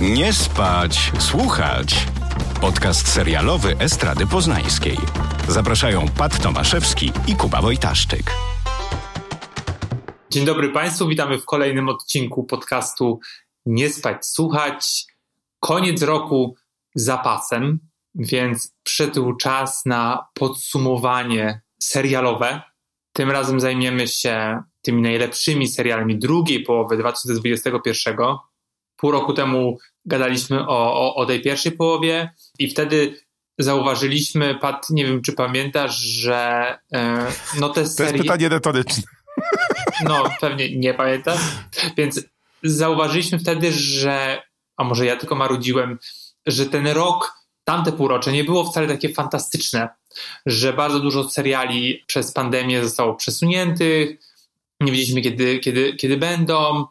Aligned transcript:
Nie 0.00 0.32
spać, 0.32 1.12
słuchać. 1.18 2.06
Podcast 2.60 3.08
serialowy 3.08 3.76
Estrady 3.78 4.26
Poznańskiej. 4.26 4.96
Zapraszają 5.48 6.06
Pat 6.18 6.42
Tomaszewski 6.42 7.12
i 7.26 7.36
Kuba 7.36 7.62
Wojtaszczyk. 7.62 8.22
Dzień 10.30 10.44
dobry 10.44 10.68
Państwu, 10.68 11.08
witamy 11.08 11.38
w 11.38 11.44
kolejnym 11.44 11.88
odcinku 11.88 12.44
podcastu 12.44 13.20
Nie 13.66 13.90
spać, 13.90 14.26
słuchać. 14.26 15.04
Koniec 15.60 16.02
roku 16.02 16.54
zapasem, 16.94 17.78
więc 18.14 18.74
przyszedł 18.82 19.36
czas 19.36 19.86
na 19.86 20.26
podsumowanie 20.34 21.60
serialowe. 21.82 22.62
Tym 23.12 23.30
razem 23.30 23.60
zajmiemy 23.60 24.08
się 24.08 24.62
tymi 24.82 25.02
najlepszymi 25.02 25.68
serialami 25.68 26.18
drugiej 26.18 26.62
połowy 26.62 26.96
2021. 26.96 28.16
Pół 28.96 29.10
roku 29.10 29.32
temu 29.32 29.78
gadaliśmy 30.04 30.60
o, 30.60 30.94
o, 30.94 31.14
o 31.14 31.26
tej 31.26 31.40
pierwszej 31.40 31.72
połowie 31.72 32.30
i 32.58 32.70
wtedy 32.70 33.20
zauważyliśmy, 33.58 34.54
Pat, 34.54 34.90
nie 34.90 35.06
wiem 35.06 35.22
czy 35.22 35.32
pamiętasz, 35.32 35.96
że 35.96 36.78
e, 36.92 37.26
no 37.60 37.68
te 37.68 37.86
serie... 37.86 38.10
To 38.10 38.16
jest 38.16 38.28
pytanie 38.28 38.48
retoryczne. 38.48 39.02
No, 40.04 40.24
pewnie 40.40 40.76
nie 40.76 40.94
pamiętam. 40.94 41.38
Więc 41.96 42.20
zauważyliśmy 42.62 43.38
wtedy, 43.38 43.72
że, 43.72 44.42
a 44.76 44.84
może 44.84 45.06
ja 45.06 45.16
tylko 45.16 45.34
marudziłem, 45.34 45.98
że 46.46 46.66
ten 46.66 46.86
rok, 46.86 47.34
tamte 47.64 47.92
półrocze 47.92 48.32
nie 48.32 48.44
było 48.44 48.64
wcale 48.64 48.88
takie 48.88 49.14
fantastyczne, 49.14 49.88
że 50.46 50.72
bardzo 50.72 51.00
dużo 51.00 51.30
seriali 51.30 52.04
przez 52.06 52.32
pandemię 52.32 52.82
zostało 52.84 53.14
przesuniętych, 53.14 54.10
nie 54.80 54.92
wiedzieliśmy 54.92 55.22
kiedy, 55.22 55.58
kiedy, 55.58 55.94
kiedy 55.94 56.16
będą 56.16 56.84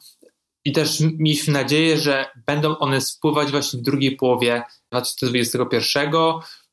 i 0.65 0.71
też 0.71 0.99
mieliśmy 0.99 1.53
nadzieję, 1.53 1.97
że 1.97 2.25
będą 2.47 2.77
one 2.77 3.01
spływać 3.01 3.51
właśnie 3.51 3.79
w 3.79 3.83
drugiej 3.83 4.15
połowie 4.15 4.63
2021. 4.91 6.11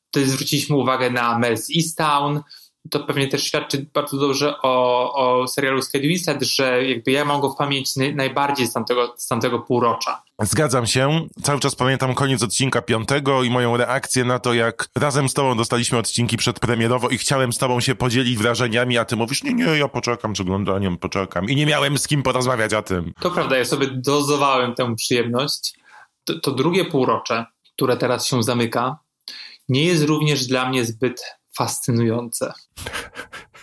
Wtedy 0.09 0.29
zwróciliśmy 0.29 0.75
uwagę 0.75 1.09
na 1.09 1.39
Mel's 1.39 1.77
Easttown, 1.77 2.41
to 2.91 2.99
pewnie 2.99 3.27
też 3.27 3.43
świadczy 3.43 3.85
bardzo 3.93 4.17
dobrze 4.17 4.61
o, 4.61 5.13
o 5.13 5.47
serialu 5.47 5.81
Winslet, 5.93 6.43
że 6.43 6.85
jakby 6.85 7.11
ja 7.11 7.25
mam 7.25 7.41
go 7.41 7.49
w 7.49 7.55
pamięci 7.55 8.15
najbardziej 8.15 8.67
z 8.67 8.73
tamtego, 8.73 9.13
z 9.17 9.27
tamtego 9.27 9.59
półrocza. 9.59 10.23
Zgadzam 10.41 10.87
się. 10.87 11.27
Cały 11.43 11.59
czas 11.59 11.75
pamiętam 11.75 12.15
koniec 12.15 12.43
odcinka 12.43 12.81
piątego 12.81 13.43
i 13.43 13.49
moją 13.49 13.77
reakcję 13.77 14.25
na 14.25 14.39
to, 14.39 14.53
jak 14.53 14.89
razem 14.95 15.29
z 15.29 15.33
tobą 15.33 15.57
dostaliśmy 15.57 15.97
odcinki 15.97 16.37
przedpremierowo 16.37 17.09
i 17.09 17.17
chciałem 17.17 17.53
z 17.53 17.57
tobą 17.57 17.79
się 17.79 17.95
podzielić 17.95 18.37
wrażeniami, 18.37 18.97
a 18.97 19.05
ty 19.05 19.15
mówisz, 19.15 19.43
nie, 19.43 19.53
nie, 19.53 19.63
ja 19.63 19.87
poczekam 19.87 20.35
z 20.35 20.41
oglądaniem, 20.41 20.97
poczekam. 20.97 21.49
I 21.49 21.55
nie 21.55 21.65
miałem 21.65 21.97
z 21.97 22.07
kim 22.07 22.23
porozmawiać 22.23 22.73
o 22.73 22.81
tym. 22.81 23.13
To 23.19 23.31
prawda, 23.31 23.57
ja 23.57 23.65
sobie 23.65 23.87
dozowałem 23.87 24.75
tę 24.75 24.95
przyjemność. 24.95 25.73
To, 26.23 26.39
to 26.39 26.51
drugie 26.51 26.85
półrocze, 26.85 27.45
które 27.73 27.97
teraz 27.97 28.27
się 28.27 28.43
zamyka, 28.43 28.99
nie 29.69 29.83
jest 29.83 30.03
również 30.03 30.45
dla 30.45 30.69
mnie 30.69 30.85
zbyt 30.85 31.36
fascynujące. 31.57 32.53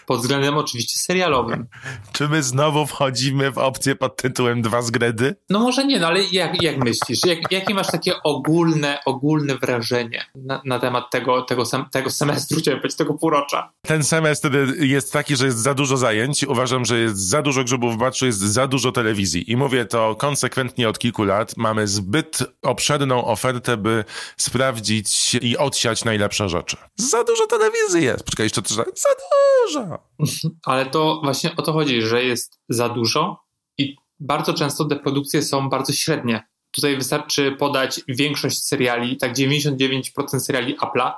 Pod 0.06 0.20
względem 0.20 0.56
oczywiście 0.56 0.98
serialowym. 0.98 1.66
Czy 2.12 2.28
my 2.28 2.42
znowu 2.42 2.86
wchodzimy 2.86 3.50
w 3.50 3.58
opcję 3.58 3.96
pod 3.96 4.16
tytułem 4.16 4.62
Dwa 4.62 4.82
zgredy? 4.82 5.36
No 5.50 5.58
może 5.60 5.86
nie, 5.86 6.00
no 6.00 6.06
ale 6.06 6.22
jak, 6.22 6.62
jak 6.62 6.84
myślisz? 6.84 7.18
Jak, 7.26 7.52
jakie 7.52 7.74
masz 7.74 7.86
takie 7.90 8.22
ogólne, 8.22 8.98
ogólne 9.04 9.58
wrażenie 9.58 10.24
na, 10.34 10.62
na 10.64 10.78
temat 10.78 11.10
tego, 11.10 11.42
tego, 11.42 11.64
tego 11.92 12.10
semestru, 12.10 12.58
chciałem 12.58 12.80
powiedzieć, 12.80 12.98
tego 12.98 13.14
półrocza? 13.14 13.72
Ten 13.82 14.04
semestr 14.04 14.50
jest 14.80 15.12
taki, 15.12 15.36
że 15.36 15.46
jest 15.46 15.58
za 15.58 15.74
dużo 15.74 15.96
zajęć. 15.96 16.44
Uważam, 16.44 16.84
że 16.84 16.98
jest 16.98 17.16
za 17.16 17.42
dużo 17.42 17.64
grzybów 17.64 17.94
w 17.94 17.96
baczu, 17.96 18.26
jest 18.26 18.38
za 18.38 18.66
dużo 18.66 18.92
telewizji. 18.92 19.50
I 19.52 19.56
mówię 19.56 19.84
to 19.84 20.14
konsekwentnie 20.14 20.88
od 20.88 20.98
kilku 20.98 21.24
lat. 21.24 21.56
Mamy 21.56 21.88
zbyt 21.88 22.38
obszerną 22.62 23.24
ofertę, 23.24 23.76
by 23.76 24.04
sprawdzić 24.36 25.34
i 25.34 25.56
odsiać 25.58 26.04
najlepsze 26.04 26.48
rzeczy. 26.48 26.76
Za 26.96 27.24
dużo 27.24 27.46
telewizji 27.46 28.04
jest. 28.04 28.24
Poczekaj, 28.24 28.46
jeszcze 28.46 28.62
to, 28.62 28.74
za 28.74 28.84
dużo. 28.84 29.93
Ale 30.66 30.86
to 30.86 31.20
właśnie 31.24 31.56
o 31.56 31.62
to 31.62 31.72
chodzi, 31.72 32.02
że 32.02 32.24
jest 32.24 32.60
za 32.68 32.88
dużo 32.88 33.44
i 33.78 33.96
bardzo 34.20 34.54
często 34.54 34.84
te 34.84 34.96
produkcje 34.96 35.42
są 35.42 35.68
bardzo 35.68 35.92
średnie. 35.92 36.46
Tutaj 36.70 36.96
wystarczy 36.96 37.52
podać 37.52 38.00
większość 38.08 38.62
seriali, 38.62 39.16
tak 39.16 39.34
99% 39.34 40.02
seriali 40.38 40.76
Apple'a, 40.78 41.12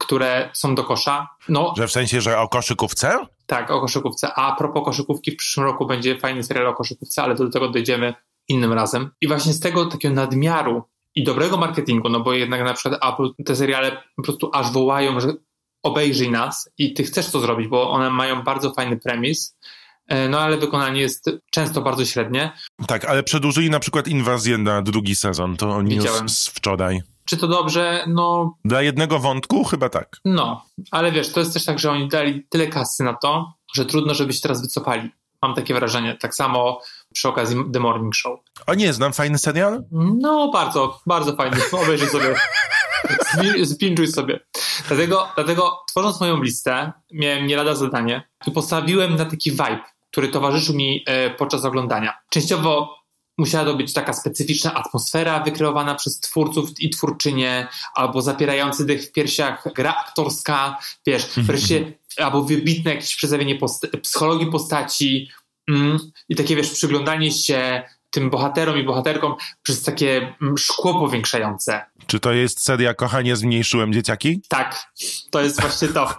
które 0.00 0.50
są 0.52 0.74
do 0.74 0.84
kosza. 0.84 1.28
No, 1.48 1.74
że 1.76 1.88
w 1.88 1.92
sensie, 1.92 2.20
że 2.20 2.38
o 2.38 2.48
koszykówce? 2.48 3.26
Tak, 3.46 3.70
o 3.70 3.80
koszykówce. 3.80 4.28
A, 4.34 4.52
a 4.52 4.56
propos 4.56 4.84
koszykówki, 4.84 5.30
w 5.30 5.36
przyszłym 5.36 5.66
roku 5.66 5.86
będzie 5.86 6.18
fajny 6.18 6.42
serial 6.42 6.66
o 6.66 6.74
koszykówce, 6.74 7.22
ale 7.22 7.34
do 7.34 7.50
tego 7.50 7.68
dojdziemy 7.68 8.14
innym 8.48 8.72
razem. 8.72 9.10
I 9.20 9.28
właśnie 9.28 9.52
z 9.52 9.60
tego 9.60 9.86
takiego 9.86 10.14
nadmiaru 10.14 10.82
i 11.14 11.24
dobrego 11.24 11.56
marketingu, 11.56 12.08
no 12.08 12.20
bo 12.20 12.32
jednak 12.32 12.64
na 12.64 12.74
przykład 12.74 13.04
Apple 13.12 13.44
te 13.44 13.56
seriale 13.56 14.02
po 14.16 14.22
prostu 14.22 14.50
aż 14.52 14.72
wołają, 14.72 15.20
że 15.20 15.32
obejrzyj 15.82 16.30
nas 16.30 16.70
i 16.78 16.94
ty 16.94 17.04
chcesz 17.04 17.30
to 17.30 17.40
zrobić, 17.40 17.68
bo 17.68 17.90
one 17.90 18.10
mają 18.10 18.42
bardzo 18.42 18.72
fajny 18.72 18.96
premis, 18.96 19.56
e, 20.08 20.28
no 20.28 20.40
ale 20.40 20.56
wykonanie 20.56 21.00
jest 21.00 21.30
często 21.50 21.82
bardzo 21.82 22.04
średnie. 22.04 22.52
Tak, 22.86 23.04
ale 23.04 23.22
przedłużyli 23.22 23.70
na 23.70 23.80
przykład 23.80 24.08
inwazję 24.08 24.58
na 24.58 24.82
drugi 24.82 25.16
sezon, 25.16 25.56
to 25.56 25.70
oni 25.70 25.90
Widziałem. 25.90 26.22
już 26.22 26.32
z 26.32 26.48
wczoraj. 26.48 27.02
Czy 27.24 27.36
to 27.36 27.48
dobrze? 27.48 28.04
No. 28.08 28.54
Dla 28.64 28.82
jednego 28.82 29.18
wątku 29.18 29.64
chyba 29.64 29.88
tak. 29.88 30.16
No, 30.24 30.64
ale 30.90 31.12
wiesz, 31.12 31.32
to 31.32 31.40
jest 31.40 31.52
też 31.52 31.64
tak, 31.64 31.78
że 31.78 31.90
oni 31.90 32.08
dali 32.08 32.46
tyle 32.48 32.66
kasy 32.66 33.04
na 33.04 33.14
to, 33.14 33.52
że 33.74 33.84
trudno, 33.84 34.14
żeby 34.14 34.32
się 34.32 34.40
teraz 34.40 34.62
wycofali. 34.62 35.10
Mam 35.42 35.54
takie 35.54 35.74
wrażenie. 35.74 36.16
Tak 36.20 36.34
samo 36.34 36.80
przy 37.14 37.28
okazji 37.28 37.56
The 37.72 37.80
Morning 37.80 38.14
Show. 38.14 38.40
O 38.66 38.74
nie, 38.74 38.92
znam 38.92 39.12
fajny 39.12 39.38
serial? 39.38 39.84
No, 40.20 40.50
bardzo, 40.52 41.00
bardzo 41.06 41.36
fajny. 41.36 41.56
Obejrzyj 41.82 42.08
sobie. 42.08 42.34
Zbinduj 43.62 44.08
sobie. 44.08 44.40
Dlatego, 44.88 45.28
dlatego 45.34 45.84
tworząc 45.88 46.20
moją 46.20 46.42
listę, 46.42 46.92
miałem 47.12 47.46
nie 47.46 47.56
lada 47.56 47.74
zadanie 47.74 48.28
i 48.46 48.50
postawiłem 48.50 49.16
na 49.16 49.24
taki 49.24 49.50
vibe, 49.50 49.80
który 50.10 50.28
towarzyszył 50.28 50.74
mi 50.74 51.04
e, 51.06 51.30
podczas 51.30 51.64
oglądania. 51.64 52.18
Częściowo 52.30 53.00
musiała 53.38 53.64
to 53.64 53.74
być 53.74 53.92
taka 53.92 54.12
specyficzna 54.12 54.74
atmosfera 54.74 55.40
wykreowana 55.40 55.94
przez 55.94 56.20
twórców 56.20 56.80
i 56.80 56.90
twórczynie, 56.90 57.68
albo 57.94 58.22
zapierający 58.22 58.86
dech 58.86 59.02
w 59.02 59.12
piersiach 59.12 59.64
gra 59.74 59.94
aktorska, 59.94 60.78
wiesz, 61.06 61.24
mhm. 61.24 61.46
wreszcie 61.46 61.92
albo 62.18 62.42
wybitne 62.42 62.94
jakieś 62.94 63.16
przedstawienie 63.16 63.56
post 63.56 63.86
psychologii 64.02 64.46
postaci 64.46 65.28
mm, 65.68 65.98
i 66.28 66.36
takie, 66.36 66.56
wiesz, 66.56 66.70
przyglądanie 66.70 67.32
się 67.32 67.82
tym 68.10 68.30
bohaterom 68.30 68.78
i 68.78 68.84
bohaterkom 68.84 69.34
przez 69.62 69.82
takie 69.82 70.34
mm, 70.42 70.58
szkło 70.58 71.00
powiększające. 71.00 71.84
Czy 72.06 72.20
to 72.20 72.32
jest 72.32 72.64
seria 72.64 72.94
Kochanie 72.94 73.36
zmniejszyłem 73.36 73.92
dzieciaki? 73.92 74.42
Tak, 74.48 74.92
to 75.30 75.42
jest 75.42 75.60
właśnie 75.60 75.88
to. 75.88 76.14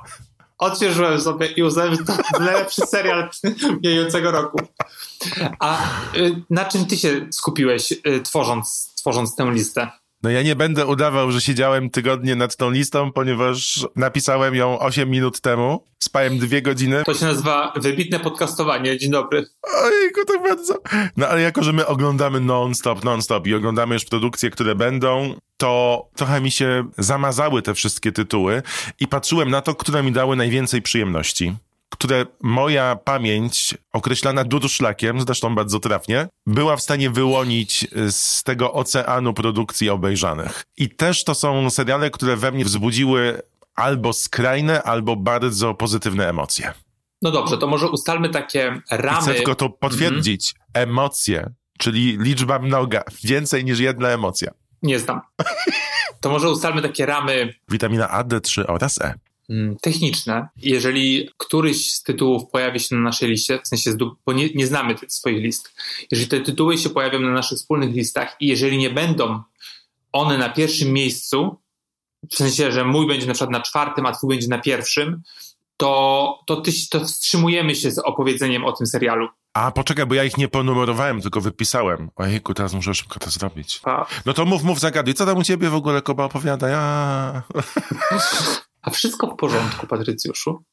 Odświeżyłem 0.58 1.22
sobie 1.22 1.48
i 1.48 1.64
uznałem, 1.64 1.96
że 1.96 2.06
to 2.06 2.14
najlepszy 2.40 2.82
serial 2.82 3.30
mijającego 3.84 4.32
roku. 4.32 4.58
A 5.60 5.84
y, 6.16 6.36
na 6.50 6.66
czym 6.66 6.86
ty 6.86 6.98
się 6.98 7.28
skupiłeś, 7.32 7.92
y, 7.92 8.22
tworząc, 8.24 8.94
tworząc 8.96 9.36
tę 9.36 9.52
listę? 9.52 10.01
No 10.24 10.30
ja 10.30 10.42
nie 10.42 10.56
będę 10.56 10.86
udawał, 10.86 11.32
że 11.32 11.42
siedziałem 11.42 11.90
tygodnie 11.90 12.36
nad 12.36 12.56
tą 12.56 12.72
listą, 12.72 13.12
ponieważ 13.12 13.88
napisałem 13.96 14.56
ją 14.56 14.80
8 14.80 15.10
minut 15.10 15.42
temu. 15.42 15.84
Spałem 16.00 16.38
dwie 16.38 16.62
godziny. 16.62 17.04
To 17.06 17.14
się 17.14 17.26
nazywa 17.26 17.74
wybitne 17.76 18.20
podcastowanie. 18.20 18.98
Dzień 18.98 19.12
dobry. 19.12 19.46
Ojejku, 19.84 20.26
tak 20.28 20.44
bardzo. 20.44 20.80
No 21.18 21.28
ale 21.28 21.42
jako, 21.42 21.64
że 21.64 21.74
my 21.74 21.88
oglądamy 21.88 22.40
non-stop, 22.40 23.04
non-stop 23.04 23.48
i 23.48 23.54
oglądamy 23.54 23.94
już 23.94 24.06
produkcje, 24.06 24.50
które 24.50 24.76
będą, 24.76 25.36
to 25.58 26.06
trochę 26.16 26.42
mi 26.42 26.52
się 26.52 26.88
zamazały 26.98 27.62
te 27.62 27.74
wszystkie 27.74 28.12
tytuły 28.12 28.64
i 29.00 29.08
patrzyłem 29.08 29.50
na 29.50 29.62
to, 29.62 29.76
które 29.76 30.04
mi 30.04 30.12
dały 30.12 30.36
najwięcej 30.36 30.82
przyjemności 30.82 31.56
które 31.92 32.26
moja 32.42 32.96
pamięć, 32.96 33.78
określana 33.94 34.44
durszlakiem, 34.44 35.22
zresztą 35.22 35.56
bardzo 35.56 35.80
trafnie, 35.80 36.28
była 36.46 36.76
w 36.76 36.82
stanie 36.82 37.10
wyłonić 37.10 37.88
z 38.10 38.44
tego 38.44 38.74
oceanu 38.74 39.34
produkcji 39.34 39.90
obejrzanych. 39.90 40.64
I 40.78 40.90
też 40.90 41.24
to 41.24 41.36
są 41.36 41.70
seriale, 41.70 42.10
które 42.10 42.36
we 42.36 42.52
mnie 42.52 42.66
wzbudziły 42.66 43.42
albo 43.76 44.14
skrajne, 44.14 44.84
albo 44.84 45.16
bardzo 45.16 45.74
pozytywne 45.74 46.30
emocje. 46.30 46.74
No 47.22 47.32
dobrze, 47.32 47.58
to 47.58 47.68
może 47.68 47.90
ustalmy 47.90 48.30
takie 48.30 48.82
ramy. 48.92 49.22
Chcę 49.22 49.34
tylko 49.34 49.56
to 49.56 49.70
potwierdzić. 49.70 50.54
Mm. 50.74 50.90
Emocje, 50.90 51.54
czyli 51.78 52.18
liczba 52.18 52.60
mnoga, 52.60 53.04
więcej 53.24 53.66
niż 53.66 53.80
jedna 53.80 54.10
emocja. 54.10 54.52
Nie 54.84 55.00
znam. 55.00 55.22
To 56.22 56.30
może 56.30 56.50
ustalmy 56.50 56.82
takie 56.82 57.06
ramy. 57.06 57.54
Witamina 57.70 58.10
A, 58.10 58.24
D3 58.24 58.64
oraz 58.68 59.02
E. 59.02 59.14
Mm, 59.52 59.78
techniczne. 59.82 60.48
Jeżeli 60.58 61.30
któryś 61.38 61.92
z 61.92 62.04
tytułów 62.04 62.50
pojawi 62.52 62.80
się 62.80 62.96
na 62.96 63.02
naszej 63.02 63.30
liście, 63.30 63.60
w 63.64 63.68
sensie, 63.68 63.92
bo 64.26 64.34
nie, 64.34 64.50
nie 64.56 64.68
znamy 64.68 64.96
tych 64.96 65.12
swoich 65.12 65.44
list, 65.44 65.74
jeżeli 66.12 66.30
te 66.30 66.42
tytuły 66.42 66.78
się 66.78 66.90
pojawią 66.90 67.20
na 67.20 67.32
naszych 67.32 67.58
wspólnych 67.58 67.96
listach 67.96 68.36
i 68.40 68.48
jeżeli 68.48 68.78
nie 68.78 68.90
będą 68.90 69.42
one 70.12 70.38
na 70.38 70.50
pierwszym 70.50 70.94
miejscu, 70.94 71.58
w 72.32 72.36
sensie, 72.36 72.72
że 72.72 72.86
mój 72.86 73.08
będzie 73.08 73.28
na 73.28 73.34
przykład 73.34 73.52
na 73.52 73.62
czwartym, 73.62 74.06
a 74.06 74.12
twój 74.12 74.30
będzie 74.30 74.48
na 74.48 74.58
pierwszym, 74.58 75.22
to, 75.78 76.40
to, 76.48 76.62
ty, 76.62 76.72
to 76.90 77.00
wstrzymujemy 77.00 77.76
się 77.76 77.92
z 77.92 78.00
opowiedzeniem 78.00 78.66
o 78.66 78.72
tym 78.72 78.88
serialu. 78.88 79.28
A, 79.54 79.72
poczekaj, 79.72 80.06
bo 80.06 80.16
ja 80.16 80.24
ich 80.24 80.38
nie 80.38 80.48
ponumerowałem, 80.48 81.22
tylko 81.22 81.42
wypisałem. 81.42 82.10
Ojejku, 82.16 82.54
teraz 82.54 82.74
muszę 82.74 82.94
szybko 82.94 83.20
to 83.20 83.30
zrobić. 83.30 83.82
A, 83.84 84.06
No 84.26 84.34
to 84.34 84.46
mów, 84.46 84.64
mów, 84.64 84.80
zagaduj. 84.80 85.14
Co 85.14 85.26
tam 85.26 85.38
u 85.38 85.44
ciebie 85.44 85.70
w 85.70 85.76
ogóle, 85.76 86.02
Koba, 86.02 86.24
opowiada? 86.24 86.70
Ja... 86.70 87.44
a 88.82 88.90
wszystko 88.90 89.28
w 89.28 89.36
porządku, 89.36 89.88
Patrycjuszu. 89.88 90.64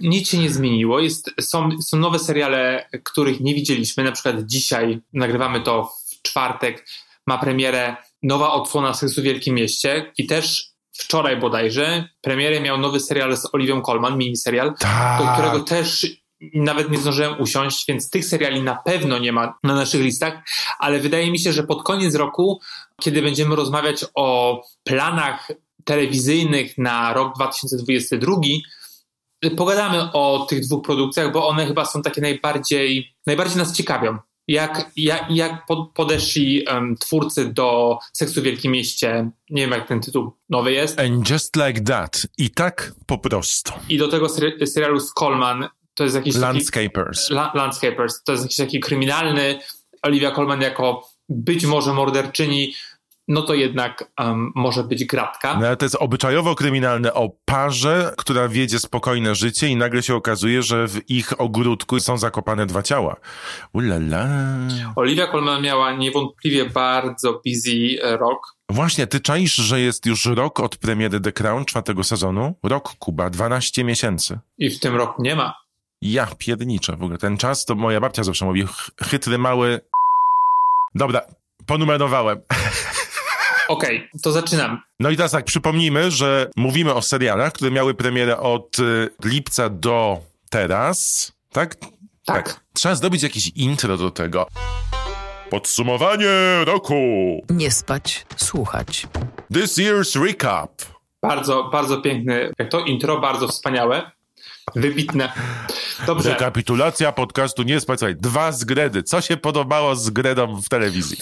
Nic 0.00 0.28
się 0.28 0.38
nie 0.38 0.50
zmieniło. 0.50 1.00
Jest, 1.00 1.30
są, 1.40 1.68
są 1.82 1.96
nowe 1.96 2.18
seriale, 2.18 2.88
których 3.04 3.40
nie 3.40 3.54
widzieliśmy. 3.54 4.04
Na 4.04 4.12
przykład 4.12 4.36
dzisiaj 4.46 5.00
nagrywamy 5.12 5.60
to 5.60 5.84
w 5.84 6.22
czwartek. 6.22 6.86
Ma 7.26 7.38
premierę 7.38 7.96
nowa 8.22 8.52
odsłona 8.52 8.94
Seksu 8.94 9.20
w 9.20 9.24
Wielkim 9.24 9.54
Mieście 9.54 10.12
i 10.18 10.26
też 10.26 10.70
wczoraj 10.92 11.36
bodajże 11.36 12.08
premierę 12.20 12.60
miał 12.60 12.78
nowy 12.78 13.00
serial 13.00 13.36
z 13.36 13.54
Oliwią 13.54 13.82
Colman, 13.82 14.18
miniserial, 14.18 14.70
do 14.70 14.76
Tak. 14.78 15.32
którego 15.32 15.60
też 15.60 16.06
nawet 16.54 16.90
nie 16.90 16.98
zdążyłem 16.98 17.40
usiąść, 17.40 17.86
więc 17.88 18.10
tych 18.10 18.24
seriali 18.24 18.62
na 18.62 18.74
pewno 18.74 19.18
nie 19.18 19.32
ma 19.32 19.58
na 19.62 19.74
naszych 19.74 20.00
listach, 20.02 20.34
ale 20.78 21.00
wydaje 21.00 21.30
mi 21.30 21.38
się, 21.38 21.52
że 21.52 21.62
pod 21.62 21.82
koniec 21.82 22.14
roku, 22.14 22.60
kiedy 23.00 23.22
będziemy 23.22 23.56
rozmawiać 23.56 24.04
o 24.14 24.60
planach 24.84 25.48
telewizyjnych 25.84 26.78
na 26.78 27.12
rok 27.12 27.34
2022, 27.36 28.36
pogadamy 29.56 30.12
o 30.12 30.46
tych 30.50 30.60
dwóch 30.66 30.84
produkcjach, 30.84 31.32
bo 31.32 31.48
one 31.48 31.66
chyba 31.66 31.84
są 31.84 32.02
takie 32.02 32.20
najbardziej, 32.20 33.14
najbardziej 33.26 33.58
nas 33.58 33.72
ciekawią. 33.76 34.18
Jak, 34.48 34.90
jak, 34.96 35.26
jak 35.30 35.66
po- 35.66 35.84
podeszli 35.94 36.68
em, 36.68 36.96
twórcy 36.96 37.52
do 37.52 37.98
Seksu 38.12 38.40
w 38.40 38.44
Wielkim 38.44 38.72
Mieście, 38.72 39.30
nie 39.50 39.62
wiem 39.62 39.70
jak 39.70 39.88
ten 39.88 40.00
tytuł 40.00 40.32
nowy 40.48 40.72
jest, 40.72 40.98
And 41.00 41.30
just 41.30 41.56
like 41.56 41.80
that. 41.80 42.26
I 42.38 42.50
tak 42.50 42.92
po 43.06 43.18
prostu. 43.18 43.72
i 43.88 43.98
do 43.98 44.08
tego 44.08 44.26
seri- 44.26 44.66
serialu 44.66 45.00
z 45.00 45.12
Coleman, 45.12 45.68
to 45.94 46.04
jest 46.04 46.16
jakiś 46.16 46.32
taki... 46.34 46.42
Landscapers. 46.44 47.30
La- 47.30 47.52
Landscapers. 47.54 48.22
To 48.22 48.32
jest 48.32 48.44
jakiś 48.44 48.56
taki 48.56 48.80
kryminalny. 48.80 49.58
Olivia 50.02 50.30
Colman 50.34 50.60
jako 50.60 51.08
być 51.28 51.66
może 51.66 51.92
morderczyni, 51.92 52.74
no 53.30 53.42
to 53.42 53.54
jednak 53.54 54.10
um, 54.18 54.52
może 54.54 54.84
być 54.84 55.04
gratka. 55.04 55.54
No, 55.60 55.66
ale 55.66 55.76
to 55.76 55.84
jest 55.84 55.94
obyczajowo 55.94 56.54
kryminalne 56.54 57.14
o 57.14 57.28
parze, 57.44 58.14
która 58.16 58.48
wiedzie 58.48 58.78
spokojne 58.78 59.34
życie 59.34 59.68
i 59.68 59.76
nagle 59.76 60.02
się 60.02 60.14
okazuje, 60.14 60.62
że 60.62 60.88
w 60.88 61.10
ich 61.10 61.40
ogródku 61.40 62.00
są 62.00 62.18
zakopane 62.18 62.66
dwa 62.66 62.82
ciała. 62.82 63.16
Ulala. 63.72 64.26
Olivia 64.96 65.26
Colman 65.26 65.62
miała 65.62 65.92
niewątpliwie 65.92 66.70
bardzo 66.70 67.32
busy 67.46 68.02
e, 68.02 68.16
rok. 68.16 68.56
Właśnie, 68.70 69.06
ty 69.06 69.20
czaisz, 69.20 69.54
że 69.54 69.80
jest 69.80 70.06
już 70.06 70.26
rok 70.26 70.60
od 70.60 70.76
premiery 70.76 71.20
The 71.20 71.32
Crown 71.32 71.64
czwartego 71.64 72.04
sezonu? 72.04 72.54
Rok, 72.62 72.94
Kuba, 72.98 73.30
12 73.30 73.84
miesięcy. 73.84 74.38
I 74.58 74.70
w 74.70 74.80
tym 74.80 74.96
roku 74.96 75.22
nie 75.22 75.36
ma. 75.36 75.54
Ja 76.02 76.26
pierniczę 76.38 76.96
w 76.96 77.02
ogóle. 77.02 77.18
Ten 77.18 77.36
czas 77.36 77.64
to 77.64 77.74
moja 77.74 78.00
babcia 78.00 78.24
zawsze 78.24 78.44
mówi, 78.44 78.66
ch- 78.66 78.90
chytry 79.02 79.38
mały... 79.38 79.80
Dobra, 80.94 81.20
ponumerowałem. 81.66 82.40
Okej, 83.70 84.08
to 84.22 84.32
zaczynam. 84.32 84.82
No 85.00 85.10
i 85.10 85.16
teraz 85.16 85.32
tak, 85.32 85.44
przypomnijmy, 85.44 86.10
że 86.10 86.50
mówimy 86.56 86.94
o 86.94 87.02
serialach, 87.02 87.52
które 87.52 87.70
miały 87.70 87.94
premierę 87.94 88.38
od 88.38 88.78
y, 88.78 89.08
lipca 89.24 89.68
do 89.68 90.18
teraz, 90.48 91.32
tak? 91.52 91.76
Tak. 92.24 92.60
Trzeba 92.72 92.94
zdobyć 92.94 93.22
jakieś 93.22 93.48
intro 93.48 93.96
do 93.96 94.10
tego. 94.10 94.46
Podsumowanie 95.50 96.28
roku. 96.64 96.94
Nie 97.50 97.70
spać, 97.70 98.26
słuchać. 98.36 99.06
This 99.54 99.78
year's 99.78 100.24
recap. 100.24 100.70
Bardzo, 101.22 101.64
bardzo 101.64 102.00
piękny, 102.00 102.52
jak 102.58 102.70
to 102.70 102.80
intro, 102.80 103.20
bardzo 103.20 103.48
wspaniałe. 103.48 104.10
Wybitne. 104.74 105.32
Dobrze. 106.06 106.30
Rekapitulacja 106.30 107.12
podcastu 107.12 107.62
Nie 107.62 107.80
spać. 107.80 107.98
Słuchaj, 107.98 108.16
Dwa 108.16 108.52
zgredy. 108.52 109.02
Co 109.02 109.20
się 109.20 109.36
podobało 109.36 109.96
z 109.96 110.10
Gredą 110.10 110.62
w 110.62 110.68
telewizji? 110.68 111.16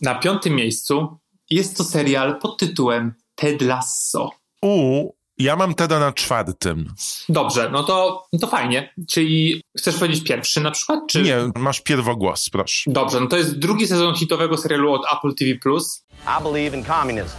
Na 0.00 0.14
piątym 0.14 0.54
miejscu 0.54 1.18
jest 1.50 1.76
to 1.76 1.84
serial 1.84 2.38
pod 2.38 2.58
tytułem 2.58 3.14
Ted 3.34 3.62
Lasso. 3.62 4.30
U, 4.62 5.10
ja 5.38 5.56
mam 5.56 5.74
Teda 5.74 5.98
na 5.98 6.12
czwartym. 6.12 6.92
Dobrze, 7.28 7.70
no 7.72 7.84
to, 7.84 8.26
no 8.32 8.38
to 8.38 8.46
fajnie. 8.46 8.94
Czyli 9.08 9.62
chcesz 9.78 9.96
powiedzieć 9.96 10.24
pierwszy 10.24 10.60
na 10.60 10.70
przykład? 10.70 11.00
Czy... 11.08 11.22
Nie, 11.22 11.36
masz 11.56 11.80
pierwogłos, 11.80 12.50
proszę. 12.50 12.90
Dobrze, 12.90 13.20
no 13.20 13.26
to 13.26 13.36
jest 13.36 13.58
drugi 13.58 13.86
sezon 13.86 14.14
hitowego 14.14 14.56
serialu 14.56 14.92
od 14.92 15.02
Apple 15.12 15.34
TV+. 15.34 15.54
I 15.54 16.42
believe 16.42 16.76
in 16.76 16.84
communism. 16.84 17.36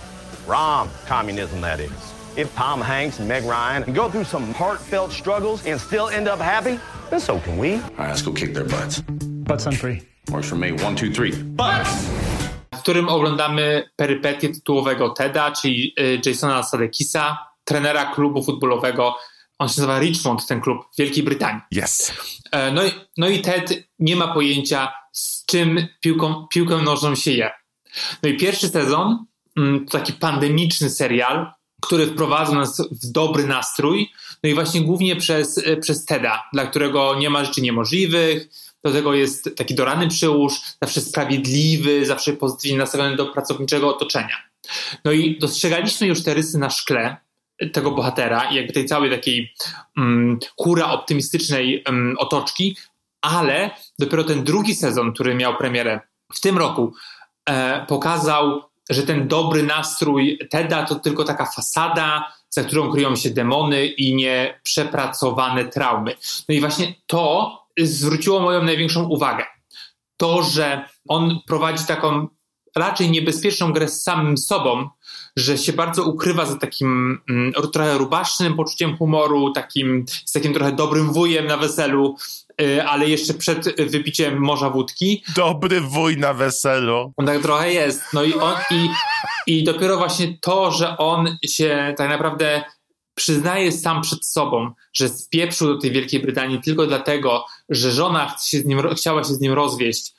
Rom 0.48 0.88
communism, 1.10 1.62
that 1.62 1.80
is. 1.80 1.92
If 2.38 2.56
Tom 2.56 2.82
Hanks 2.82 3.20
and 3.20 3.30
Meg 3.30 3.44
Ryan 3.44 3.94
go 3.94 4.10
through 4.10 4.28
some 4.28 4.54
heartfelt 4.54 5.14
struggles 5.14 5.68
and 5.68 5.82
still 5.82 6.08
end 6.10 6.28
up 6.28 6.40
happy, 6.40 6.80
then 7.10 7.20
so 7.20 7.40
can 7.40 7.58
we. 7.58 7.74
All 7.74 7.80
right, 7.98 8.10
let's 8.10 8.26
go 8.26 8.34
kick 8.34 8.54
their 8.54 8.66
butts. 8.66 9.02
Butts 9.48 9.68
on 9.68 9.74
free. 9.74 10.02
Works 10.32 10.50
for 10.50 10.58
me. 10.58 10.72
One, 10.72 10.96
two, 10.96 11.12
three. 11.12 11.32
w 11.32 12.21
którym 12.82 13.10
oglądamy 13.10 13.90
perypetię 13.96 14.50
tytułowego 14.50 15.10
Teda, 15.10 15.52
czyli 15.52 15.94
y, 16.00 16.22
Jasona 16.26 16.64
Sadekisa, 16.64 17.38
trenera 17.64 18.06
klubu 18.06 18.44
futbolowego. 18.44 19.16
On 19.60 19.68
się 19.70 19.82
nazywa 19.82 20.00
Richmond, 20.00 20.48
ten 20.48 20.62
klub 20.62 20.82
w 20.94 20.98
Wielkiej 20.98 21.24
Brytanii. 21.24 21.62
Yes. 21.76 22.14
E, 22.52 22.72
No 22.72 22.86
i, 22.86 22.92
no 23.18 23.30
i 23.30 23.42
Ted 23.42 23.88
nie 24.00 24.16
ma 24.16 24.34
pojęcia, 24.34 24.94
z 25.12 25.46
czym 25.46 25.88
piłką, 26.02 26.48
piłkę 26.48 26.78
nożną 26.78 27.16
się 27.16 27.32
je. 27.32 27.52
No 28.24 28.30
i 28.30 28.38
pierwszy 28.38 28.68
sezon 28.68 29.26
mm, 29.58 29.86
to 29.86 29.92
taki 29.98 30.14
pandemiczny 30.14 30.90
serial, 30.90 31.52
który 31.82 32.08
wprowadza 32.08 32.56
nas 32.56 32.82
w 32.92 33.12
dobry 33.12 33.48
nastrój. 33.48 34.12
No 34.44 34.50
i 34.50 34.54
właśnie 34.54 34.82
głównie 34.82 35.16
przez, 35.16 35.58
e, 35.58 35.78
przez 35.78 36.06
Teda, 36.06 36.44
dla 36.54 36.66
którego 36.66 37.16
nie 37.16 37.30
ma 37.30 37.46
rzeczy 37.46 37.62
niemożliwych. 37.62 38.48
Do 38.84 38.92
tego 38.92 39.14
jest 39.14 39.56
taki 39.58 39.76
dorany 39.76 40.08
przyłóż, 40.08 40.62
zawsze 40.82 41.02
sprawiedliwy, 41.02 42.06
zawsze 42.06 42.34
pozytywnie 42.34 42.78
nastawiony 42.78 43.16
do 43.16 43.26
pracowniczego 43.26 43.96
otoczenia. 43.96 44.38
No 45.06 45.12
i 45.12 45.40
dostrzegaliśmy 45.40 46.08
już 46.08 46.24
te 46.24 46.34
rysy 46.34 46.58
na 46.58 46.70
szkle 46.70 47.18
tego 47.74 47.92
bohatera 47.92 48.52
i 48.52 48.56
jakby 48.56 48.74
tej 48.74 48.86
całej 48.86 49.12
takiej 49.12 49.54
um, 49.98 50.40
optymistycznej 50.84 51.84
um, 51.88 52.16
otoczki, 52.20 52.78
ale 53.22 53.70
dopiero 54.00 54.24
ten 54.24 54.44
drugi 54.44 54.76
sezon, 54.76 55.14
który 55.14 55.36
miał 55.36 55.58
premierę 55.58 56.00
w 56.34 56.40
tym 56.40 56.58
roku, 56.58 56.94
e, 57.50 57.86
pokazał, 57.86 58.62
że 58.90 59.04
ten 59.04 59.28
dobry 59.28 59.64
nastrój 59.64 60.40
Teda 60.50 60.84
to 60.86 60.96
tylko 60.96 61.24
taka 61.24 61.46
fasada, 61.46 62.34
za 62.50 62.64
którą 62.64 62.92
kryją 62.92 63.16
się 63.16 63.30
demony 63.30 63.86
i 63.86 64.16
nieprzepracowane 64.16 65.66
traumy. 65.66 66.16
No 66.50 66.56
i 66.56 66.60
właśnie 66.60 66.94
to 67.08 67.58
zwróciło 67.80 68.40
moją 68.40 68.64
największą 68.64 69.04
uwagę. 69.04 69.46
To, 70.18 70.44
że 70.44 70.90
on 71.08 71.40
prowadzi 71.48 71.86
taką 71.86 72.28
raczej 72.76 73.12
niebezpieczną 73.12 73.74
grę 73.74 73.88
z 73.88 74.04
samym 74.04 74.38
sobą, 74.38 74.90
że 75.36 75.58
się 75.58 75.74
bardzo 75.74 76.04
ukrywa 76.04 76.46
za 76.46 76.56
takim 76.56 77.22
mm, 77.30 77.54
trochę 77.74 77.98
rubasznym 77.98 78.56
poczuciem 78.56 78.98
humoru, 78.98 79.52
takim, 79.52 80.06
z 80.26 80.32
takim 80.32 80.54
trochę 80.54 80.72
dobrym 80.72 81.14
wujem 81.14 81.48
na 81.48 81.58
weselu, 81.58 82.16
y, 82.62 82.84
ale 82.84 83.10
jeszcze 83.10 83.34
przed 83.34 83.82
wypiciem 83.92 84.40
morza 84.40 84.70
wódki. 84.70 85.24
Dobry 85.36 85.82
wuj 85.82 86.18
na 86.18 86.34
weselu. 86.34 87.14
On 87.18 87.26
tak 87.26 87.42
trochę 87.42 87.74
jest. 87.74 88.04
No 88.14 88.24
i, 88.24 88.34
on, 88.34 88.54
i, 88.72 88.90
i 89.48 89.64
dopiero 89.64 89.98
właśnie 89.98 90.38
to, 90.42 90.72
że 90.72 90.98
on 90.98 91.38
się 91.46 91.94
tak 91.98 92.10
naprawdę 92.10 92.64
przyznaje 93.16 93.72
sam 93.72 94.02
przed 94.02 94.26
sobą, 94.26 94.72
że 94.94 95.10
spieprzył 95.10 95.68
do 95.68 95.82
tej 95.82 95.92
Wielkiej 95.92 96.20
Brytanii 96.20 96.62
tylko 96.62 96.88
dlatego, 96.88 97.46
że 97.70 97.92
żona 97.92 98.36
się 98.46 98.64
nim, 98.64 98.82
chciała 98.96 99.24
się 99.24 99.34
z 99.34 99.40
nim 99.40 99.54
rozwieść. 99.54 100.14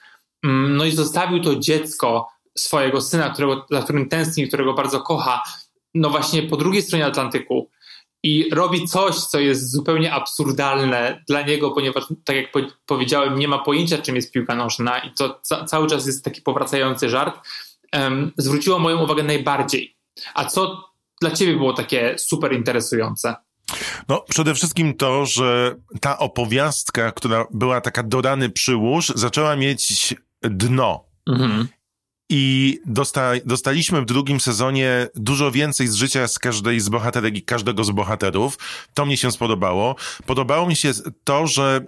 Mm, 0.45 0.77
No 0.77 0.85
i 0.85 0.93
zostawił 0.93 1.43
to 1.43 1.57
dziecko 1.57 2.29
swojego 2.59 3.01
syna, 3.01 3.31
którego, 3.31 3.67
za 3.71 3.83
którym 3.83 4.09
tęskni, 4.09 4.49
którego 4.49 4.75
bardzo 4.75 5.01
kocha, 5.01 5.43
no 5.95 6.11
właśnie 6.11 6.43
po 6.43 6.57
drugiej 6.57 6.83
stronie 6.83 7.07
Atlantyku 7.07 7.71
i 8.23 8.51
robi 8.53 8.87
coś, 8.87 9.15
co 9.17 9.41
jest 9.41 9.71
zupełnie 9.71 10.13
absurdalne 10.13 11.25
dla 11.29 11.43
niego, 11.43 11.71
ponieważ, 11.71 12.05
tak 12.25 12.37
jak 12.37 12.53
po 12.53 12.61
powiedziałem, 12.87 13.39
nie 13.39 13.49
ma 13.49 13.59
pojęcia, 13.59 13.99
czym 13.99 14.17
jest 14.17 14.33
piłka 14.33 14.55
nożna 14.55 14.99
i 14.99 15.11
to 15.15 15.41
ca 15.43 15.65
cały 15.65 15.87
czas 15.87 16.07
jest 16.07 16.25
taki 16.25 16.43
powracający 16.43 17.09
żart, 17.09 17.49
um, 17.93 18.33
zwróciło 18.37 18.79
moją 18.79 19.05
uwagę 19.05 19.23
najbardziej. 19.23 19.97
A 20.35 20.45
co 20.45 20.92
dla 21.23 21.31
ciebie 21.31 21.57
było 21.57 21.73
takie 21.73 22.15
super 22.19 22.53
interesujące? 22.53 23.35
No, 24.09 24.25
przede 24.29 24.55
wszystkim 24.55 24.95
to, 24.95 25.27
że 25.27 25.77
ta 26.01 26.19
opowiastka, 26.19 27.13
która 27.13 27.47
była 27.51 27.81
taka 27.81 28.03
dorany 28.03 28.51
przyłóż, 28.51 29.13
zaczęła 29.15 29.57
mieć 29.57 30.15
dno. 30.43 31.05
Mhm. 31.27 31.69
I 32.29 32.79
dosta, 32.87 33.33
dostaliśmy 33.45 34.03
w 34.03 34.05
drugim 34.05 34.41
sezonie 34.41 35.09
dużo 35.15 35.51
więcej 35.51 35.89
z 35.89 35.95
życia 35.95 36.29
z 36.29 36.39
każdej 36.39 36.81
z 36.81 36.89
bohaterek 36.89 37.37
i 37.37 37.43
każdego 37.43 37.85
z 37.85 37.91
bohaterów. 37.91 38.59
To 38.95 39.07
mnie 39.07 39.17
się 39.17 39.33
spodobało. 39.33 39.97
Podobało 40.27 40.67
mi 40.67 40.77
się 40.77 40.93
to, 41.25 41.47
że 41.47 41.85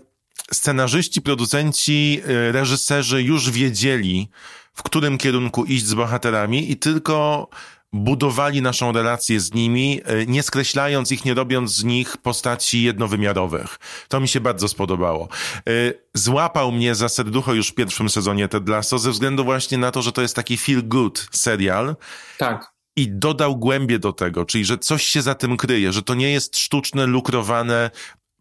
scenarzyści, 0.53 1.23
producenci, 1.23 2.21
y, 2.29 2.53
reżyserzy 2.53 3.23
już 3.23 3.51
wiedzieli, 3.51 4.29
w 4.75 4.83
którym 4.83 5.19
kierunku 5.19 5.65
iść 5.65 5.87
z 5.87 5.95
bohaterami 5.95 6.71
i 6.71 6.77
tylko 6.77 7.49
budowali 7.95 8.63
naszą 8.63 8.93
relację 8.93 9.41
z 9.41 9.55
nimi, 9.55 10.01
e, 10.05 10.27
nie 10.27 10.43
skreślając 10.43 11.13
ich, 11.13 11.25
nie 11.25 11.35
robiąc 11.35 11.75
z 11.75 11.85
nich 11.85 12.17
postaci 12.17 12.83
jednowymiarowych. 12.83 13.79
To 14.09 14.21
mi 14.21 14.29
się 14.29 14.41
bardzo 14.41 14.69
spodobało. 14.69 15.29
E, 15.59 15.71
złapał 16.15 16.73
mnie 16.73 16.95
za 16.95 17.09
serducho 17.09 17.55
już 17.55 17.69
w 17.69 17.75
pierwszym 17.75 18.09
sezonie 18.09 18.49
Ted 18.49 18.69
Lasso 18.69 18.99
ze 18.99 19.11
względu 19.11 19.45
właśnie 19.45 19.79
na 19.79 19.91
to, 19.91 20.03
że 20.03 20.13
to 20.13 20.23
jest 20.23 20.37
taki 20.37 20.57
feel 20.57 20.89
good 20.89 21.29
serial. 21.33 21.97
Tak. 22.39 22.75
I 22.97 23.09
dodał 23.09 23.57
głębie 23.57 23.99
do 23.99 24.13
tego, 24.13 24.45
czyli 24.45 24.65
że 24.65 24.79
coś 24.79 25.03
się 25.03 25.23
za 25.23 25.35
tym 25.35 25.57
kryje, 25.57 25.93
że 25.93 26.03
to 26.03 26.15
nie 26.15 26.33
jest 26.33 26.57
sztuczne, 26.57 27.07
lukrowane 27.07 27.91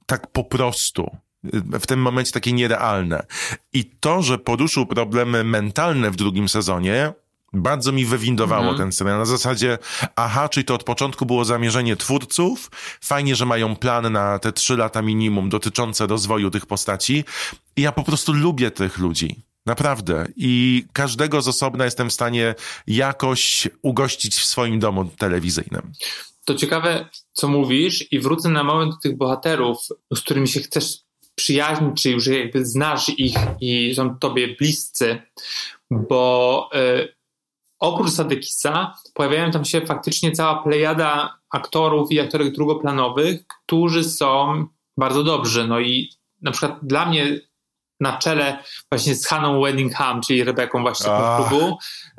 tak 0.06 0.32
po 0.32 0.44
prostu 0.44 1.18
w 1.54 1.88
tym 1.88 2.02
momencie 2.02 2.32
takie 2.32 2.54
nierealne. 2.54 3.26
I 3.74 3.86
to, 3.86 4.22
że 4.22 4.38
poruszył 4.38 4.86
problemy 4.86 5.44
mentalne 5.44 6.12
w 6.12 6.16
drugim 6.16 6.50
sezonie, 6.50 7.14
bardzo 7.54 7.92
mi 7.92 8.06
wywindowało 8.06 8.62
Mhm. 8.62 8.78
ten 8.78 8.92
serial. 8.92 9.18
Na 9.18 9.26
zasadzie, 9.26 9.78
aha, 10.16 10.50
czyli 10.50 10.66
to 10.66 10.76
od 10.76 10.84
początku 10.84 11.26
było 11.26 11.46
zamierzenie 11.46 11.96
twórców. 11.96 12.72
Fajnie, 13.02 13.36
że 13.36 13.46
mają 13.46 13.76
plan 13.76 14.12
na 14.14 14.40
te 14.40 14.52
trzy 14.52 14.78
lata 14.78 15.02
minimum 15.02 15.50
dotyczące 15.50 16.08
rozwoju 16.08 16.52
tych 16.52 16.66
postaci. 16.66 17.24
I 17.76 17.82
ja 17.82 17.92
po 17.92 18.04
prostu 18.04 18.34
lubię 18.34 18.72
tych 18.72 18.98
ludzi. 18.98 19.36
Naprawdę. 19.66 20.26
I 20.36 20.86
każdego 20.94 21.42
z 21.42 21.48
osobna 21.48 21.86
jestem 21.86 22.10
w 22.10 22.14
stanie 22.14 22.56
jakoś 22.88 23.68
ugościć 23.82 24.36
w 24.36 24.46
swoim 24.46 24.80
domu 24.80 25.06
telewizyjnym. 25.06 25.92
To 26.46 26.56
ciekawe, 26.56 27.10
co 27.34 27.48
mówisz, 27.48 28.12
i 28.12 28.20
wrócę 28.20 28.50
na 28.50 28.64
moment 28.64 28.92
do 28.92 28.98
tych 28.98 29.18
bohaterów, 29.18 29.78
z 30.16 30.20
którymi 30.22 30.48
się 30.48 30.60
chcesz 30.60 30.98
przyjaźnić, 31.36 32.02
czy 32.02 32.12
już 32.12 32.28
jakby 32.28 32.66
znasz 32.66 33.10
ich 33.10 33.36
i 33.62 33.96
są 33.96 34.18
tobie 34.20 34.56
bliscy, 34.56 35.22
bo 35.92 36.70
y, 36.76 37.14
oprócz 37.84 38.12
Sadekisa 38.12 38.94
pojawiają 39.14 39.52
tam 39.52 39.66
się 39.66 39.82
faktycznie 39.82 40.32
cała 40.32 40.64
plejada 40.64 41.38
aktorów 41.50 42.12
i 42.12 42.20
aktorek 42.20 42.54
drugoplanowych, 42.54 43.48
którzy 43.48 44.04
są 44.04 44.66
bardzo 44.98 45.24
dobrzy. 45.24 45.68
No 45.68 45.80
i 45.80 46.10
na 46.42 46.52
przykład 46.52 46.80
dla 46.84 47.06
mnie 47.06 47.40
na 48.00 48.18
czele 48.18 48.64
właśnie 48.92 49.16
z 49.16 49.28
Haną 49.28 49.62
Weddingham, 49.62 50.22
czyli 50.22 50.44
Rebeką 50.44 50.82
właśnie 50.82 51.06
tego 51.06 51.38
klubu, 51.38 51.78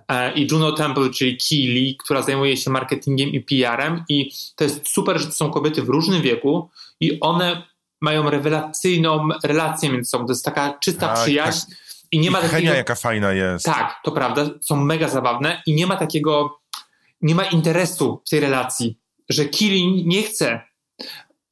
e, 0.09 0.35
i 0.35 0.49
Juno 0.51 0.73
Temple, 0.73 1.11
czyli 1.11 1.39
Keely, 1.49 1.95
która 1.99 2.23
zajmuje 2.23 2.57
się 2.57 2.71
marketingiem 2.71 3.29
i 3.29 3.41
PR-em 3.41 4.05
i 4.09 4.31
to 4.57 4.65
jest 4.65 4.89
super, 4.89 5.21
że 5.21 5.27
to 5.27 5.33
są 5.33 5.51
kobiety 5.51 5.83
w 5.83 5.89
różnym 5.89 6.23
wieku 6.23 6.71
i 7.01 7.21
one 7.21 7.63
mają 8.01 8.31
rewelacyjną 8.31 9.29
relację 9.45 9.91
między 9.91 10.11
sobą. 10.11 10.27
To 10.27 10.33
jest 10.33 10.45
taka 10.45 10.79
czysta 10.79 11.09
Tak, 11.09 11.19
przyjaźń 11.19 11.67
i 12.13 12.19
nie 12.19 12.31
ma 12.31 12.39
I 12.39 12.43
takiego... 12.43 12.57
Henia 12.57 12.75
jaka 12.75 12.95
fajna 12.95 13.33
jest. 13.33 13.65
Tak, 13.65 14.01
to 14.05 14.13
prawda, 14.13 14.47
są 14.61 14.85
mega 14.85 15.09
zabawne 15.09 15.63
i 15.67 15.75
nie 15.75 15.87
ma 15.87 15.97
takiego, 15.97 16.61
nie 17.23 17.35
ma 17.35 17.45
interesu 17.45 18.23
w 18.27 18.31
tej 18.31 18.41
relacji, 18.41 18.99
że 19.29 19.45
Kili 19.45 20.07
nie 20.07 20.23
chce 20.23 20.61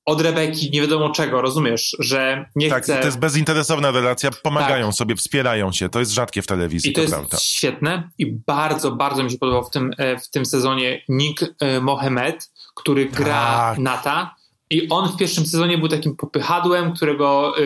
od 0.05 0.21
Rebeki 0.21 0.71
nie 0.71 0.81
wiadomo 0.81 1.11
czego, 1.11 1.43
rozumiesz, 1.43 1.97
że 1.99 2.51
nie 2.57 2.71
Tak, 2.71 2.83
chce... 2.83 2.99
to 2.99 3.07
jest 3.07 3.19
bezinteresowna 3.19 3.91
relacja, 3.91 4.31
pomagają 4.43 4.93
sobie, 4.93 5.17
wspierają 5.17 5.73
się. 5.73 5.89
To 5.89 5.99
jest 5.99 6.13
rzadkie 6.13 6.43
w 6.43 6.47
telewizji, 6.47 6.91
I 6.91 6.93
to 6.93 6.99
to, 6.99 7.03
jest 7.03 7.15
prawda. 7.15 7.37
świetne 7.41 8.11
i 8.19 8.27
bardzo, 8.27 8.93
bardzo 8.93 9.23
mi 9.23 9.31
się 9.31 9.39
podobał 9.39 9.65
w 9.65 9.71
tym, 9.71 9.91
e, 9.99 10.19
w 10.19 10.31
tym 10.31 10.47
sezonie 10.47 11.03
Nick 11.09 11.55
e, 11.61 11.81
Mohamed, 11.81 12.51
który 12.75 13.07
gra 13.07 13.35
Tak. 13.57 13.79
Nata 13.79 14.35
i 14.71 14.89
on 14.89 15.09
w 15.09 15.17
pierwszym 15.17 15.47
sezonie 15.47 15.79
był 15.79 15.89
takim 15.89 16.17
popychadłem, 16.17 16.95
którego, 16.95 17.55
e, 17.59 17.63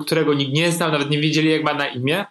którego 0.00 0.34
nikt 0.34 0.52
nie 0.52 0.72
znał, 0.72 0.92
nawet 0.92 1.10
nie 1.10 1.20
wiedzieli 1.20 1.50
jak 1.50 1.64
ma 1.64 1.74
na 1.74 1.88
imię, 1.88 2.26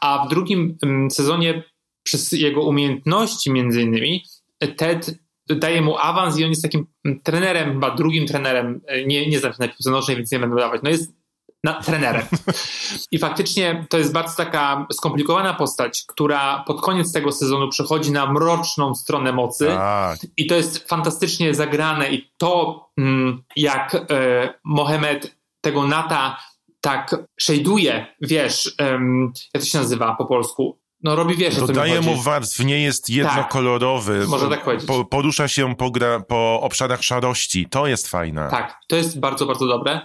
a 0.00 0.26
w 0.26 0.28
drugim 0.28 0.78
mm, 0.82 1.10
sezonie 1.10 1.62
przez 2.02 2.32
jego 2.32 2.62
umiejętności 2.62 3.50
między 3.50 3.82
innymi 3.82 4.24
Ted 4.76 5.18
daje 5.56 5.82
mu 5.82 5.98
awans 5.98 6.38
i 6.38 6.44
on 6.44 6.50
jest 6.50 6.62
takim 6.62 6.86
mm, 7.04 7.20
trenerem, 7.20 7.72
chyba 7.72 7.90
drugim 7.90 8.26
trenerem, 8.26 8.80
e, 8.86 9.04
nie, 9.04 9.28
nie 9.28 9.38
znam 9.38 9.52
się 9.52 9.58
na 9.60 9.68
piłce 9.68 9.90
nożnej, 9.90 10.16
więc 10.16 10.32
nie 10.32 10.38
będę 10.38 10.56
dawać, 10.56 10.80
no 10.82 10.90
jest 10.90 11.12
na, 11.64 11.82
trenerem. 11.82 12.22
I 13.12 13.18
faktycznie 13.18 13.86
to 13.90 13.98
jest 13.98 14.12
bardzo 14.12 14.36
taka 14.36 14.86
skomplikowana 14.92 15.54
postać, 15.54 16.04
która 16.08 16.64
pod 16.66 16.80
koniec 16.82 17.12
tego 17.12 17.32
sezonu 17.32 17.68
przechodzi 17.68 18.12
na 18.12 18.32
mroczną 18.32 18.94
stronę 18.94 19.32
mocy. 19.32 19.66
Tak. 19.66 20.18
I 20.36 20.46
to 20.46 20.54
jest 20.54 20.88
fantastycznie 20.88 21.54
zagrane 21.54 22.10
i 22.12 22.30
to, 22.36 22.84
mm, 22.98 23.42
jak 23.56 23.94
e, 23.94 24.54
Mohamed 24.64 25.36
tego 25.60 25.86
Nata 25.86 26.38
tak 26.88 27.14
shade'uje, 27.42 28.06
wiesz, 28.20 28.74
em, 28.78 29.32
jak 29.54 29.62
to 29.62 29.68
się 29.68 29.78
nazywa 29.78 30.14
po 30.14 30.26
polsku? 30.26 30.80
No 31.02 31.16
robi, 31.16 31.36
wiesz, 31.36 31.56
Dodaje 31.56 32.00
mu 32.00 32.16
warstw, 32.22 32.64
nie 32.64 32.82
jest 32.82 33.10
jednokolorowy. 33.10 34.26
Można 34.26 34.48
tak 34.48 34.64
powiedzieć. 34.64 34.86
Po, 34.86 35.04
porusza 35.04 35.48
się 35.48 35.76
po, 35.76 35.90
gra, 35.90 36.20
po 36.20 36.60
obszarach 36.60 37.04
szarości. 37.04 37.66
To 37.70 37.86
jest 37.86 38.08
fajne. 38.08 38.48
Tak, 38.50 38.78
to 38.88 38.96
jest 38.96 39.20
bardzo, 39.20 39.46
bardzo 39.46 39.66
dobre. 39.66 40.00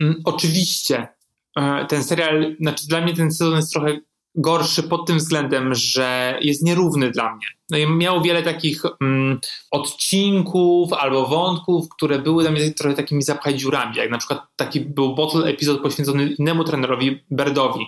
Mm, 0.00 0.20
Oczywiście 0.24 1.08
e, 1.56 1.86
ten 1.86 2.04
serial, 2.04 2.56
znaczy 2.60 2.86
dla 2.88 3.00
mnie 3.00 3.14
ten 3.14 3.32
sezon 3.32 3.56
jest 3.56 3.72
trochę 3.72 3.98
gorszy 4.38 4.82
pod 4.82 5.06
tym 5.06 5.18
względem, 5.18 5.74
że 5.74 6.38
jest 6.40 6.62
nierówny 6.62 7.10
dla 7.10 7.34
mnie. 7.34 7.46
No 7.70 7.78
i 7.78 7.86
wiele 8.24 8.42
takich 8.42 8.82
mm, 9.00 9.40
odcinków 9.70 10.92
albo 10.92 11.26
wątków, 11.26 11.88
które 11.88 12.18
były 12.18 12.42
dla 12.42 12.52
mnie 12.52 12.70
trochę 12.70 12.96
takimi 12.96 13.22
zapchaj 13.22 13.54
dziurami, 13.54 13.96
jak 13.96 14.10
na 14.10 14.18
przykład 14.18 14.42
taki 14.56 14.80
był 14.80 15.14
bottle 15.14 15.44
epizod 15.44 15.82
poświęcony 15.82 16.34
innemu 16.38 16.64
trenerowi, 16.64 17.24
Birdowi, 17.30 17.86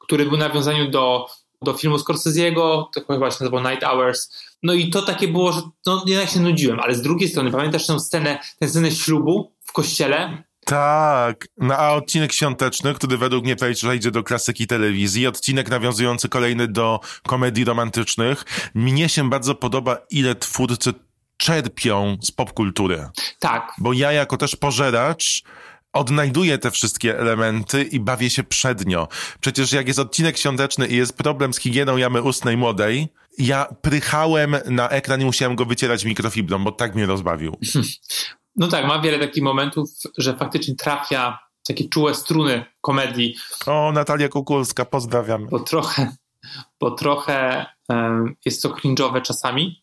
który 0.00 0.26
był 0.26 0.36
nawiązaniu 0.36 0.90
do, 0.90 1.26
do 1.62 1.72
filmu 1.72 1.96
Scorsese'ego, 1.96 2.84
to 2.94 3.00
chyba 3.14 3.30
się 3.30 3.36
nazywał 3.40 3.60
Night 3.60 3.84
Hours. 3.84 4.30
No 4.62 4.74
i 4.74 4.90
to 4.90 5.02
takie 5.02 5.28
było, 5.28 5.52
że 5.52 5.60
no, 5.86 6.04
jednak 6.06 6.28
się 6.28 6.40
nudziłem, 6.40 6.80
ale 6.80 6.94
z 6.94 7.02
drugiej 7.02 7.28
strony 7.28 7.50
pamiętasz 7.50 7.86
tę 7.86 8.00
scenę, 8.00 8.38
tę 8.60 8.68
scenę 8.68 8.90
ślubu 8.90 9.52
w 9.64 9.72
kościele? 9.72 10.44
Tak. 10.72 11.46
No, 11.58 11.76
a 11.76 11.92
odcinek 11.92 12.32
świąteczny, 12.32 12.94
który 12.94 13.18
według 13.18 13.44
mnie 13.44 13.56
przejdzie 13.56 14.10
do 14.10 14.22
klasyki 14.22 14.66
telewizji, 14.66 15.26
odcinek 15.26 15.70
nawiązujący 15.70 16.28
kolejny 16.28 16.68
do 16.68 17.00
komedii 17.26 17.64
romantycznych. 17.64 18.44
Mnie 18.74 19.08
się 19.08 19.30
bardzo 19.30 19.54
podoba, 19.54 19.98
ile 20.10 20.34
twórcy 20.34 20.92
czerpią 21.36 22.16
z 22.22 22.30
popkultury. 22.30 23.08
Tak, 23.38 23.72
Bo 23.78 23.92
ja 23.92 24.12
jako 24.12 24.36
też 24.36 24.56
pożeracz 24.56 25.42
odnajduję 25.92 26.58
te 26.58 26.70
wszystkie 26.70 27.18
elementy 27.18 27.82
i 27.82 28.00
bawię 28.00 28.30
się 28.30 28.44
przednio. 28.44 29.08
Przecież 29.40 29.72
jak 29.72 29.88
jest 29.88 29.98
odcinek 29.98 30.38
świąteczny 30.38 30.86
i 30.86 30.96
jest 30.96 31.16
problem 31.16 31.54
z 31.54 31.58
higieną 31.58 31.96
jamy 31.96 32.22
ustnej 32.22 32.56
młodej, 32.56 33.08
ja 33.38 33.74
prychałem 33.82 34.56
na 34.66 34.88
ekran 34.88 35.20
i 35.20 35.24
musiałem 35.24 35.56
go 35.56 35.64
wycierać 35.64 36.04
mikrofibrą, 36.04 36.64
bo 36.64 36.72
tak 36.72 36.94
mnie 36.94 37.06
rozbawił. 37.06 37.56
no 38.56 38.68
tak, 38.68 38.86
ma 38.86 38.98
wiele 38.98 39.18
takich 39.18 39.42
momentów, 39.42 39.90
że 40.18 40.36
faktycznie 40.36 40.74
trafia 40.74 41.38
takie 41.66 41.88
czułe 41.88 42.14
struny 42.14 42.64
komedii, 42.80 43.36
O, 43.66 43.92
Natalia 43.92 44.28
Kukulska, 44.28 44.84
pozdrawiam. 44.84 45.46
bo 45.50 45.60
trochę, 45.60 46.16
bo 46.80 46.90
trochę 46.90 47.66
em, 47.88 48.34
jest 48.44 48.62
to 48.62 48.68
cringe'owe 48.68 49.22
czasami, 49.22 49.82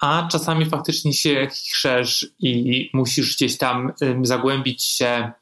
a 0.00 0.28
czasami 0.32 0.66
faktycznie 0.66 1.12
się 1.12 1.48
chrzesz 1.72 2.26
i 2.38 2.90
musisz 2.94 3.36
gdzieś 3.36 3.58
tam 3.58 3.92
em, 4.00 4.26
zagłębić 4.26 4.84
się 4.84 5.32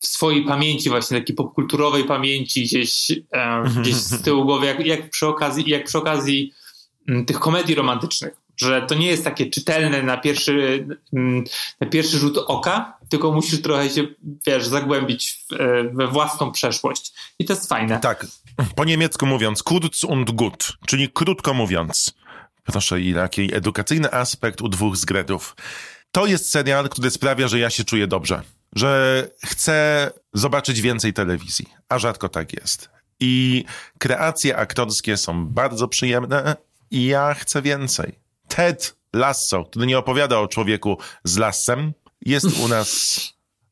w 0.00 0.06
swojej 0.06 0.44
pamięci, 0.44 0.88
właśnie 0.90 1.20
takiej 1.20 1.36
popkulturowej 1.36 2.04
pamięci, 2.04 2.62
gdzieś, 2.64 3.10
em, 3.30 3.64
gdzieś 3.82 3.94
z 3.94 4.22
tyłu 4.22 4.44
głowy, 4.44 4.66
jak, 4.66 4.86
jak 4.86 5.10
przy 5.10 5.26
okazji, 5.26 5.70
jak 5.70 5.84
przy 5.84 5.98
okazji 5.98 6.52
m, 7.08 7.24
tych 7.24 7.38
komedii 7.38 7.74
romantycznych, 7.74 8.32
że 8.60 8.82
to 8.82 8.94
nie 8.94 9.06
jest 9.06 9.24
takie 9.24 9.50
czytelne 9.50 10.02
na 10.02 10.16
pierwszy, 10.16 10.86
m, 11.12 11.44
na 11.80 11.86
pierwszy 11.86 12.18
rzut 12.18 12.38
oka, 12.38 12.98
tylko 13.08 13.32
musisz 13.32 13.62
trochę 13.62 13.90
się, 13.90 14.06
wiesz, 14.46 14.66
zagłębić 14.66 15.44
e, 15.52 15.84
we 15.84 16.06
własną 16.08 16.52
przeszłość. 16.52 17.12
I 17.38 17.44
to 17.44 17.52
jest 17.52 17.68
fajne. 17.68 18.00
Tak, 18.00 18.26
po 18.76 18.84
niemiecku 18.84 19.26
mówiąc, 19.26 19.62
kurz 19.62 20.04
und 20.04 20.30
gut, 20.30 20.72
czyli 20.86 21.08
krótko 21.08 21.54
mówiąc. 21.54 22.14
Proszę, 22.64 23.00
i 23.00 23.10
jaki 23.10 23.54
edukacyjny 23.54 24.12
aspekt 24.12 24.60
u 24.60 24.68
dwóch 24.68 24.96
zgredów. 24.96 25.56
To 26.12 26.26
jest 26.26 26.50
serial, 26.50 26.88
który 26.88 27.10
sprawia, 27.10 27.48
że 27.48 27.58
ja 27.58 27.70
się 27.70 27.84
czuję 27.84 28.06
dobrze. 28.06 28.42
Że 28.76 29.28
chcę 29.44 30.10
zobaczyć 30.34 30.80
więcej 30.80 31.12
telewizji, 31.12 31.66
a 31.88 31.98
rzadko 31.98 32.28
tak 32.28 32.52
jest. 32.52 32.90
I 33.20 33.64
kreacje 33.98 34.56
aktorskie 34.56 35.16
są 35.16 35.46
bardzo 35.46 35.88
przyjemne 35.88 36.56
i 36.90 37.04
ja 37.06 37.34
chcę 37.34 37.62
więcej. 37.62 38.18
Ted 38.58 38.96
Lasso, 39.12 39.64
który 39.64 39.86
nie 39.86 39.98
opowiada 39.98 40.38
o 40.38 40.48
człowieku 40.48 40.98
z 41.24 41.38
lasem, 41.38 41.92
jest 42.20 42.60
u 42.64 42.68
nas 42.68 43.20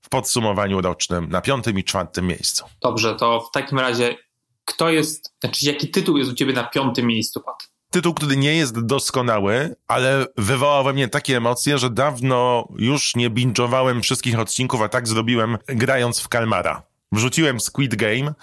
w 0.02 0.08
podsumowaniu 0.08 0.80
rocznym 0.80 1.28
na 1.28 1.40
piątym 1.40 1.78
i 1.78 1.84
czwartym 1.84 2.26
miejscu. 2.26 2.64
Dobrze, 2.82 3.14
to 3.14 3.40
w 3.40 3.50
takim 3.50 3.78
razie 3.78 4.16
kto 4.64 4.90
jest, 4.90 5.34
znaczy 5.40 5.66
jaki 5.66 5.88
tytuł 5.88 6.16
jest 6.16 6.30
u 6.30 6.34
ciebie 6.34 6.52
na 6.52 6.64
piątym 6.64 7.06
miejscu, 7.06 7.40
Pat? 7.40 7.70
tytuł, 7.90 8.14
który 8.14 8.36
nie 8.36 8.54
jest 8.54 8.86
doskonały, 8.86 9.76
ale 9.88 10.26
wywołał 10.36 10.84
we 10.84 10.92
mnie 10.92 11.08
takie 11.08 11.36
emocje, 11.36 11.78
że 11.78 11.90
dawno 11.90 12.68
już 12.78 13.16
nie 13.16 13.30
binge'owałem 13.30 14.02
wszystkich 14.02 14.38
odcinków, 14.38 14.82
a 14.82 14.88
tak 14.88 15.08
zrobiłem 15.08 15.58
grając 15.66 16.20
w 16.20 16.28
Kalmara. 16.28 16.82
Wrzuciłem 17.12 17.60
Squid 17.60 17.94
Game, 17.94 18.34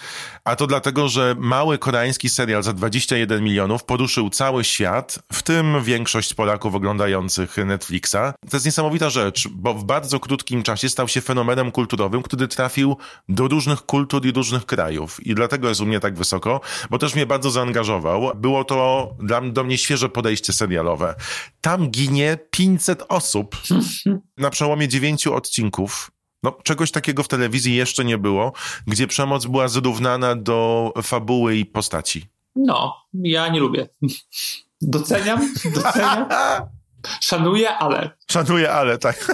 a 0.44 0.56
to 0.56 0.68
dlatego, 0.68 1.10
że 1.10 1.36
mały 1.40 1.78
koreański 1.78 2.30
serial 2.30 2.64
za 2.64 2.74
21 2.74 3.44
milionów 3.44 3.84
poruszył 3.84 4.30
cały 4.30 4.64
świat, 4.64 5.20
w 5.34 5.44
tym 5.44 5.84
większość 5.84 6.34
Polaków 6.34 6.76
oglądających 6.76 7.58
Netflixa. 7.58 8.34
To 8.50 8.58
jest 8.58 8.66
niesamowita 8.66 9.10
rzecz, 9.10 9.48
bo 9.48 9.74
w 9.74 9.84
bardzo 9.84 10.20
krótkim 10.20 10.64
czasie 10.64 10.90
stał 10.90 11.08
się 11.08 11.22
fenomenem 11.22 11.72
kulturowym, 11.72 12.22
który 12.22 12.48
trafił 12.48 12.98
do 13.30 13.48
różnych 13.48 13.82
kultur 13.82 14.26
i 14.26 14.32
różnych 14.32 14.66
krajów. 14.66 15.28
I 15.28 15.36
dlatego 15.36 15.70
jest 15.70 15.82
u 15.82 15.86
mnie 15.86 16.00
tak 16.00 16.18
wysoko, 16.18 16.62
bo 16.90 16.98
też 16.98 17.16
mnie 17.16 17.26
bardzo 17.26 17.52
zaangażował. 17.52 18.32
Było 18.36 18.64
to 18.64 19.10
dla, 19.20 19.42
do 19.42 19.64
mnie 19.64 19.78
świeże 19.78 20.10
podejście 20.10 20.54
serialowe. 20.54 21.16
Tam 21.62 21.90
ginie 21.90 22.38
500 22.52 23.04
osób 23.10 23.58
na 24.38 24.50
przełomie 24.50 24.88
dziewięciu 24.88 25.34
odcinków. 25.34 26.13
No, 26.44 26.58
czegoś 26.64 26.92
takiego 26.92 27.24
w 27.24 27.28
telewizji 27.28 27.76
jeszcze 27.76 28.06
nie 28.06 28.18
było, 28.18 28.54
gdzie 28.88 29.08
przemoc 29.08 29.46
była 29.46 29.68
zrównana 29.68 30.36
do 30.36 30.92
fabuły 31.04 31.56
i 31.56 31.66
postaci. 31.66 32.26
No, 32.56 32.96
ja 33.14 33.48
nie 33.48 33.60
lubię. 33.60 33.90
Doceniam, 34.82 35.54
doceniam. 35.76 36.26
Szanuję, 37.22 37.78
ale. 37.78 38.10
Szanuję, 38.32 38.72
ale 38.72 38.98
tak. 38.98 39.28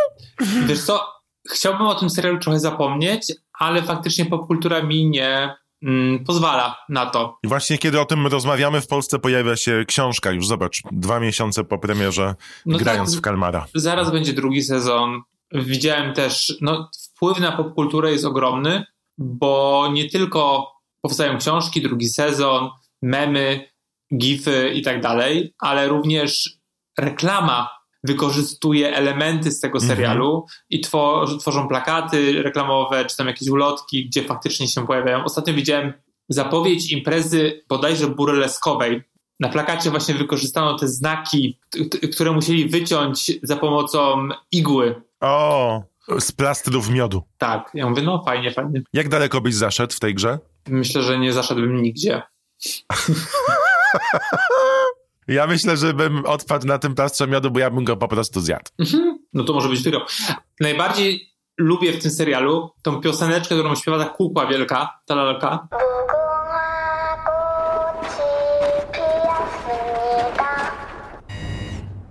Wiesz 0.66 0.82
co, 0.82 1.06
chciałbym 1.50 1.86
o 1.86 1.94
tym 1.94 2.10
serialu 2.10 2.38
trochę 2.38 2.60
zapomnieć, 2.60 3.32
ale 3.58 3.82
faktycznie 3.82 4.26
popkultura 4.26 4.82
mi 4.82 5.10
nie 5.10 5.54
mm, 5.82 6.24
pozwala 6.24 6.76
na 6.88 7.06
to. 7.06 7.38
I 7.42 7.48
właśnie 7.48 7.78
kiedy 7.78 8.00
o 8.00 8.04
tym 8.04 8.26
rozmawiamy, 8.26 8.80
w 8.80 8.86
Polsce 8.86 9.18
pojawia 9.18 9.56
się 9.56 9.84
książka, 9.88 10.30
już 10.30 10.46
zobacz, 10.46 10.82
dwa 10.92 11.20
miesiące 11.20 11.64
po 11.64 11.78
premierze, 11.78 12.34
No 12.66 12.78
grając 12.78 13.10
tak. 13.10 13.18
w 13.18 13.22
Kalmara. 13.22 13.66
Zaraz 13.74 14.10
będzie 14.10 14.32
drugi 14.32 14.62
sezon. 14.62 15.22
Widziałem 15.54 16.14
też, 16.14 16.58
no, 16.60 16.90
wpływ 17.14 17.40
na 17.40 17.52
popkulturę 17.52 18.12
jest 18.12 18.24
ogromny, 18.24 18.84
bo 19.18 19.88
nie 19.92 20.10
tylko 20.10 20.72
powstają 21.00 21.38
książki, 21.38 21.82
drugi 21.82 22.08
sezon, 22.08 22.70
memy, 23.02 23.68
gify 24.16 24.72
i 24.74 24.82
tak 24.82 25.00
dalej, 25.00 25.54
ale 25.58 25.88
również 25.88 26.50
reklama 26.98 27.68
wykorzystuje 28.04 28.96
elementy 28.96 29.50
z 29.50 29.60
tego 29.60 29.80
serialu 29.80 30.46
i 30.70 30.80
tworzy, 30.80 31.38
tworzą 31.38 31.68
plakaty 31.68 32.42
reklamowe, 32.42 33.04
czy 33.04 33.16
tam 33.16 33.26
jakieś 33.26 33.48
ulotki, 33.48 34.06
gdzie 34.06 34.22
faktycznie 34.22 34.68
się 34.68 34.86
pojawiają. 34.86 35.24
Ostatnio 35.24 35.54
widziałem 35.54 35.92
zapowiedź 36.28 36.92
imprezy 36.92 37.64
bodajże 37.68 38.06
burleskowej. 38.06 39.02
Na 39.40 39.48
plakacie 39.48 39.90
właśnie 39.90 40.14
wykorzystano 40.14 40.78
te 40.78 40.88
znaki, 40.88 41.58
które 42.12 42.32
musieli 42.32 42.68
wyciąć 42.68 43.32
za 43.42 43.56
pomocą 43.56 44.28
igły. 44.52 45.02
O, 45.22 45.82
z 46.18 46.32
plastrów 46.32 46.90
miodu. 46.90 47.22
Tak, 47.38 47.70
ja 47.74 47.90
mówię, 47.90 48.02
no 48.02 48.22
fajnie, 48.24 48.50
fajnie. 48.50 48.82
Jak 48.92 49.08
daleko 49.08 49.40
byś 49.40 49.54
zaszedł 49.54 49.94
w 49.94 50.00
tej 50.00 50.14
grze? 50.14 50.38
Myślę, 50.68 51.02
że 51.02 51.18
nie 51.18 51.32
zaszedłbym 51.32 51.82
nigdzie. 51.82 52.22
Ja 55.28 55.46
myślę, 55.46 55.76
że 55.76 55.94
bym 55.94 56.26
odpadł 56.26 56.66
na 56.66 56.78
tym 56.78 56.94
plastrze 56.94 57.26
miodu, 57.26 57.50
bo 57.50 57.58
ja 57.58 57.70
bym 57.70 57.84
go 57.84 57.96
po 57.96 58.08
prostu 58.08 58.40
zjadł. 58.40 58.70
No 59.32 59.44
to 59.44 59.52
może 59.52 59.68
być 59.68 59.82
wygrał. 59.82 60.02
Najbardziej 60.60 61.32
lubię 61.58 61.92
w 61.92 62.02
tym 62.02 62.10
serialu 62.10 62.70
tą 62.82 63.00
pioseneczkę, 63.00 63.54
którą 63.54 63.74
śpiewa 63.74 63.98
ta 63.98 64.10
kukła 64.10 64.46
wielka, 64.46 65.00
ta 65.06 65.14
lalka. 65.14 65.68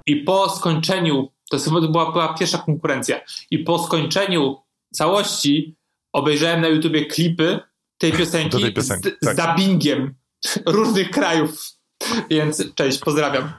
I 0.06 0.15
po 0.15 0.50
skończeniu, 0.50 1.32
to 1.60 1.88
była, 1.88 2.12
była 2.12 2.34
pierwsza 2.34 2.58
konkurencja, 2.58 3.22
i 3.51 3.60
po 3.60 3.79
skończeniu 3.79 4.58
całości 4.93 5.75
obejrzałem 6.13 6.62
na 6.62 6.67
YouTubie 6.67 7.05
klipy 7.05 7.60
tej 7.98 8.12
piosenki, 8.12 8.62
tej 8.62 8.74
piosenki, 8.74 9.10
z, 9.22 9.25
tak. 9.25 9.36
z 9.36 9.38
dubbingiem 9.38 10.15
różnych 10.65 11.10
krajów. 11.10 11.63
Więc 12.29 12.74
cześć, 12.75 13.00
pozdrawiam. 13.00 13.53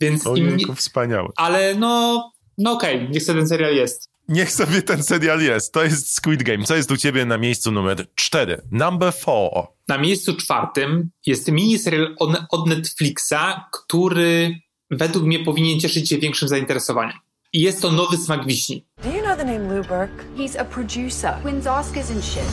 Więc 0.00 0.26
im, 0.26 0.32
Ojejku, 0.32 0.74
wspaniały. 0.74 1.28
ale 1.36 1.74
no, 1.74 2.32
no 2.58 2.72
okej, 2.72 3.08
niech 3.10 3.22
sobie 3.22 3.38
ten 3.38 3.48
serial 3.48 3.74
jest. 3.74 4.10
Niech 4.28 4.52
sobie 4.52 4.82
ten 4.82 5.02
serial 5.02 5.40
jest. 5.40 5.72
To 5.72 5.84
jest 5.84 6.14
Squid 6.14 6.42
Game. 6.42 6.64
Co 6.64 6.76
jest 6.76 6.90
u 6.90 6.96
ciebie 6.96 7.26
na 7.26 7.38
miejscu 7.38 7.72
numer 7.72 8.06
cztery? 8.14 8.62
Number 8.70 9.12
four. 9.12 9.66
Na 9.88 9.98
miejscu 9.98 10.36
czwartym 10.36 11.10
jest 11.26 11.52
miniserial 11.52 12.16
od 12.50 12.66
Netflixa, 12.68 13.64
który 13.72 14.60
według 14.90 15.24
mnie 15.24 15.38
powinien 15.38 15.80
cieszyć 15.80 16.08
się 16.08 16.18
większym 16.18 16.48
zainteresowaniem. 16.48 17.16
I 17.52 17.60
jest 17.60 17.82
to 17.82 17.90
Nowy 17.90 18.16
Smak 18.16 18.46
Wiśni. 18.46 18.86
Do 19.04 19.10
you 19.10 19.22
know 19.22 19.36
the 19.36 19.44
name 19.44 19.68
Lou 19.68 19.82
Burke? 19.82 20.24
He's 20.36 20.60
a 20.60 20.64
producer, 20.64 21.34
wins 21.44 21.66
Oscars 21.66 22.10
and 22.10 22.24
shit. 22.24 22.44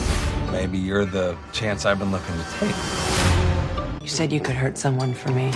Maybe 0.52 0.78
you're 0.78 1.06
the 1.06 1.36
chance 1.54 1.86
I've 1.86 2.00
been 2.00 2.12
looking 2.12 2.36
to 2.36 2.60
take. 2.60 2.76
You 4.02 4.08
said 4.08 4.34
you 4.34 4.40
could 4.40 4.56
hurt 4.56 4.78
someone 4.78 5.14
for 5.14 5.32
me. 5.32 5.52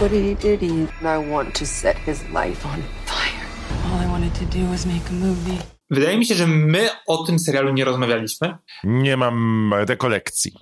What 0.00 0.10
did 0.12 0.22
he 0.24 0.34
do 0.34 0.56
to 0.56 0.66
you? 0.66 0.88
I 1.02 1.18
want 1.30 1.54
to 1.54 1.66
set 1.66 1.96
his 1.96 2.22
life 2.32 2.64
on 2.66 2.82
fire. 3.06 3.46
All 3.90 3.98
I 3.98 4.06
wanted 4.06 4.34
to 4.34 4.44
do 4.58 4.70
was 4.70 4.86
make 4.86 5.10
a 5.10 5.14
movie. 5.14 5.58
Wydaje 5.90 6.18
mi 6.18 6.26
się, 6.26 6.34
że 6.34 6.46
my 6.46 6.88
o 7.06 7.24
tym 7.24 7.38
serialu 7.38 7.72
nie 7.72 7.84
rozmawialiśmy. 7.84 8.58
Nie 8.84 9.16
mam 9.16 9.70
rekolekcji. 9.74 10.52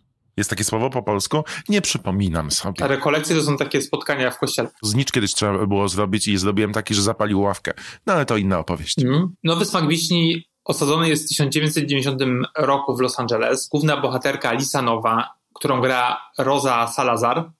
Jest 0.40 0.50
takie 0.50 0.64
słowo 0.64 0.90
po 0.90 1.02
polsku? 1.02 1.44
Nie 1.68 1.80
przypominam 1.82 2.50
sobie. 2.50 2.88
rekolekcje 2.88 3.36
to 3.36 3.42
są 3.42 3.56
takie 3.56 3.82
spotkania 3.82 4.30
w 4.30 4.38
kościele. 4.38 4.68
Znicz 4.82 5.12
kiedyś 5.12 5.34
trzeba 5.34 5.66
było 5.66 5.88
zrobić 5.88 6.28
i 6.28 6.38
zrobiłem 6.38 6.72
taki, 6.72 6.94
że 6.94 7.02
zapalił 7.02 7.40
ławkę. 7.40 7.72
No 8.06 8.12
ale 8.12 8.26
to 8.26 8.36
inna 8.36 8.58
opowieść. 8.58 8.98
Mhm. 8.98 9.34
Nowy 9.44 9.64
Smak 9.64 9.88
Wiśni 9.88 10.44
osadzony 10.64 11.08
jest 11.08 11.24
w 11.24 11.28
1990 11.28 12.20
roku 12.58 12.96
w 12.96 13.00
Los 13.00 13.20
Angeles. 13.20 13.68
Główna 13.68 13.96
bohaterka 13.96 14.52
Lisa 14.52 14.82
Nowa, 14.82 15.34
którą 15.54 15.80
gra 15.80 16.20
Rosa 16.38 16.86
Salazar, 16.86 17.50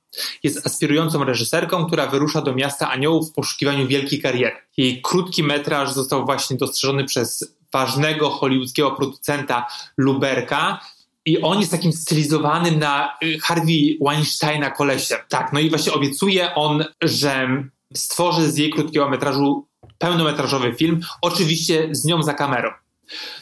jest 0.43 0.67
aspirującą 0.67 1.25
reżyserką, 1.25 1.87
która 1.87 2.07
wyrusza 2.07 2.43
do 2.43 2.55
miasta 2.55 2.91
aniołów 2.91 3.31
w 3.31 3.33
poszukiwaniu 3.33 3.87
wielkiej 3.87 4.21
kariery. 4.23 4.57
Jej 4.77 5.03
krótki 5.03 5.43
metraż 5.43 5.93
został 5.93 6.25
właśnie 6.25 6.57
dostrzeżony 6.57 7.05
przez 7.05 7.57
ważnego 7.73 8.31
hollywoodzkiego 8.31 8.91
producenta 8.91 9.67
Luberka 9.97 10.81
i 11.27 11.43
on 11.43 11.61
jest 11.61 11.71
takim 11.71 11.93
stylizowanym 11.93 12.79
na 12.79 13.17
y, 13.25 13.39
Harvey 13.39 13.99
Weinsteina 14.01 14.71
kolesiem. 14.71 15.19
Tak, 15.29 15.53
no 15.53 15.61
i 15.61 15.71
właśnie 15.71 15.93
obiecuje 15.93 16.55
on, 16.55 16.85
że 17.03 17.49
stworzy 17.95 18.53
z 18.53 18.59
jej 18.59 18.71
krótkiego 18.71 19.09
metrażu 19.09 19.67
pełnometrażowy 19.99 20.75
film, 20.75 21.01
oczywiście 21.23 21.89
z 21.91 22.05
nią 22.05 22.23
za 22.23 22.35
kamerą. 22.35 22.71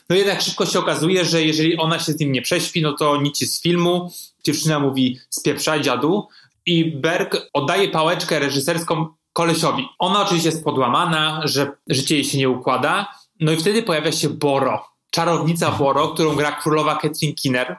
No 0.08 0.16
jednak 0.16 0.42
szybko 0.42 0.66
się 0.66 0.78
okazuje, 0.78 1.24
że 1.24 1.42
jeżeli 1.42 1.76
ona 1.76 1.98
się 1.98 2.12
z 2.12 2.20
nim 2.20 2.32
nie 2.32 2.42
prześpi, 2.42 2.82
no 2.82 2.92
to 2.92 3.20
nic 3.20 3.38
z 3.38 3.62
filmu. 3.62 4.12
Dziewczyna 4.44 4.80
mówi 4.80 5.18
spieprzaj 5.30 5.82
dziadu 5.82 6.28
i 6.66 6.96
Berg 6.96 7.36
oddaje 7.52 7.88
pałeczkę 7.88 8.38
reżyserską 8.38 9.06
kolesiowi. 9.32 9.88
Ona 9.98 10.22
oczywiście 10.22 10.48
jest 10.48 10.64
podłamana, 10.64 11.40
że 11.44 11.72
życie 11.88 12.14
jej 12.14 12.24
się 12.24 12.38
nie 12.38 12.48
układa. 12.48 13.14
No 13.40 13.52
i 13.52 13.56
wtedy 13.56 13.82
pojawia 13.82 14.12
się 14.12 14.28
Boro, 14.28 14.84
czarownica 15.10 15.70
Boro, 15.70 16.08
którą 16.08 16.34
gra 16.36 16.52
królowa 16.52 16.94
Catherine 16.96 17.34
Kinner. 17.34 17.76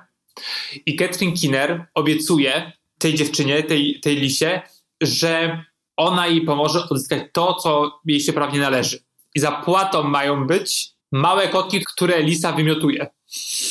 I 0.86 0.96
Catherine 0.96 1.34
Kinner 1.34 1.86
obiecuje 1.94 2.72
tej 2.98 3.14
dziewczynie, 3.14 3.64
tej, 3.64 4.00
tej 4.00 4.16
lisie, 4.16 4.62
że 5.02 5.64
ona 5.98 6.28
jej 6.28 6.42
pomoże 6.42 6.90
odzyskać 6.90 7.24
to, 7.34 7.54
co 7.54 8.00
jej 8.06 8.20
się 8.20 8.34
prawnie 8.34 8.60
należy. 8.60 9.04
I 9.36 9.40
zapłatą 9.40 10.04
mają 10.04 10.48
być 10.48 10.92
małe 11.12 11.48
kotki, 11.48 11.86
które 11.94 12.24
lisa 12.24 12.52
wymiotuje. 12.52 13.08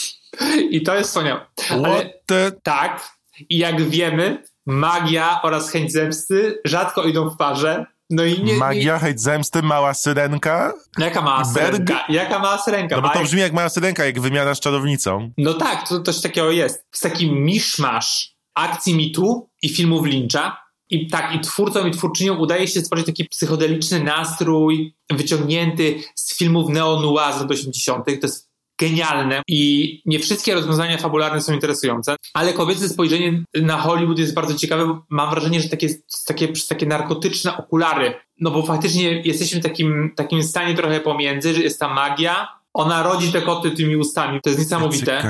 I 0.70 0.82
to 0.82 0.94
jest 0.94 1.10
wspaniałe. 1.10 1.46
Ale 1.70 2.20
the... 2.26 2.52
tak, 2.62 3.18
i 3.48 3.58
jak 3.58 3.82
wiemy, 3.82 4.42
magia 4.66 5.42
oraz 5.42 5.70
chęć 5.70 5.92
zemsty 5.92 6.60
rzadko 6.64 7.04
idą 7.04 7.30
w 7.30 7.36
parze. 7.36 7.86
No 8.10 8.24
i 8.24 8.42
nie. 8.42 8.54
Magia, 8.54 8.98
hejt 8.98 9.20
zemsty, 9.20 9.62
mała 9.62 9.94
syrenka? 9.94 10.74
Nie, 10.98 11.04
jaka 11.04 11.22
mała 11.22 11.44
syrenka? 11.44 12.04
Jaka 12.08 12.38
mała 12.38 12.58
syrenka? 12.58 12.96
No 12.96 13.02
bo 13.02 13.08
to 13.08 13.22
brzmi 13.22 13.40
jak 13.40 13.52
mała 13.52 13.68
syrenka, 13.68 14.04
jak 14.04 14.20
wymiana 14.20 14.54
z 14.54 14.60
czarownicą. 14.60 15.30
No 15.38 15.54
tak, 15.54 15.88
to 15.88 16.02
coś 16.02 16.20
takiego 16.20 16.50
jest. 16.50 16.86
Z 16.92 17.00
taki 17.00 17.32
miszmasz 17.32 18.34
akcji 18.54 18.94
mitu 18.94 19.50
i 19.62 19.68
filmów 19.68 20.06
Lyncha. 20.06 20.68
I 20.90 21.08
tak, 21.08 21.34
i 21.34 21.40
twórcom 21.40 21.88
i 21.88 21.90
twórczyniom 21.90 22.40
udaje 22.40 22.68
się 22.68 22.80
stworzyć 22.80 23.06
taki 23.06 23.24
psychodeliczny 23.24 24.04
nastrój 24.04 24.96
wyciągnięty 25.10 26.02
z 26.14 26.38
filmów 26.38 26.70
neo-noir 26.70 27.34
z 27.34 27.40
lat 27.40 27.50
80. 27.50 28.04
To 28.04 28.10
jest 28.22 28.47
genialne 28.78 29.42
i 29.48 30.02
nie 30.06 30.18
wszystkie 30.18 30.54
rozwiązania 30.54 30.98
fabularne 30.98 31.40
są 31.40 31.54
interesujące, 31.54 32.16
ale 32.34 32.52
kobiece 32.52 32.88
spojrzenie 32.88 33.42
na 33.54 33.76
Hollywood 33.76 34.18
jest 34.18 34.34
bardzo 34.34 34.54
ciekawe. 34.54 35.00
Mam 35.08 35.30
wrażenie, 35.30 35.60
że 35.60 35.68
takie, 35.68 35.88
takie, 36.26 36.48
przez 36.48 36.68
takie 36.68 36.86
narkotyczne 36.86 37.56
okulary, 37.56 38.14
no 38.40 38.50
bo 38.50 38.62
faktycznie 38.62 39.22
jesteśmy 39.22 39.60
w 39.60 39.62
takim, 39.62 40.12
takim 40.16 40.42
stanie 40.42 40.74
trochę 40.74 41.00
pomiędzy, 41.00 41.54
że 41.54 41.62
jest 41.62 41.80
ta 41.80 41.94
magia, 41.94 42.58
ona 42.74 43.02
rodzi 43.02 43.32
te 43.32 43.42
koty 43.42 43.70
tymi 43.70 43.96
ustami. 43.96 44.40
To 44.42 44.50
jest 44.50 44.60
niesamowite. 44.60 45.22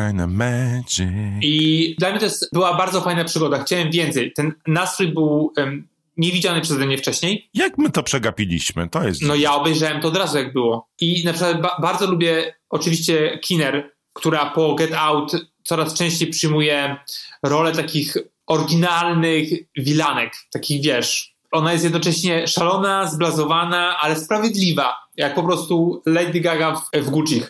I 1.42 1.96
dla 1.98 2.10
mnie 2.10 2.18
to 2.18 2.24
jest, 2.24 2.48
była 2.52 2.76
bardzo 2.76 3.00
fajna 3.00 3.24
przygoda. 3.24 3.64
Chciałem 3.64 3.90
więcej. 3.90 4.32
Ten 4.32 4.52
nastrój 4.66 5.08
był 5.08 5.52
um, 5.56 5.88
niewidziany 6.16 6.60
przeze 6.60 6.86
mnie 6.86 6.98
wcześniej. 6.98 7.48
Jak 7.54 7.78
my 7.78 7.90
to 7.90 8.02
przegapiliśmy? 8.02 8.88
To 8.88 9.04
jest... 9.08 9.22
No 9.22 9.34
ja 9.34 9.54
obejrzałem 9.54 10.00
to 10.00 10.08
od 10.08 10.16
razu, 10.16 10.38
jak 10.38 10.52
było. 10.52 10.88
I 11.00 11.24
na 11.24 11.32
przykład 11.32 11.60
ba- 11.60 11.76
bardzo 11.82 12.10
lubię 12.10 12.54
oczywiście 12.70 13.38
Kinner, 13.38 13.92
która 14.12 14.50
po 14.50 14.74
Get 14.74 14.94
Out 14.94 15.32
coraz 15.62 15.94
częściej 15.94 16.30
przyjmuje 16.30 16.96
rolę 17.42 17.72
takich 17.72 18.16
oryginalnych 18.46 19.48
wilanek, 19.76 20.32
takich 20.52 20.82
wiesz. 20.82 21.34
Ona 21.52 21.72
jest 21.72 21.84
jednocześnie 21.84 22.46
szalona, 22.46 23.10
zblazowana, 23.10 23.98
ale 24.00 24.16
sprawiedliwa, 24.16 24.96
jak 25.16 25.34
po 25.34 25.42
prostu 25.42 26.02
Lady 26.06 26.40
Gaga 26.40 26.74
w, 26.76 26.98
w 27.00 27.10
Gucci. 27.10 27.42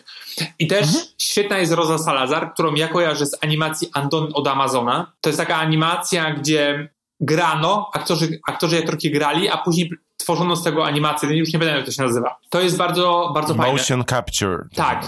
I 0.59 0.67
też 0.67 0.87
świetna 1.17 1.57
jest 1.57 1.71
Rosa 1.71 1.97
Salazar, 1.97 2.53
którą 2.53 2.75
ja 2.75 2.87
kojarzę 2.87 3.25
z 3.25 3.43
animacji 3.43 3.89
Andon 3.93 4.31
od 4.33 4.47
Amazona. 4.47 5.11
To 5.21 5.29
jest 5.29 5.39
taka 5.39 5.55
animacja, 5.55 6.33
gdzie 6.33 6.89
grano, 7.19 7.89
aktorzy, 7.93 8.39
aktorzy 8.47 8.75
i 8.75 8.79
aktorki 8.79 9.11
grali, 9.11 9.49
a 9.49 9.57
później 9.57 9.89
tworzono 10.17 10.55
z 10.55 10.63
tego 10.63 10.85
animację, 10.85 11.37
już 11.37 11.53
nie 11.53 11.59
pamiętam 11.59 11.77
jak 11.77 11.85
to 11.85 11.91
się 11.91 12.03
nazywa. 12.03 12.35
To 12.49 12.61
jest 12.61 12.77
bardzo, 12.77 13.31
bardzo 13.33 13.55
fajne. 13.55 13.71
Motion 13.73 14.03
capture. 14.09 14.57
Tak. 14.75 15.05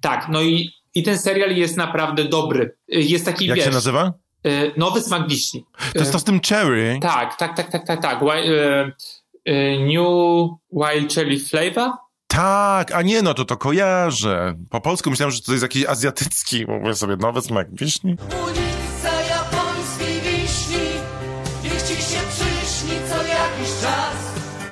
Tak, 0.00 0.26
no 0.28 0.42
i, 0.42 0.70
i 0.94 1.02
ten 1.02 1.18
serial 1.18 1.56
jest 1.56 1.76
naprawdę 1.76 2.24
dobry. 2.24 2.76
Jest 2.88 3.24
taki, 3.24 3.46
Jak 3.46 3.56
wiesz, 3.56 3.64
się 3.64 3.70
nazywa? 3.70 4.12
y, 4.46 4.72
nowy 4.76 5.00
smak 5.00 5.28
wiśni. 5.28 5.64
To 5.92 5.98
jest 5.98 6.12
to 6.12 6.18
z 6.18 6.24
tym 6.24 6.40
cherry. 6.48 6.98
Tak, 7.02 7.36
tak, 7.36 7.56
tak, 7.56 7.70
tak, 7.70 7.86
tak, 7.86 8.02
tak. 8.02 8.22
Y, 8.22 8.92
y, 9.48 9.78
New 9.80 10.06
Wild 10.72 11.14
Chili 11.14 11.40
Flavor? 11.40 11.90
Tak, 12.26 12.92
a 12.92 13.02
nie, 13.02 13.22
no 13.22 13.34
to 13.34 13.44
to 13.44 13.56
kojarzę. 13.56 14.54
Po 14.70 14.80
polsku 14.80 15.10
myślałem, 15.10 15.32
że 15.32 15.42
to 15.42 15.52
jest 15.52 15.62
jakiś 15.62 15.86
azjatycki. 15.86 16.66
Mówię 16.66 16.94
sobie, 16.94 17.16
nowy 17.16 17.42
smak 17.42 17.66
wiśni. 17.74 18.16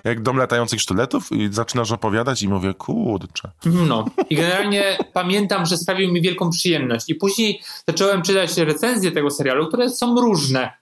Jak 0.05 0.23
dom 0.23 0.37
latających 0.37 0.81
sztyletów 0.81 1.33
i 1.33 1.49
zaczynasz 1.53 1.93
opowiadać 1.93 2.43
i 2.43 2.49
mówię, 2.49 2.75
kurczę. 2.75 3.51
No. 3.65 4.05
I 4.31 4.37
generalnie 4.37 4.99
pamiętam, 5.13 5.67
że 5.67 5.77
sprawił 5.77 6.13
mi 6.13 6.23
wielką 6.23 6.51
przyjemność. 6.51 7.09
I 7.09 7.15
później 7.15 7.63
zacząłem 7.89 8.23
czytać 8.23 8.57
recenzje 8.57 9.13
tego 9.13 9.31
serialu, 9.31 9.69
które 9.69 9.91
są 9.91 10.21
różne. 10.21 10.73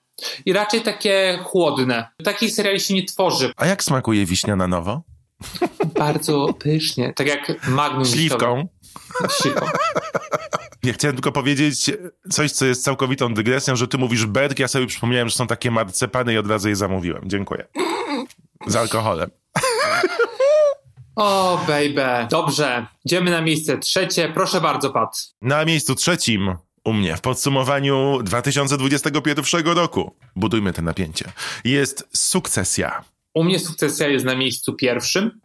I 0.46 0.52
raczej 0.52 0.80
takie 0.80 1.38
chłodne. 1.44 2.08
Takich 2.24 2.52
seriali 2.52 2.80
się 2.80 2.94
nie 2.94 3.04
tworzy. 3.04 3.52
A 3.56 3.66
jak 3.66 3.84
smakuje 3.84 4.26
wiśnia 4.26 4.56
na 4.56 4.66
nowo? 4.68 5.02
Bardzo 5.98 6.54
pysznie. 6.58 7.12
Tak 7.16 7.26
jak 7.26 7.68
Magnum. 7.68 8.04
Śliwką. 8.04 8.68
Śliwką. 9.42 9.66
Ja 10.84 10.92
chciałem 10.92 11.16
tylko 11.16 11.32
powiedzieć 11.32 11.90
coś, 12.30 12.52
co 12.52 12.66
jest 12.66 12.84
całkowitą 12.84 13.34
dygresją, 13.34 13.76
że 13.76 13.88
ty 13.88 13.98
mówisz 13.98 14.26
berg, 14.26 14.58
ja 14.58 14.68
sobie 14.68 14.86
przypomniałem, 14.86 15.28
że 15.28 15.36
są 15.36 15.46
takie 15.46 15.70
marcepany 15.70 16.32
i 16.34 16.38
od 16.38 16.46
razu 16.46 16.68
je 16.68 16.76
zamówiłem. 16.76 17.22
Dziękuję. 17.26 17.66
Z 18.66 18.76
alkoholem. 18.76 19.30
O, 21.16 21.58
baby. 21.68 22.26
Dobrze. 22.30 22.86
Idziemy 23.04 23.30
na 23.30 23.42
miejsce 23.42 23.78
trzecie. 23.78 24.32
Proszę 24.34 24.60
bardzo, 24.60 24.90
Pat. 24.90 25.34
Na 25.42 25.64
miejscu 25.64 25.94
trzecim 25.94 26.56
u 26.84 26.92
mnie 26.92 27.16
w 27.16 27.20
podsumowaniu 27.20 28.18
2021 28.22 29.66
roku, 29.66 30.16
budujmy 30.36 30.72
te 30.72 30.82
napięcie, 30.82 31.32
jest 31.64 32.08
sukcesja. 32.12 33.04
U 33.34 33.44
mnie 33.44 33.58
sukcesja 33.58 34.08
jest 34.08 34.24
na 34.24 34.34
miejscu 34.34 34.74
pierwszym. 34.74 35.40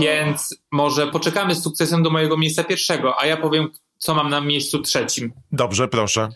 Więc 0.00 0.56
może 0.72 1.06
poczekamy 1.06 1.54
z 1.54 1.62
sukcesem 1.62 2.02
do 2.02 2.10
mojego 2.10 2.36
miejsca 2.36 2.64
pierwszego, 2.64 3.20
a 3.20 3.26
ja 3.26 3.36
powiem, 3.36 3.70
co 3.98 4.14
mam 4.14 4.30
na 4.30 4.40
miejscu 4.40 4.82
trzecim. 4.82 5.32
Dobrze, 5.52 5.88
proszę. 5.88 6.28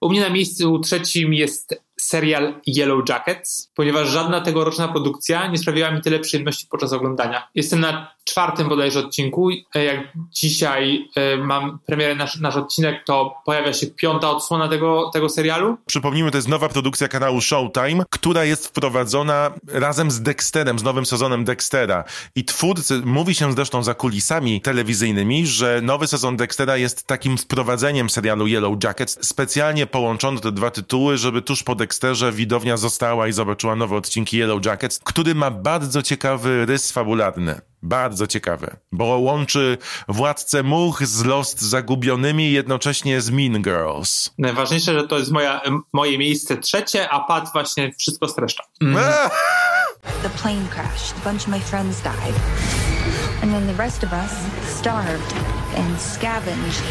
U 0.00 0.08
mnie 0.08 0.20
na 0.20 0.30
miejscu 0.30 0.78
trzecim 0.78 1.34
jest 1.34 1.82
serial 2.06 2.54
Yellow 2.66 3.08
Jackets, 3.08 3.70
ponieważ 3.74 4.08
żadna 4.08 4.40
tegoroczna 4.40 4.88
produkcja 4.88 5.46
nie 5.46 5.58
sprawiła 5.58 5.90
mi 5.90 6.00
tyle 6.00 6.18
przyjemności 6.18 6.66
podczas 6.70 6.92
oglądania. 6.92 7.48
Jestem 7.54 7.80
na 7.80 8.16
czwartym 8.24 8.68
bodajże 8.68 9.00
odcinku. 9.00 9.50
E, 9.74 9.84
Jak 9.84 10.00
dzisiaj 10.30 11.08
e, 11.16 11.36
mam 11.36 11.78
premierę 11.86 12.14
nasz, 12.14 12.40
nasz 12.40 12.56
odcinek, 12.56 13.04
to 13.04 13.34
pojawia 13.44 13.72
się 13.72 13.86
piąta 13.86 14.30
odsłona 14.30 14.68
tego, 14.68 15.10
tego 15.12 15.28
serialu. 15.28 15.76
Przypomnijmy, 15.86 16.30
to 16.30 16.38
jest 16.38 16.48
nowa 16.48 16.68
produkcja 16.68 17.08
kanału 17.08 17.40
Showtime, 17.40 18.04
która 18.10 18.44
jest 18.44 18.66
wprowadzona 18.66 19.50
razem 19.72 20.10
z 20.10 20.22
Dexterem, 20.22 20.78
z 20.78 20.82
nowym 20.82 21.06
sezonem 21.06 21.44
Dextera. 21.44 22.04
I 22.34 22.44
twórcy, 22.44 23.02
mówi 23.04 23.34
się 23.34 23.52
zresztą 23.52 23.82
za 23.82 23.94
kulisami 23.94 24.60
telewizyjnymi, 24.60 25.46
że 25.46 25.80
nowy 25.82 26.06
sezon 26.06 26.36
Dextera 26.36 26.76
jest 26.76 27.06
takim 27.06 27.38
wprowadzeniem 27.38 28.10
serialu 28.10 28.46
Yellow 28.46 28.84
Jackets. 28.84 29.18
Specjalnie 29.20 29.86
połączono 29.86 30.40
te 30.40 30.52
dwa 30.52 30.70
tytuły, 30.70 31.18
żeby 31.18 31.42
tuż 31.42 31.62
po 31.62 31.74
Dexterze 31.74 31.95
widownia 32.32 32.76
została 32.76 33.28
i 33.28 33.32
zobaczyła 33.32 33.76
nowe 33.76 33.96
odcinki 33.96 34.36
Yellow 34.38 34.66
Jackets, 34.66 35.00
który 35.04 35.34
ma 35.34 35.50
bardzo 35.50 36.02
ciekawy 36.02 36.66
rys 36.66 36.92
fabularny. 36.92 37.60
Bardzo 37.82 38.26
ciekawy, 38.26 38.76
bo 38.92 39.04
łączy 39.04 39.78
Władcę 40.08 40.62
Much 40.62 41.06
z 41.06 41.24
Lost 41.24 41.60
Zagubionymi 41.60 42.52
jednocześnie 42.52 43.20
z 43.20 43.30
Mean 43.30 43.62
Girls. 43.62 44.30
Najważniejsze, 44.38 44.92
że 45.00 45.08
to 45.08 45.18
jest 45.18 45.30
moja, 45.30 45.60
moje 45.92 46.18
miejsce 46.18 46.56
trzecie, 46.56 47.10
a 47.10 47.20
Pat 47.20 47.52
właśnie 47.52 47.92
wszystko 47.98 48.28
streszcza. 48.28 48.64
The 50.22 50.30
plane 50.30 50.68
crashed. 50.68 51.14
A 51.16 51.30
bunch 51.30 51.42
of 51.42 51.48
my 51.48 51.60
friends 51.60 52.00
died. 52.02 52.34
And 53.42 53.52
then 53.52 53.66
the 53.66 53.74
rest 53.74 54.04
of 54.04 54.12
us 54.12 54.32
starved 54.78 55.34
and 55.76 56.00
scavenged 56.00 56.82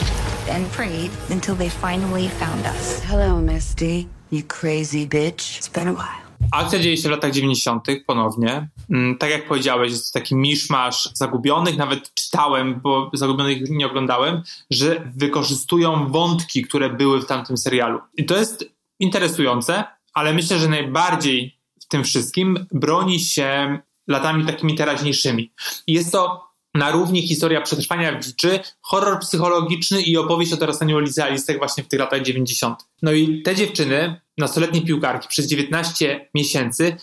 and 0.50 0.72
prayed 0.72 1.12
until 1.30 1.56
they 1.56 1.70
finally 1.70 2.30
found 2.30 2.66
us. 2.66 3.02
Hello, 3.04 3.42
Misty. 3.42 4.08
You 4.36 4.44
crazy 4.48 5.08
bitch. 5.08 5.60
It's 5.60 5.70
been 5.70 5.88
a 5.88 5.92
while. 5.92 6.26
Akcja 6.52 6.80
dzieje 6.80 6.98
się 6.98 7.08
w 7.08 7.12
latach 7.12 7.32
90. 7.32 7.88
ponownie. 8.06 8.70
Mm, 8.90 9.18
Tak 9.18 9.30
jak 9.30 9.48
powiedziałeś, 9.48 9.92
jest 9.92 10.14
to 10.14 10.20
taki 10.20 10.36
miszmasz 10.36 11.10
zagubionych. 11.14 11.78
Nawet 11.78 12.14
czytałem, 12.14 12.80
bo 12.84 13.12
zagubionych 13.14 13.70
nie 13.70 13.86
oglądałem, 13.86 14.42
że 14.72 15.12
wykorzystują 15.16 16.08
wątki, 16.12 16.64
które 16.64 16.90
były 16.90 17.22
w 17.22 17.26
tamtym 17.26 17.58
serialu. 17.58 18.00
I 18.18 18.26
to 18.26 18.38
jest 18.38 18.66
interesujące, 19.00 19.84
ale 20.14 20.34
myślę, 20.34 20.60
że 20.60 20.68
najbardziej 20.68 21.58
w 21.82 21.86
tym 21.88 22.04
wszystkim 22.04 22.66
broni 22.72 23.20
się 23.20 23.80
latami 24.08 24.46
takimi 24.46 24.76
teraźniejszymi. 24.76 25.52
I 25.88 25.94
jest 25.94 26.12
to 26.12 26.48
na 26.76 26.92
równi 26.92 27.28
historia 27.28 27.62
przetrwania 27.62 28.20
w 28.20 28.24
dziczy, 28.24 28.60
horror 28.82 29.20
psychologiczny 29.20 30.02
i 30.02 30.18
opowieść 30.18 30.54
o 30.54 30.58
dorastaniu 30.58 31.00
licealistek 31.00 31.58
właśnie 31.58 31.84
w 31.84 31.88
tych 31.88 32.00
latach 32.00 32.22
90. 32.22 32.80
No 33.02 33.12
i 33.12 33.42
te 33.42 33.56
dziewczyny, 33.56 34.22
nastoletnie 34.38 34.82
piłkarki, 34.82 35.28
przez 35.28 35.48
19 35.48 36.30
miesięcy 36.34 36.98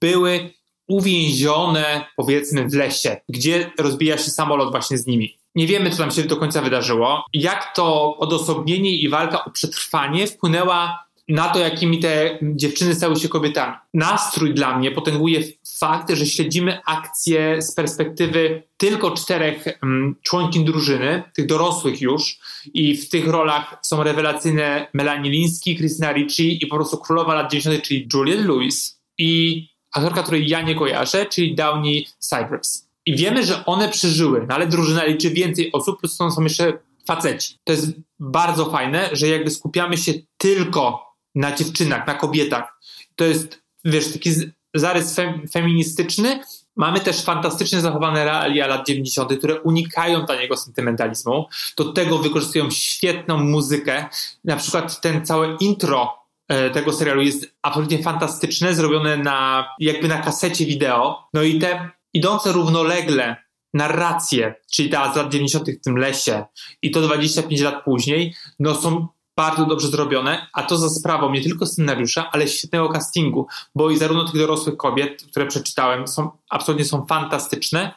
były 0.00 0.50
uwięzione, 0.88 2.06
powiedzmy, 2.16 2.68
w 2.68 2.74
lesie, 2.74 3.16
gdzie 3.28 3.70
rozbija 3.78 4.18
się 4.18 4.30
samolot 4.30 4.70
właśnie 4.70 4.98
z 4.98 5.06
nimi. 5.06 5.38
Nie 5.54 5.66
wiemy, 5.66 5.90
co 5.90 5.96
tam 5.96 6.10
się 6.10 6.22
do 6.22 6.36
końca 6.36 6.62
wydarzyło. 6.62 7.24
Jak 7.32 7.74
to 7.74 8.16
odosobnienie 8.16 8.90
i 8.90 9.08
walka 9.08 9.44
o 9.44 9.50
przetrwanie 9.50 10.26
wpłynęła 10.26 11.04
na 11.30 11.48
to, 11.48 11.58
jakimi 11.58 11.98
te 11.98 12.38
dziewczyny 12.42 12.94
stały 12.94 13.16
się 13.16 13.28
kobietami. 13.28 13.74
Nastrój 13.94 14.54
dla 14.54 14.78
mnie 14.78 14.90
potęguje 14.90 15.42
fakt, 15.78 16.10
że 16.10 16.26
śledzimy 16.26 16.80
akcje 16.86 17.62
z 17.62 17.74
perspektywy 17.74 18.62
tylko 18.76 19.10
czterech 19.10 19.64
um, 19.82 20.16
członkiń 20.22 20.64
drużyny, 20.64 21.22
tych 21.34 21.46
dorosłych 21.46 22.00
już, 22.00 22.38
i 22.74 22.96
w 22.96 23.08
tych 23.08 23.28
rolach 23.28 23.78
są 23.82 24.02
rewelacyjne 24.02 24.86
Melanie 24.94 25.30
Linsky, 25.30 25.76
Christina 25.76 26.12
Ricci 26.12 26.64
i 26.64 26.66
po 26.66 26.76
prostu 26.76 26.98
królowa 26.98 27.34
lat 27.34 27.52
90., 27.52 27.84
czyli 27.84 28.08
Juliette 28.14 28.44
Lewis 28.48 29.00
i 29.18 29.62
aktorka, 29.94 30.22
której 30.22 30.48
ja 30.48 30.62
nie 30.62 30.74
kojarzę, 30.74 31.26
czyli 31.26 31.54
Downey 31.54 32.06
Cypress. 32.18 32.90
I 33.06 33.16
wiemy, 33.16 33.46
że 33.46 33.66
one 33.66 33.88
przeżyły, 33.88 34.46
no 34.48 34.54
ale 34.54 34.66
drużyna 34.66 35.04
liczy 35.04 35.30
więcej 35.30 35.72
osób, 35.72 36.00
plus 36.00 36.16
są 36.16 36.42
jeszcze 36.42 36.78
faceci. 37.06 37.54
To 37.64 37.72
jest 37.72 37.92
bardzo 38.18 38.70
fajne, 38.70 39.08
że 39.12 39.28
jakby 39.28 39.50
skupiamy 39.50 39.98
się 39.98 40.12
tylko 40.36 41.09
na 41.34 41.54
dziewczynach, 41.54 42.06
na 42.06 42.14
kobietach. 42.14 42.80
To 43.16 43.24
jest, 43.24 43.62
wiesz, 43.84 44.12
taki 44.12 44.30
zarys 44.74 45.14
fem, 45.14 45.48
feministyczny. 45.52 46.40
Mamy 46.76 47.00
też 47.00 47.22
fantastycznie 47.22 47.80
zachowane 47.80 48.24
realia 48.24 48.66
lat 48.66 48.86
90., 48.86 49.38
które 49.38 49.60
unikają 49.60 50.26
taniego 50.26 50.56
sentymentalizmu. 50.56 51.46
Do 51.76 51.92
tego 51.92 52.18
wykorzystują 52.18 52.70
świetną 52.70 53.38
muzykę. 53.38 54.08
Na 54.44 54.56
przykład 54.56 55.00
ten 55.00 55.26
całe 55.26 55.56
intro 55.60 56.14
e, 56.48 56.70
tego 56.70 56.92
serialu 56.92 57.22
jest 57.22 57.54
absolutnie 57.62 58.02
fantastyczne, 58.02 58.74
zrobione 58.74 59.16
na 59.16 59.68
jakby 59.78 60.08
na 60.08 60.18
kasecie 60.18 60.66
wideo. 60.66 61.28
No 61.34 61.42
i 61.42 61.58
te 61.58 61.90
idące 62.14 62.52
równolegle 62.52 63.36
narracje, 63.74 64.54
czyli 64.72 64.90
ta 64.90 65.12
z 65.12 65.16
lat 65.16 65.32
90. 65.32 65.70
w 65.70 65.84
tym 65.84 65.96
lesie 65.96 66.44
i 66.82 66.90
to 66.90 67.00
25 67.02 67.60
lat 67.60 67.84
później, 67.84 68.34
no 68.58 68.74
są 68.74 69.08
bardzo 69.40 69.66
dobrze 69.66 69.88
zrobione, 69.88 70.46
a 70.52 70.62
to 70.62 70.78
za 70.78 70.88
sprawą 70.88 71.30
nie 71.30 71.42
tylko 71.42 71.66
scenariusza, 71.66 72.30
ale 72.32 72.48
świetnego 72.48 72.88
castingu, 72.88 73.46
bo 73.74 73.90
i 73.90 73.96
zarówno 73.96 74.24
tych 74.24 74.40
dorosłych 74.40 74.76
kobiet, 74.76 75.22
które 75.30 75.46
przeczytałem, 75.46 76.08
są 76.08 76.30
absolutnie 76.50 76.84
są 76.84 77.06
fantastyczne, 77.06 77.94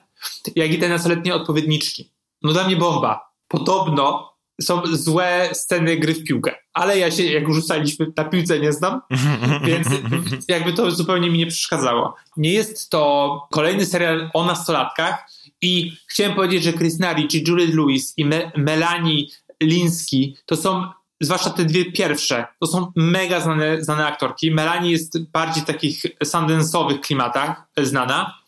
jak 0.56 0.72
i 0.72 0.80
te 0.80 0.90
nastoletnie 0.90 1.36
odpowiedniczki. 1.36 2.12
No 2.42 2.54
dla 2.54 2.64
mnie 2.64 2.76
bomba. 2.76 3.34
Podobno 3.48 4.34
są 4.62 4.82
złe 4.86 5.50
sceny 5.54 5.98
gry 5.98 6.14
w 6.14 6.24
piłkę, 6.24 6.56
ale 6.74 6.98
ja 7.00 7.12
się, 7.12 7.24
jak 7.24 7.54
rzucaliśmy, 7.54 8.12
na 8.18 8.24
piłce 8.24 8.60
nie 8.60 8.74
znam, 8.74 9.02
więc 9.68 9.88
jakby 10.48 10.74
to 10.74 10.92
zupełnie 10.92 11.30
mi 11.30 11.40
nie 11.40 11.48
przeszkadzało. 11.48 12.16
Nie 12.38 12.54
jest 12.54 12.90
to 12.90 13.48
kolejny 13.52 13.86
serial 13.86 14.30
o 14.34 14.46
nastolatkach 14.46 15.30
i 15.62 15.98
chciałem 16.08 16.36
powiedzieć, 16.36 16.64
że 16.64 16.74
Chris 16.74 17.00
Nari, 17.00 17.28
czy 17.28 17.44
Juliette 17.48 17.76
Lewis 17.76 18.14
i 18.18 18.26
Me 18.26 18.52
Melanie 18.58 19.24
Linsky, 19.64 20.36
to 20.46 20.56
są, 20.56 20.84
zwłaszcza 21.26 21.50
te 21.50 21.66
dwie 21.66 21.92
pierwsze, 21.92 22.46
to 22.60 22.68
są 22.68 22.92
mega 22.96 23.40
znane, 23.40 23.84
znane 23.84 24.08
aktorki. 24.08 24.52
Melanie 24.52 24.92
jest 24.92 25.24
bardziej 25.32 25.64
w 25.64 25.66
takich 25.66 26.04
sundance'owych 26.24 27.00
klimatach 27.00 27.68
znana 27.78 28.40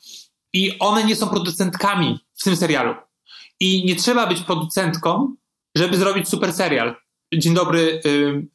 i 0.53 0.79
one 0.79 1.03
nie 1.03 1.15
są 1.15 1.29
producentkami 1.29 2.19
w 2.33 2.43
tym 2.43 2.55
serialu. 2.55 2.95
I 3.59 3.85
nie 3.85 3.95
trzeba 3.95 4.27
być 4.27 4.41
producentką, 4.41 5.35
żeby 5.77 5.97
zrobić 5.97 6.29
super 6.29 6.53
serial. 6.53 6.95
Dzień 7.33 7.53
dobry, 7.53 8.01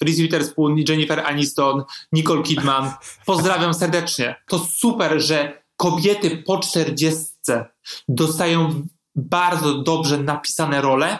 Reese 0.02 0.18
Witherspoon, 0.18 0.76
Jennifer 0.88 1.20
Aniston, 1.20 1.84
Nicole 2.12 2.42
Kidman. 2.42 2.90
Pozdrawiam 3.26 3.74
serdecznie. 3.74 4.36
To 4.48 4.58
super, 4.58 5.20
że 5.20 5.62
kobiety 5.76 6.36
po 6.46 6.58
czterdziestce 6.58 7.66
dostają 8.08 8.86
bardzo 9.14 9.82
dobrze 9.82 10.18
napisane 10.18 10.80
role, 10.80 11.18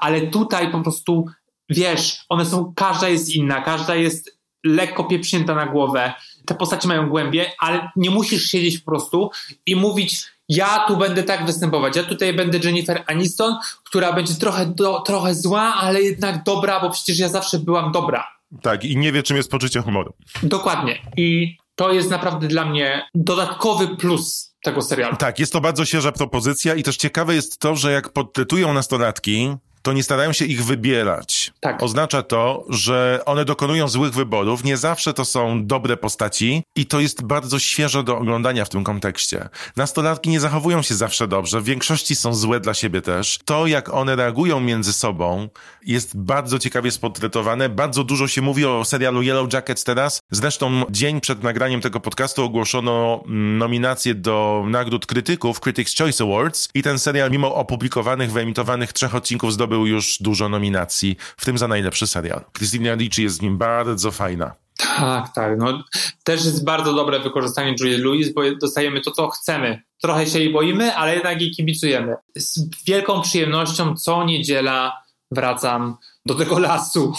ale 0.00 0.20
tutaj 0.20 0.72
po 0.72 0.80
prostu, 0.80 1.26
wiesz, 1.68 2.24
one 2.28 2.46
są, 2.46 2.72
każda 2.76 3.08
jest 3.08 3.30
inna, 3.30 3.60
każda 3.60 3.94
jest 3.94 4.38
lekko 4.64 5.04
pieprznięta 5.04 5.54
na 5.54 5.66
głowę. 5.66 6.12
Te 6.46 6.54
postacie 6.54 6.88
mają 6.88 7.08
głębie, 7.08 7.52
ale 7.58 7.90
nie 7.96 8.10
musisz 8.10 8.44
siedzieć 8.44 8.78
po 8.78 8.90
prostu 8.90 9.30
i 9.66 9.76
mówić, 9.76 10.26
ja 10.48 10.84
tu 10.88 10.96
będę 10.96 11.22
tak 11.22 11.46
występować. 11.46 11.96
Ja 11.96 12.04
tutaj 12.04 12.32
będę 12.32 12.58
Jennifer 12.58 13.04
Aniston, 13.06 13.56
która 13.84 14.12
będzie 14.12 14.34
trochę, 14.34 14.66
do, 14.66 15.00
trochę 15.00 15.34
zła, 15.34 15.74
ale 15.74 16.02
jednak 16.02 16.44
dobra, 16.44 16.80
bo 16.80 16.90
przecież 16.90 17.18
ja 17.18 17.28
zawsze 17.28 17.58
byłam 17.58 17.92
dobra. 17.92 18.24
Tak, 18.62 18.84
i 18.84 18.96
nie 18.96 19.12
wie, 19.12 19.22
czym 19.22 19.36
jest 19.36 19.50
poczucie 19.50 19.82
humoru. 19.82 20.14
Dokładnie. 20.42 20.98
I 21.16 21.56
to 21.74 21.92
jest 21.92 22.10
naprawdę 22.10 22.48
dla 22.48 22.64
mnie 22.64 23.08
dodatkowy 23.14 23.96
plus 23.96 24.54
tego 24.62 24.82
serialu. 24.82 25.16
Tak, 25.16 25.38
jest 25.38 25.52
to 25.52 25.60
bardzo 25.60 25.84
świeża 25.84 26.12
propozycja 26.12 26.74
i 26.74 26.82
też 26.82 26.96
ciekawe 26.96 27.34
jest 27.34 27.58
to, 27.58 27.76
że 27.76 27.92
jak 27.92 28.12
podtytują 28.12 28.74
nastolatki, 28.74 29.56
to 29.86 29.92
nie 29.92 30.02
starają 30.02 30.32
się 30.32 30.44
ich 30.44 30.64
wybierać. 30.64 31.52
Tak. 31.60 31.82
Oznacza 31.82 32.22
to, 32.22 32.64
że 32.68 33.20
one 33.26 33.44
dokonują 33.44 33.88
złych 33.88 34.14
wyborów, 34.14 34.64
nie 34.64 34.76
zawsze 34.76 35.14
to 35.14 35.24
są 35.24 35.66
dobre 35.66 35.96
postaci 35.96 36.62
i 36.76 36.86
to 36.86 37.00
jest 37.00 37.22
bardzo 37.24 37.58
świeże 37.58 38.04
do 38.04 38.18
oglądania 38.18 38.64
w 38.64 38.68
tym 38.68 38.84
kontekście. 38.84 39.48
Nastolatki 39.76 40.30
nie 40.30 40.40
zachowują 40.40 40.82
się 40.82 40.94
zawsze 40.94 41.28
dobrze, 41.28 41.60
w 41.60 41.64
większości 41.64 42.16
są 42.16 42.34
złe 42.34 42.60
dla 42.60 42.74
siebie 42.74 43.02
też. 43.02 43.38
To, 43.44 43.66
jak 43.66 43.94
one 43.94 44.16
reagują 44.16 44.60
między 44.60 44.92
sobą, 44.92 45.48
jest 45.86 46.16
bardzo 46.16 46.58
ciekawie 46.58 46.90
sportretowane. 46.90 47.68
Bardzo 47.68 48.04
dużo 48.04 48.28
się 48.28 48.42
mówi 48.42 48.64
o 48.64 48.84
serialu 48.84 49.22
Yellow 49.22 49.52
Jackets 49.52 49.84
teraz. 49.84 50.20
Zresztą 50.30 50.82
dzień 50.90 51.20
przed 51.20 51.42
nagraniem 51.42 51.80
tego 51.80 52.00
podcastu 52.00 52.44
ogłoszono 52.44 53.22
mm, 53.26 53.58
nominacje 53.58 54.14
do 54.14 54.64
nagród 54.68 55.06
krytyków, 55.06 55.60
Critics' 55.60 55.98
Choice 55.98 56.24
Awards 56.24 56.68
i 56.74 56.82
ten 56.82 56.98
serial, 56.98 57.30
mimo 57.30 57.54
opublikowanych, 57.54 58.32
wyemitowanych 58.32 58.92
trzech 58.92 59.14
odcinków, 59.14 59.52
zdobył 59.52 59.75
już 59.84 60.18
dużo 60.20 60.48
nominacji, 60.48 61.16
w 61.36 61.44
tym 61.44 61.58
za 61.58 61.68
najlepszy 61.68 62.06
serial. 62.06 62.44
Christina 62.58 62.94
Ricci 62.94 63.22
jest 63.22 63.38
w 63.38 63.42
nim 63.42 63.58
bardzo 63.58 64.10
fajna. 64.10 64.54
Tak, 64.76 65.34
tak. 65.34 65.58
No, 65.58 65.84
też 66.24 66.44
jest 66.44 66.64
bardzo 66.64 66.92
dobre 66.94 67.20
wykorzystanie 67.20 67.74
Julie 67.80 67.98
Louis, 67.98 68.34
bo 68.34 68.42
dostajemy 68.60 69.00
to, 69.00 69.10
co 69.10 69.28
chcemy. 69.28 69.82
Trochę 70.02 70.26
się 70.26 70.38
jej 70.38 70.52
boimy, 70.52 70.94
ale 70.94 71.14
jednak 71.14 71.40
jej 71.40 71.50
kibicujemy. 71.50 72.14
Z 72.36 72.84
wielką 72.84 73.22
przyjemnością 73.22 73.96
co 73.96 74.24
niedziela 74.24 75.05
wracam 75.30 75.96
do 76.26 76.34
tego 76.34 76.58
lasu 76.58 77.12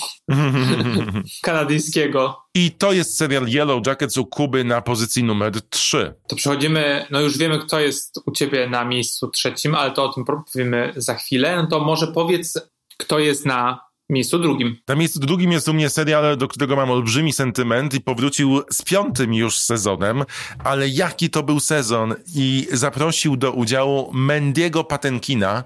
kanadyjskiego. 1.44 2.42
I 2.54 2.72
to 2.72 2.94
jest 2.94 3.18
serial 3.18 3.48
Yellow 3.48 3.88
Jackets 3.88 4.18
u 4.18 4.26
Kuby 4.26 4.64
na 4.64 4.82
pozycji 4.82 5.24
numer 5.24 5.62
3. 5.70 6.14
To 6.28 6.36
przechodzimy, 6.36 7.06
no 7.12 7.22
już 7.22 7.38
wiemy, 7.38 7.60
kto 7.60 7.80
jest 7.80 8.20
u 8.26 8.32
ciebie 8.32 8.70
na 8.70 8.86
miejscu 8.86 9.28
trzecim, 9.28 9.76
ale 9.76 9.92
to 9.92 10.04
o 10.04 10.14
tym 10.14 10.26
powiemy 10.26 10.94
za 10.96 11.16
chwilę. 11.16 11.56
No 11.56 11.68
to 11.68 11.80
może 11.80 12.08
powiedz, 12.08 12.54
kto 12.98 13.20
jest 13.20 13.46
na 13.46 13.87
miejscu 14.10 14.40
drugim. 14.40 14.78
Na 14.88 14.96
miejscu 14.96 15.20
drugim 15.20 15.52
jest 15.52 15.70
u 15.70 15.74
mnie 15.74 15.90
serial, 15.90 16.38
do 16.38 16.48
którego 16.48 16.76
mam 16.76 16.92
olbrzymi 16.92 17.34
sentyment 17.34 17.94
i 17.94 18.02
powrócił 18.02 18.62
z 18.72 18.82
piątym 18.82 19.34
już 19.34 19.58
sezonem, 19.58 20.24
ale 20.64 20.90
jaki 20.90 21.30
to 21.30 21.44
był 21.44 21.60
sezon 21.60 22.16
i 22.36 22.68
zaprosił 22.72 23.38
do 23.38 23.52
udziału 23.52 24.14
Mendiego 24.14 24.84
Patenkina, 24.84 25.64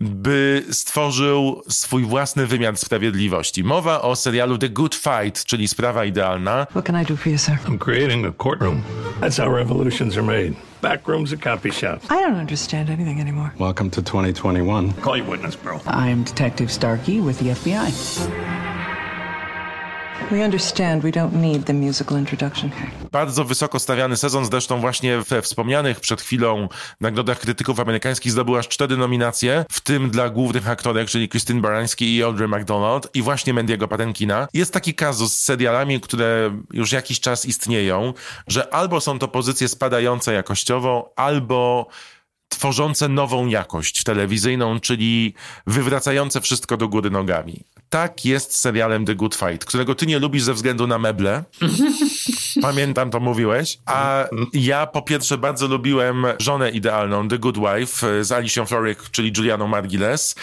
by 0.00 0.64
stworzył 0.70 1.62
swój 1.68 2.02
własny 2.02 2.46
wymiar 2.46 2.76
sprawiedliwości. 2.76 3.64
Mowa 3.64 4.02
o 4.02 4.16
serialu 4.16 4.58
The 4.58 4.68
Good 4.68 4.94
Fight, 4.94 5.44
czyli 5.44 5.68
Sprawa 5.68 6.04
Idealna. 6.04 6.66
What 6.70 6.86
can 6.86 7.02
I 7.02 7.04
do 7.04 7.16
for 7.16 7.32
you, 7.32 7.38
sir? 7.38 7.58
I'm 7.66 7.78
creating 7.78 8.26
a 8.26 8.32
courtroom. 8.42 8.82
That's 9.20 9.44
how 9.44 9.56
revolutions 9.56 10.14
are 10.16 10.26
made. 10.26 10.52
Back 10.82 11.08
rooms 11.08 11.32
at 11.32 11.40
copy 11.40 11.72
shops. 11.72 12.04
I 12.04 12.08
don't 12.08 12.40
understand 12.40 12.90
anything 12.90 13.20
anymore. 13.20 13.50
Welcome 13.58 13.90
to 13.90 14.02
2021. 14.02 14.92
Call 14.92 15.16
your 15.16 15.30
witness, 15.30 15.56
bro. 15.56 15.80
I 15.86 16.10
am 16.10 16.24
Detective 16.24 16.70
Starkey 16.70 17.20
with 17.20 17.38
the 17.38 17.50
FBI. 17.54 17.83
We 20.30 20.44
understand 20.44 21.02
we 21.02 21.10
don't 21.10 21.32
need 21.32 21.64
the 21.64 21.74
musical 21.74 22.18
introduction. 22.18 22.70
Bardzo 23.12 23.44
wysoko 23.44 23.78
stawiany 23.78 24.16
sezon, 24.16 24.44
zresztą 24.44 24.80
właśnie 24.80 25.18
we 25.18 25.42
wspomnianych 25.42 26.00
przed 26.00 26.22
chwilą 26.22 26.68
nagrodach 27.00 27.38
krytyków 27.38 27.80
amerykańskich 27.80 28.32
zdobył 28.32 28.56
aż 28.56 28.68
cztery 28.68 28.96
nominacje, 28.96 29.64
w 29.70 29.80
tym 29.80 30.10
dla 30.10 30.30
głównych 30.30 30.68
aktorek, 30.68 31.08
czyli 31.08 31.28
Christine 31.28 31.60
Baranski 31.60 32.16
i 32.16 32.22
Audrey 32.22 32.48
McDonald 32.48 33.08
i 33.14 33.22
właśnie 33.22 33.54
Mendiego 33.54 33.88
Patenkina. 33.88 34.48
Jest 34.54 34.72
taki 34.72 34.94
kazus 34.94 35.34
z 35.34 35.44
serialami, 35.44 36.00
które 36.00 36.60
już 36.72 36.92
jakiś 36.92 37.20
czas 37.20 37.46
istnieją, 37.46 38.14
że 38.46 38.74
albo 38.74 39.00
są 39.00 39.18
to 39.18 39.28
pozycje 39.28 39.68
spadające 39.68 40.32
jakościowo, 40.32 41.12
albo 41.16 41.86
tworzące 42.48 43.08
nową 43.08 43.46
jakość 43.46 44.02
telewizyjną, 44.02 44.80
czyli 44.80 45.34
wywracające 45.66 46.40
wszystko 46.40 46.76
do 46.76 46.88
góry 46.88 47.10
nogami. 47.10 47.64
Tak 47.88 48.24
jest 48.24 48.56
serialem 48.56 49.04
The 49.04 49.14
Good 49.14 49.34
Fight, 49.34 49.64
którego 49.64 49.94
ty 49.94 50.06
nie 50.06 50.18
lubisz 50.18 50.42
ze 50.42 50.54
względu 50.54 50.86
na 50.86 50.98
meble. 50.98 51.44
Pamiętam, 52.62 53.10
to 53.10 53.20
mówiłeś. 53.20 53.78
A 53.86 54.24
ja 54.52 54.86
po 54.86 55.02
pierwsze 55.02 55.38
bardzo 55.38 55.66
lubiłem 55.66 56.26
żonę 56.38 56.70
idealną, 56.70 57.28
The 57.28 57.38
Good 57.38 57.58
Wife, 57.58 58.24
z 58.24 58.32
Alicją 58.32 58.66
Florrick, 58.66 59.10
czyli 59.10 59.32
Julianą 59.36 59.68
Margiles. 59.68 60.34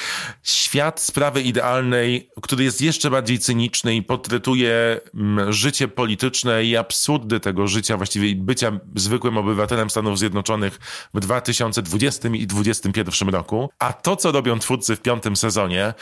Świat 0.44 1.02
sprawy 1.02 1.42
idealnej, 1.42 2.30
który 2.42 2.64
jest 2.64 2.82
jeszcze 2.82 3.10
bardziej 3.10 3.40
cyniczny 3.40 3.96
i 3.96 4.04
portretuje 4.04 5.00
mm, 5.16 5.54
życie 5.54 5.88
polityczne 5.88 6.64
i 6.64 6.78
absurdy 6.78 7.40
tego 7.40 7.68
życia, 7.68 7.98
właściwie 7.98 8.36
bycia 8.36 8.80
zwykłym 8.96 9.38
obywatelem 9.38 9.90
Stanów 9.90 10.20
Zjednoczonych 10.20 10.80
w 11.14 11.20
2020 11.20 12.30
i 12.30 12.48
2021 12.48 13.30
roku. 13.30 13.70
A 13.80 13.94
to, 13.94 14.16
co 14.16 14.32
robią 14.32 14.60
twórcy 14.60 14.96
w 14.96 15.02
piątym 15.02 15.36
sezonie, 15.36 15.94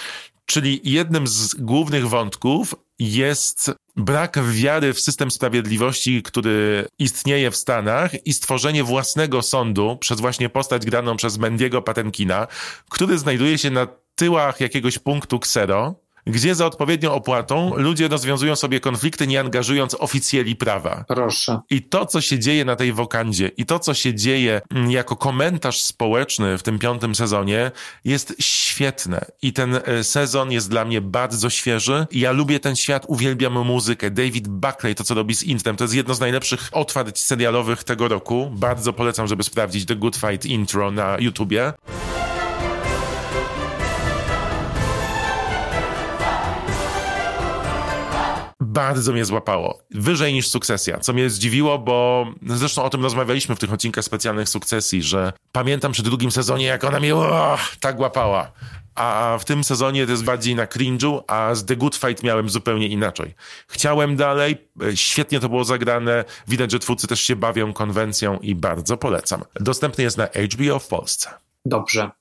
czyli 0.45 0.82
jednym 0.84 1.28
z 1.28 1.56
głównych 1.56 2.10
wątków 2.10 2.76
jest 3.00 3.72
brak 3.96 4.40
wiary 4.52 4.94
w 4.94 5.00
system 5.00 5.32
sprawiedliwości, 5.32 6.24
który 6.24 6.88
istnieje 7.00 7.52
w 7.52 7.56
Stanach 7.56 8.28
i 8.28 8.34
stworzenie 8.34 8.84
własnego 8.84 9.42
sądu 9.42 9.98
przez 9.98 10.22
właśnie 10.22 10.50
postać 10.50 10.86
graną 10.86 11.18
przez 11.18 11.38
Mendiego 11.38 11.82
Patenkina, 11.82 12.48
który 12.90 13.18
znajduje 13.18 13.58
się 13.58 13.70
na 13.70 13.88
tyłach 14.16 14.60
jakiegoś 14.60 15.00
punktu 15.00 15.36
Xero, 15.36 15.96
gdzie 16.27 16.55
za 16.55 16.65
odpowiednią 16.65 17.13
opłatą 17.13 17.71
ludzie 17.77 18.08
rozwiązują 18.08 18.55
sobie 18.55 18.79
konflikty, 18.79 19.27
nie 19.27 19.39
angażując 19.39 19.95
oficjeli 19.99 20.55
prawa. 20.55 21.05
Proszę. 21.08 21.60
I 21.69 21.82
to, 21.82 22.05
co 22.05 22.21
się 22.21 22.39
dzieje 22.39 22.65
na 22.65 22.75
tej 22.75 22.93
wokandzie 22.93 23.51
i 23.58 23.65
to, 23.65 23.79
co 23.79 23.93
się 23.93 24.13
dzieje 24.13 24.62
mm, 24.71 24.91
jako 24.91 25.15
komentarz 25.15 25.82
społeczny 25.82 26.58
w 26.58 26.63
tym 26.63 26.79
piątym 26.79 27.15
sezonie 27.15 27.71
jest 28.05 28.36
świetne. 28.39 29.25
I 29.41 29.53
ten 29.53 29.79
e, 29.86 30.03
sezon 30.03 30.51
jest 30.51 30.69
dla 30.69 30.86
mnie 30.86 31.01
bardzo 31.01 31.49
świeży. 31.49 32.08
Ja 32.12 32.32
lubię 32.32 32.60
ten 32.60 32.75
świat, 32.75 33.05
uwielbiam 33.08 33.53
muzykę. 33.53 34.12
David 34.12 34.47
Buckley, 34.47 34.95
to 34.95 35.03
co 35.03 35.13
robi 35.13 35.36
z 35.36 35.43
Intem, 35.43 35.75
to 35.75 35.84
jest 35.84 35.93
jedno 35.93 36.13
z 36.13 36.19
najlepszych 36.19 36.69
otwarć 36.71 37.19
serialowych 37.19 37.84
tego 37.84 38.08
roku. 38.08 38.51
Bardzo 38.53 38.93
polecam, 38.93 39.27
żeby 39.27 39.43
sprawdzić 39.43 39.86
The 39.86 39.95
Good 39.95 40.15
Fight 40.15 40.45
intro 40.45 40.91
na 40.91 41.17
YouTubie. 41.19 41.73
Bardzo 48.80 49.13
mnie 49.13 49.26
złapało. 49.26 49.80
Wyżej 49.92 50.34
niż 50.34 50.48
sukcesja, 50.48 51.00
co 51.00 51.13
mnie 51.13 51.30
zdziwiło, 51.30 51.80
bo 51.80 52.26
zresztą 52.48 52.84
o 52.84 52.89
tym 52.89 53.04
rozmawialiśmy 53.04 53.56
w 53.56 53.60
tych 53.60 53.74
odcinkach 53.74 54.06
specjalnych 54.06 54.50
sukcesji, 54.50 55.04
że 55.04 55.34
pamiętam 55.52 55.92
przy 55.92 56.04
drugim 56.04 56.32
sezonie, 56.32 56.65
jak 56.65 56.84
ona 56.84 57.00
mnie 57.00 57.15
o, 57.15 57.58
tak 57.80 58.00
łapała. 58.00 58.52
A 58.96 59.38
w 59.39 59.46
tym 59.46 59.63
sezonie 59.63 60.06
to 60.06 60.12
jest 60.12 60.24
bardziej 60.24 60.56
na 60.56 60.65
cringe'u, 60.65 61.22
a 61.28 61.56
z 61.56 61.65
The 61.65 61.76
Good 61.76 61.96
Fight 61.96 62.24
miałem 62.24 62.50
zupełnie 62.50 62.88
inaczej. 62.88 63.36
Chciałem 63.68 64.15
dalej, 64.15 64.58
świetnie 64.96 65.39
to 65.39 65.50
było 65.50 65.63
zagrane, 65.63 66.26
widać, 66.48 66.72
że 66.72 66.80
twórcy 66.80 67.08
też 67.08 67.22
się 67.22 67.36
bawią 67.36 67.74
konwencją 67.74 68.39
i 68.39 68.56
bardzo 68.56 68.98
polecam. 68.98 69.44
Dostępny 69.56 70.04
jest 70.04 70.18
na 70.18 70.26
HBO 70.26 70.80
w 70.80 70.88
Polsce. 70.88 71.30
Dobrze. 71.65 72.12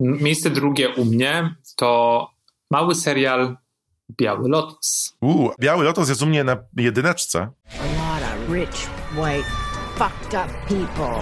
Miejsce 0.00 0.50
drugie 0.50 0.88
u 0.88 1.04
mnie 1.04 1.54
to 1.76 2.30
mały 2.70 2.94
serial 2.94 3.56
Biały 4.10 4.48
Lotos. 4.48 5.16
Uuu, 5.20 5.50
Biały 5.60 5.84
Lotos 5.84 6.08
jest 6.08 6.22
u 6.22 6.26
mnie 6.26 6.44
na 6.44 6.56
jedyneczce. 6.76 7.38
A 7.80 7.84
lot 7.84 8.22
of 8.22 8.54
rich, 8.54 8.88
white, 9.16 9.46
fucked 9.96 10.34
up 10.34 10.52
people. 10.68 11.20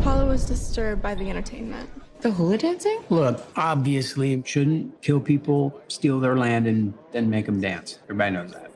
Apollo 0.00 0.26
was 0.26 0.48
just 0.50 0.66
disturbed 0.66 1.02
by 1.02 1.24
the 1.24 1.30
entertainment. 1.30 1.90
The 2.22 2.30
hula 2.30 2.58
dancing? 2.58 3.00
Look, 3.10 3.36
obviously, 3.56 4.42
shouldn't 4.44 5.00
kill 5.02 5.20
people, 5.20 5.70
steal 5.88 6.20
their 6.20 6.36
land, 6.36 6.66
and 6.66 6.92
then 7.12 7.30
make 7.30 7.46
them 7.46 7.60
dance. 7.60 7.98
Everybody 8.08 8.30
knows 8.30 8.52
that. 8.52 8.70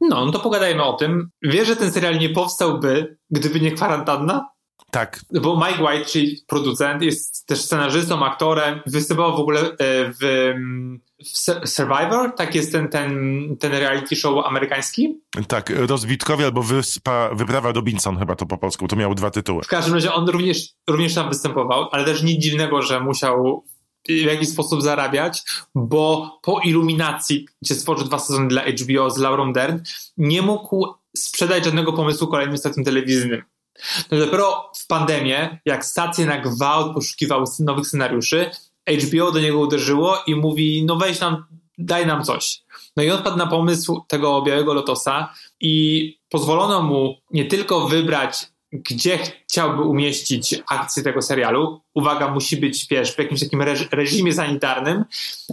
No, 0.00 0.24
no 0.24 0.32
to 0.32 0.38
pogadajmy 0.38 0.82
o 0.82 0.92
tym. 0.92 1.30
Wiesz, 1.42 1.68
że 1.68 1.76
ten 1.76 1.92
serial 1.92 2.18
nie 2.18 2.28
powstałby, 2.28 3.16
gdyby 3.30 3.60
nie 3.60 3.72
kwarantanna? 3.72 4.48
Tak. 4.90 5.20
Bo 5.42 5.66
Mike 5.66 5.84
White, 5.84 6.04
czyli 6.04 6.44
producent, 6.46 7.02
jest 7.02 7.46
też 7.46 7.60
scenarzystą, 7.60 8.24
aktorem, 8.24 8.80
występował 8.86 9.36
w 9.36 9.40
ogóle 9.40 9.60
e, 9.60 9.74
w, 10.20 10.54
w 11.64 11.68
Survivor, 11.68 12.34
tak 12.36 12.54
jest 12.54 12.72
ten, 12.72 12.88
ten, 12.88 13.56
ten 13.60 13.72
reality 13.72 14.16
show 14.16 14.46
amerykański. 14.46 15.20
Tak, 15.48 15.72
Rozbitkowie 15.76 16.44
albo 16.44 16.62
Wyspa, 16.62 17.30
Wyprawa 17.34 17.72
Robinson 17.72 18.18
chyba 18.18 18.36
to 18.36 18.46
po 18.46 18.58
polsku, 18.58 18.88
to 18.88 18.96
miało 18.96 19.14
dwa 19.14 19.30
tytuły. 19.30 19.62
W 19.62 19.68
każdym 19.68 19.94
razie 19.94 20.12
on 20.12 20.28
również, 20.28 20.68
również 20.88 21.14
tam 21.14 21.28
występował, 21.28 21.88
ale 21.92 22.04
też 22.04 22.22
nic 22.22 22.42
dziwnego, 22.42 22.82
że 22.82 23.00
musiał 23.00 23.64
w 24.08 24.10
jakiś 24.10 24.48
sposób 24.48 24.82
zarabiać, 24.82 25.42
bo 25.74 26.38
po 26.42 26.60
Iluminacji, 26.60 27.46
gdzie 27.62 27.74
stworzył 27.74 28.06
dwa 28.06 28.18
sezony 28.18 28.48
dla 28.48 28.62
HBO 28.62 29.10
z 29.10 29.18
Laurą 29.18 29.52
Dern, 29.52 29.78
nie 30.16 30.42
mógł 30.42 30.86
sprzedać 31.16 31.64
żadnego 31.64 31.92
pomysłu 31.92 32.26
kolejnym 32.26 32.58
stacjom 32.58 32.84
telewizyjnym. 32.84 33.42
No 34.10 34.18
dopiero 34.18 34.70
w 34.76 34.86
pandemię, 34.86 35.60
jak 35.64 35.84
stacje 35.84 36.26
na 36.26 36.38
gwałt 36.38 36.94
poszukiwały 36.94 37.44
nowych 37.58 37.86
scenariuszy, 37.86 38.50
HBO 38.88 39.32
do 39.32 39.40
niego 39.40 39.58
uderzyło 39.58 40.18
i 40.26 40.34
mówi, 40.34 40.84
no 40.86 40.96
weź 40.96 41.20
nam, 41.20 41.44
daj 41.78 42.06
nam 42.06 42.24
coś. 42.24 42.62
No 42.96 43.02
i 43.02 43.10
on 43.10 43.22
padł 43.22 43.36
na 43.36 43.46
pomysł 43.46 44.04
tego 44.08 44.42
Białego 44.42 44.74
Lotosa 44.74 45.34
i 45.60 46.18
pozwolono 46.28 46.82
mu 46.82 47.14
nie 47.30 47.44
tylko 47.44 47.88
wybrać, 47.88 48.46
gdzie 48.72 49.18
chciałby 49.18 49.82
umieścić 49.82 50.62
akcję 50.68 51.02
tego 51.02 51.22
serialu. 51.22 51.80
Uwaga, 51.94 52.28
musi 52.28 52.56
być, 52.56 52.86
wiesz, 52.90 53.14
w 53.14 53.18
jakimś 53.18 53.40
takim 53.40 53.62
reżimie 53.92 54.32
sanitarnym, 54.32 55.04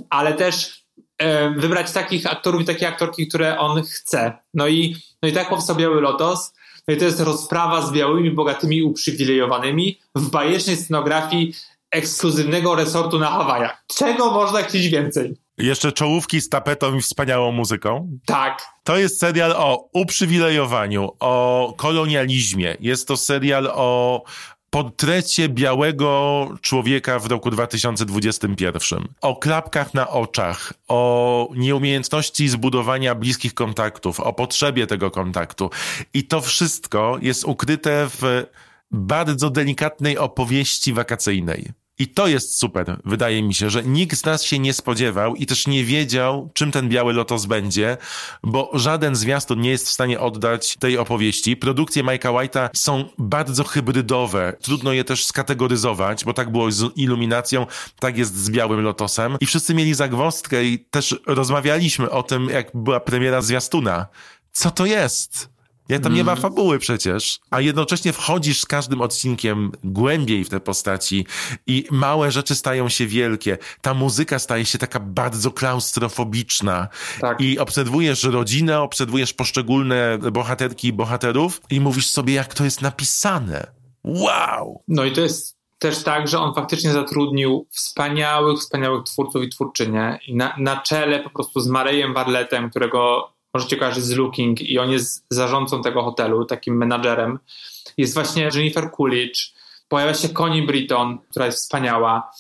ale 0.10 0.34
też 0.34 0.86
e, 1.18 1.50
wybrać 1.50 1.92
takich 1.92 2.26
aktorów 2.26 2.62
i 2.62 2.66
takie 2.66 2.88
aktorki, 2.88 3.28
które 3.28 3.60
on 3.60 3.84
chce. 3.84 4.38
No 4.54 4.68
i, 4.68 4.96
no 5.22 5.30
i 5.30 5.34
tak 5.34 5.50
powstał 5.50 5.76
Biały 5.76 6.02
Lotos. 6.02 6.54
No 6.88 6.94
i 6.94 6.98
to 6.98 7.06
jest 7.06 7.20
rozprawa 7.20 7.82
z 7.82 7.92
białymi, 7.92 8.32
bogatymi, 8.32 8.84
uprzywilejowanymi 8.84 10.00
w 10.16 10.30
bajecznej 10.30 10.78
scenografii 10.78 11.54
ekskluzywnego 11.92 12.76
resortu 12.76 13.20
na 13.20 13.28
Hawajach. 13.28 13.84
Czego 13.98 14.32
można 14.32 14.62
chcieć 14.62 14.88
więcej? 14.88 15.38
Jeszcze 15.58 15.92
czołówki 15.92 16.42
z 16.42 16.50
tapetą 16.50 16.96
i 16.96 17.02
wspaniałą 17.02 17.52
muzyką. 17.52 18.10
Tak. 18.26 18.66
To 18.84 18.98
jest 18.98 19.20
serial 19.20 19.52
o 19.52 19.90
uprzywilejowaniu, 19.94 21.10
o 21.20 21.74
kolonializmie. 21.78 22.78
Jest 22.80 23.08
to 23.08 23.18
serial 23.18 23.68
o 23.74 24.24
portrecie 24.84 25.50
białego 25.50 26.50
człowieka 26.62 27.20
w 27.20 27.26
roku 27.26 27.52
2021. 27.52 29.08
O 29.22 29.36
klapkach 29.36 29.94
na 29.94 30.10
oczach, 30.10 30.74
o 30.88 31.50
nieumiejętności 31.56 32.50
zbudowania 32.50 33.16
bliskich 33.16 33.54
kontaktów, 33.54 34.20
o 34.20 34.34
potrzebie 34.34 34.88
tego 34.88 35.12
kontaktu. 35.12 35.70
I 36.14 36.24
to 36.24 36.42
wszystko 36.42 37.18
jest 37.22 37.46
ukryte 37.46 38.08
w 38.10 38.46
bardzo 38.92 39.50
delikatnej 39.50 40.18
opowieści 40.18 40.94
wakacyjnej. 40.94 41.72
I 42.00 42.08
to 42.08 42.28
jest 42.28 42.58
super, 42.58 43.00
wydaje 43.06 43.44
mi 43.44 43.54
się, 43.54 43.70
że 43.70 43.84
nikt 43.84 44.18
z 44.18 44.26
nas 44.26 44.44
się 44.44 44.60
nie 44.60 44.74
spodziewał 44.74 45.36
i 45.36 45.46
też 45.46 45.68
nie 45.68 45.84
wiedział, 45.84 46.50
czym 46.54 46.72
ten 46.72 46.90
biały 46.90 47.14
lotos 47.14 47.46
będzie, 47.46 47.98
bo 48.44 48.72
żaden 48.74 49.16
zwiastun 49.16 49.62
nie 49.62 49.70
jest 49.70 49.88
w 49.88 49.92
stanie 49.92 50.20
oddać 50.20 50.78
tej 50.80 50.98
opowieści. 50.98 51.58
Produkcje 51.58 52.04
Mike'a 52.04 52.34
White'a 52.34 52.70
są 52.76 53.06
bardzo 53.18 53.64
hybrydowe. 53.64 54.54
Trudno 54.62 54.94
je 54.94 55.04
też 55.04 55.26
skategoryzować, 55.26 56.26
bo 56.26 56.34
tak 56.34 56.52
było 56.52 56.72
z 56.72 56.98
Iluminacją, 56.98 57.66
tak 58.00 58.18
jest 58.18 58.38
z 58.38 58.50
białym 58.50 58.82
lotosem. 58.82 59.38
I 59.42 59.46
wszyscy 59.46 59.74
mieli 59.74 59.94
zagwozdkę 59.94 60.66
i 60.66 60.80
też 60.80 61.16
rozmawialiśmy 61.28 62.10
o 62.10 62.24
tym, 62.24 62.50
jak 62.50 62.72
była 62.74 63.00
premiera 63.00 63.42
zwiastuna. 63.42 64.06
Co 64.52 64.72
to 64.72 64.86
jest? 64.86 65.57
Jak 65.90 66.02
tam 66.02 66.14
nie 66.14 66.24
ma 66.24 66.36
fabuły 66.36 66.80
przecież, 66.80 67.40
a 67.50 67.62
jednocześnie 67.62 68.14
wchodzisz 68.14 68.62
z 68.62 68.66
każdym 68.66 69.02
odcinkiem 69.02 69.72
głębiej 69.84 70.44
w 70.44 70.50
te 70.50 70.60
postaci 70.60 71.26
i 71.68 71.88
małe 71.92 72.32
rzeczy 72.32 72.56
stają 72.56 72.90
się 72.90 73.08
wielkie. 73.08 73.58
Ta 73.82 73.94
muzyka 73.94 74.40
staje 74.40 74.66
się 74.66 74.78
taka 74.78 75.00
bardzo 75.00 75.52
klaustrofobiczna 75.52 76.88
tak. 77.22 77.42
i 77.42 77.60
obserwujesz 77.60 78.24
rodzinę, 78.24 78.82
obserwujesz 78.82 79.34
poszczególne 79.34 80.18
bohaterki 80.32 80.88
i 80.88 80.94
bohaterów 80.94 81.62
i 81.70 81.80
mówisz 81.80 82.08
sobie, 82.08 82.34
jak 82.34 82.54
to 82.54 82.64
jest 82.64 82.82
napisane. 82.82 83.68
Wow! 84.04 84.84
No 84.88 85.06
i 85.06 85.12
to 85.12 85.22
jest 85.22 85.58
też 85.80 86.04
tak, 86.04 86.28
że 86.28 86.40
on 86.40 86.54
faktycznie 86.54 86.92
zatrudnił 86.92 87.68
wspaniałych, 87.72 88.60
wspaniałych 88.60 89.04
twórców 89.04 89.44
i 89.44 89.50
twórczynie 89.50 90.20
i 90.28 90.36
na, 90.36 90.56
na 90.58 90.82
czele 90.82 91.20
po 91.20 91.30
prostu 91.30 91.60
z 91.60 91.68
Marejem 91.68 92.14
Barletem, 92.14 92.70
którego 92.70 93.32
możecie 93.58 93.78
kojarzyć 93.78 94.04
z 94.04 94.12
Looking 94.12 94.62
i 94.62 94.80
on 94.80 94.92
jest 94.92 95.26
zarządcą 95.30 95.82
tego 95.82 96.04
hotelu, 96.04 96.46
takim 96.46 96.78
menadżerem. 96.78 97.40
Jest 97.98 98.14
właśnie 98.14 98.50
Jennifer 98.56 98.92
Coolidge, 98.98 99.40
pojawia 99.88 100.14
się 100.14 100.30
Connie 100.30 100.64
Britton, 100.64 101.18
która 101.30 101.46
jest 101.46 101.58
wspaniała, 101.58 102.32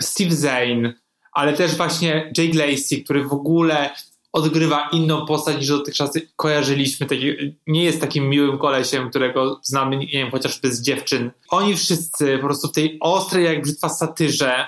Steve 0.00 0.30
Zane, 0.30 0.94
ale 1.32 1.52
też 1.52 1.76
właśnie 1.76 2.32
Jake 2.38 2.58
Lacey, 2.58 3.04
który 3.04 3.24
w 3.24 3.32
ogóle 3.32 3.90
odgrywa 4.32 4.88
inną 4.92 5.26
postać 5.26 5.56
niż 5.56 5.68
dotychczas 5.68 6.10
kojarzyliśmy. 6.36 7.06
Taki, 7.06 7.56
nie 7.66 7.84
jest 7.84 8.00
takim 8.00 8.28
miłym 8.28 8.58
kolesiem, 8.58 9.10
którego 9.10 9.60
znamy, 9.62 9.96
nie 9.96 10.06
wiem, 10.06 10.30
chociażby 10.30 10.74
z 10.74 10.82
dziewczyn. 10.82 11.30
Oni 11.48 11.76
wszyscy 11.76 12.38
po 12.38 12.46
prostu 12.46 12.68
w 12.68 12.72
tej 12.72 12.98
ostrej 13.00 13.44
jak 13.44 13.62
brzytwa 13.62 13.88
satyrze 13.88 14.66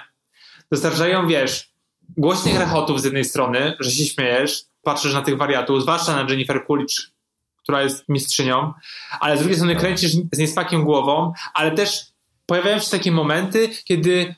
dostarczają, 0.72 1.28
wiesz, 1.28 1.75
głośnych 2.16 2.58
rechotów 2.58 3.00
z 3.00 3.04
jednej 3.04 3.24
strony, 3.24 3.76
że 3.80 3.90
się 3.90 4.04
śmiejesz, 4.04 4.64
patrzysz 4.82 5.14
na 5.14 5.22
tych 5.22 5.36
wariatów, 5.36 5.82
zwłaszcza 5.82 6.16
na 6.16 6.30
Jennifer 6.30 6.66
Coolidge, 6.66 7.02
która 7.62 7.82
jest 7.82 8.08
mistrzynią, 8.08 8.72
ale 9.20 9.36
z 9.36 9.38
drugiej 9.38 9.56
strony 9.56 9.76
kręcisz 9.76 10.12
z 10.32 10.38
niespakiem 10.38 10.84
głową, 10.84 11.32
ale 11.54 11.70
też 11.70 12.06
pojawiają 12.46 12.78
się 12.78 12.90
takie 12.90 13.12
momenty, 13.12 13.70
kiedy 13.84 14.34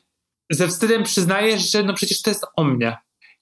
ze 0.51 0.69
wstydem 0.69 1.03
przyznajesz, 1.03 1.71
że 1.71 1.83
no 1.83 1.95
przecież 1.95 2.23
to 2.23 2.31
jest 2.31 2.47
o 2.57 2.65
mnie. 2.65 2.97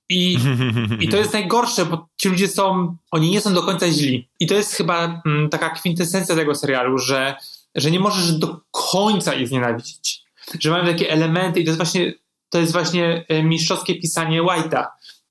I, 0.08 0.38
I 1.00 1.08
to 1.08 1.16
jest 1.16 1.32
najgorsze, 1.32 1.86
bo 1.86 2.08
ci 2.16 2.28
ludzie 2.28 2.48
są, 2.48 2.96
oni 3.10 3.30
nie 3.30 3.40
są 3.40 3.54
do 3.54 3.62
końca 3.62 3.90
źli. 3.90 4.28
I 4.40 4.46
to 4.46 4.54
jest 4.54 4.74
chyba 4.74 5.22
mm, 5.26 5.48
taka 5.48 5.70
kwintesencja 5.70 6.34
tego 6.34 6.54
serialu, 6.54 6.98
że, 6.98 7.36
że 7.74 7.90
nie 7.90 8.00
możesz 8.00 8.32
do 8.32 8.60
końca 8.70 9.34
ich 9.34 9.48
znienawidzić. 9.48 10.22
Że 10.60 10.70
mają 10.70 10.84
takie 10.86 11.10
elementy 11.10 11.60
i 11.60 11.64
to 11.64 11.70
jest 11.70 11.78
właśnie, 11.78 12.12
to 12.57 12.61
jest 12.61 12.73
właśnie 12.73 13.25
e, 13.29 13.42
mistrzowskie 13.42 13.95
pisanie 13.95 14.42
White'a, 14.42 14.87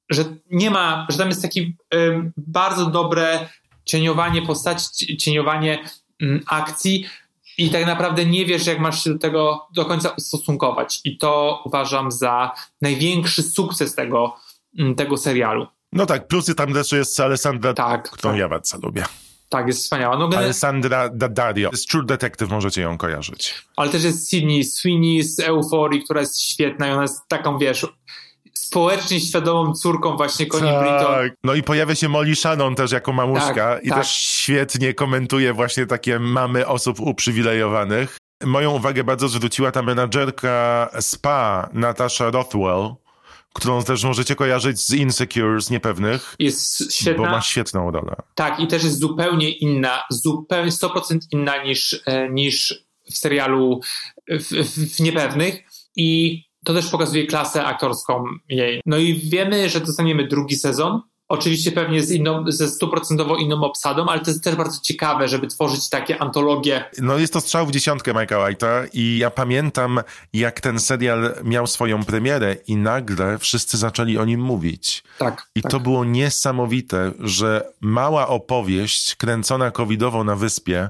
że 0.09 0.23
nie 0.51 0.69
ma, 0.69 1.07
że 1.09 1.17
tam 1.17 1.27
jest 1.27 1.41
takie 1.41 1.71
um, 1.93 2.31
bardzo 2.37 2.85
dobre 2.85 3.49
cieniowanie 3.85 4.41
postaci, 4.41 5.17
cieniowanie 5.17 5.89
um, 6.21 6.41
akcji 6.47 7.05
i 7.57 7.69
tak 7.69 7.85
naprawdę 7.85 8.25
nie 8.25 8.45
wiesz, 8.45 8.65
jak 8.65 8.79
masz 8.79 9.03
się 9.03 9.13
do 9.13 9.19
tego 9.19 9.67
do 9.73 9.85
końca 9.85 10.09
ustosunkować. 10.09 11.01
I 11.03 11.17
to 11.17 11.61
uważam 11.65 12.11
za 12.11 12.51
największy 12.81 13.43
sukces 13.43 13.95
tego, 13.95 14.35
um, 14.79 14.95
tego 14.95 15.17
serialu. 15.17 15.67
No 15.91 16.05
tak, 16.05 16.27
plusy 16.27 16.55
tam 16.55 16.73
też 16.73 16.91
jest 16.91 17.19
Alessandra, 17.19 17.73
tak, 17.73 18.11
którą 18.11 18.33
tak. 18.33 18.39
ja 18.39 18.49
bardzo 18.49 18.77
lubię. 18.77 19.03
Tak, 19.55 19.67
jest 19.67 19.83
wspaniała. 19.83 20.17
No, 20.17 20.29
Alessandra 20.37 21.09
Daddario. 21.09 21.69
Z 21.73 21.85
True 21.85 22.05
Detective 22.05 22.49
możecie 22.49 22.81
ją 22.81 22.97
kojarzyć. 22.97 23.55
Ale 23.75 23.89
też 23.89 24.03
jest 24.03 24.29
Sydney 24.29 24.63
Sweeney 24.63 25.23
z 25.23 25.39
Euforii, 25.39 26.03
która 26.03 26.21
jest 26.21 26.41
świetna 26.41 26.87
i 26.87 26.91
ona 26.91 27.01
jest 27.01 27.27
taką, 27.27 27.57
wiesz, 27.57 27.87
społecznie 28.53 29.19
świadomą 29.19 29.73
córką 29.73 30.17
właśnie 30.17 30.45
Connie 30.45 30.71
tak. 30.71 30.81
Britton. 30.81 31.29
No 31.43 31.53
i 31.53 31.63
pojawia 31.63 31.95
się 31.95 32.09
Molly 32.09 32.35
Shannon 32.35 32.75
też 32.75 32.91
jako 32.91 33.13
mamuszka 33.13 33.53
tak, 33.53 33.83
i 33.83 33.89
tak. 33.89 33.97
też 33.97 34.07
świetnie 34.11 34.93
komentuje 34.93 35.53
właśnie 35.53 35.85
takie 35.85 36.19
mamy 36.19 36.67
osób 36.67 36.99
uprzywilejowanych. 36.99 38.17
Moją 38.43 38.71
uwagę 38.71 39.03
bardzo 39.03 39.27
zwróciła 39.27 39.71
ta 39.71 39.81
menadżerka 39.81 40.89
SPA, 40.99 41.69
Natasha 41.73 42.29
Rothwell, 42.29 42.95
którą 43.55 43.83
też 43.83 44.03
możecie 44.03 44.35
kojarzyć 44.35 44.79
z 44.79 44.93
Insecure, 44.93 45.61
z 45.61 45.69
Niepewnych. 45.69 46.35
Jest 46.39 46.93
świetna. 46.93 47.23
Bo 47.23 47.29
ma 47.29 47.41
świetną 47.41 47.91
rolę. 47.91 48.15
Tak, 48.35 48.59
i 48.59 48.67
też 48.67 48.83
jest 48.83 48.99
zupełnie 48.99 49.49
inna, 49.49 50.03
zupełnie 50.09 50.71
100% 50.71 51.17
inna 51.31 51.63
niż, 51.63 52.01
e, 52.05 52.29
niż 52.29 52.85
w 53.11 53.17
serialu 53.17 53.79
w, 54.27 54.43
w, 54.43 54.95
w 54.95 54.99
Niepewnych. 54.99 55.63
I 55.95 56.41
to 56.65 56.73
też 56.73 56.87
pokazuje 56.87 57.27
klasę 57.27 57.65
aktorską 57.65 58.23
jej. 58.49 58.81
No 58.85 58.97
i 58.97 59.13
wiemy, 59.13 59.69
że 59.69 59.79
dostaniemy 59.79 60.27
drugi 60.27 60.55
sezon 60.55 61.01
Oczywiście 61.29 61.71
pewnie 61.71 62.03
z 62.03 62.11
inną, 62.11 62.43
ze 62.47 62.67
stuprocentową 62.67 63.35
inną 63.35 63.63
obsadą, 63.63 64.05
ale 64.07 64.21
to 64.21 64.31
jest 64.31 64.43
też 64.43 64.55
bardzo 64.55 64.79
ciekawe, 64.81 65.27
żeby 65.27 65.47
tworzyć 65.47 65.89
takie 65.89 66.21
antologie. 66.21 66.85
No 67.01 67.17
jest 67.17 67.33
to 67.33 67.41
strzał 67.41 67.65
w 67.67 67.71
dziesiątkę 67.71 68.13
Mike'a 68.13 68.47
White'a 68.47 68.87
i 68.93 69.17
ja 69.17 69.29
pamiętam, 69.29 69.99
jak 70.33 70.61
ten 70.61 70.79
serial 70.79 71.35
miał 71.43 71.67
swoją 71.67 72.03
premierę 72.03 72.55
i 72.67 72.75
nagle 72.75 73.37
wszyscy 73.37 73.77
zaczęli 73.77 74.17
o 74.17 74.25
nim 74.25 74.41
mówić. 74.41 75.03
Tak. 75.17 75.47
I 75.55 75.61
tak. 75.61 75.71
to 75.71 75.79
było 75.79 76.05
niesamowite, 76.05 77.11
że 77.19 77.67
mała 77.81 78.27
opowieść 78.27 79.15
kręcona 79.15 79.71
covidowo 79.71 80.23
na 80.23 80.35
wyspie 80.35 80.89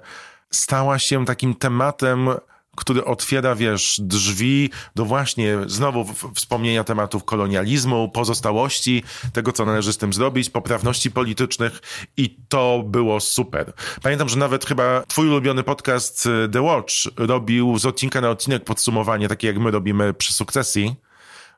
stała 0.51 0.99
się 0.99 1.25
takim 1.25 1.55
tematem 1.55 2.29
który 2.75 3.05
otwiera, 3.05 3.55
wiesz, 3.55 3.99
drzwi 4.03 4.69
do 4.95 5.05
właśnie 5.05 5.57
znowu 5.67 6.05
wspomnienia 6.35 6.83
tematów 6.83 7.23
kolonializmu, 7.23 8.09
pozostałości, 8.09 9.03
tego, 9.33 9.51
co 9.51 9.65
należy 9.65 9.93
z 9.93 9.97
tym 9.97 10.13
zrobić, 10.13 10.49
poprawności 10.49 11.11
politycznych 11.11 11.81
i 12.17 12.37
to 12.49 12.83
było 12.85 13.19
super. 13.19 13.73
Pamiętam, 14.03 14.29
że 14.29 14.37
nawet 14.37 14.65
chyba 14.65 15.03
twój 15.07 15.27
ulubiony 15.27 15.63
podcast 15.63 16.25
y, 16.25 16.49
The 16.49 16.61
Watch 16.61 16.93
robił 17.17 17.77
z 17.77 17.85
odcinka 17.85 18.21
na 18.21 18.29
odcinek 18.29 18.63
podsumowanie, 18.63 19.27
takie 19.27 19.47
jak 19.47 19.57
my 19.57 19.71
robimy 19.71 20.13
przy 20.13 20.33
sukcesji, 20.33 20.95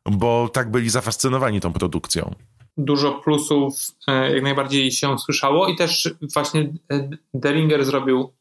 bo 0.05 0.49
tak 0.49 0.71
byli 0.71 0.89
zafascynowani 0.89 1.61
tą 1.61 1.73
produkcją. 1.73 2.35
Dużo 2.77 3.11
plusów 3.11 3.73
e, 4.07 4.33
jak 4.33 4.43
najbardziej 4.43 4.91
się 4.91 5.19
słyszało 5.19 5.67
i 5.67 5.75
też 5.75 6.13
właśnie 6.33 6.73
e, 6.91 7.09
Deringer 7.33 7.85
zrobił 7.85 8.33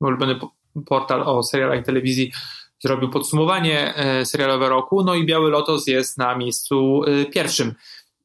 ulubiony 0.00 0.38
portal 0.86 1.22
o 1.22 1.42
serialach 1.42 1.80
i 1.80 1.82
telewizji 1.82 2.32
zrobił 2.82 3.10
podsumowanie 3.10 3.94
e, 3.94 4.26
serialowe 4.26 4.68
roku, 4.68 5.04
no 5.04 5.14
i 5.14 5.26
Biały 5.26 5.50
Lotos 5.50 5.86
jest 5.86 6.18
na 6.18 6.36
miejscu 6.36 7.02
e, 7.04 7.24
pierwszym. 7.24 7.74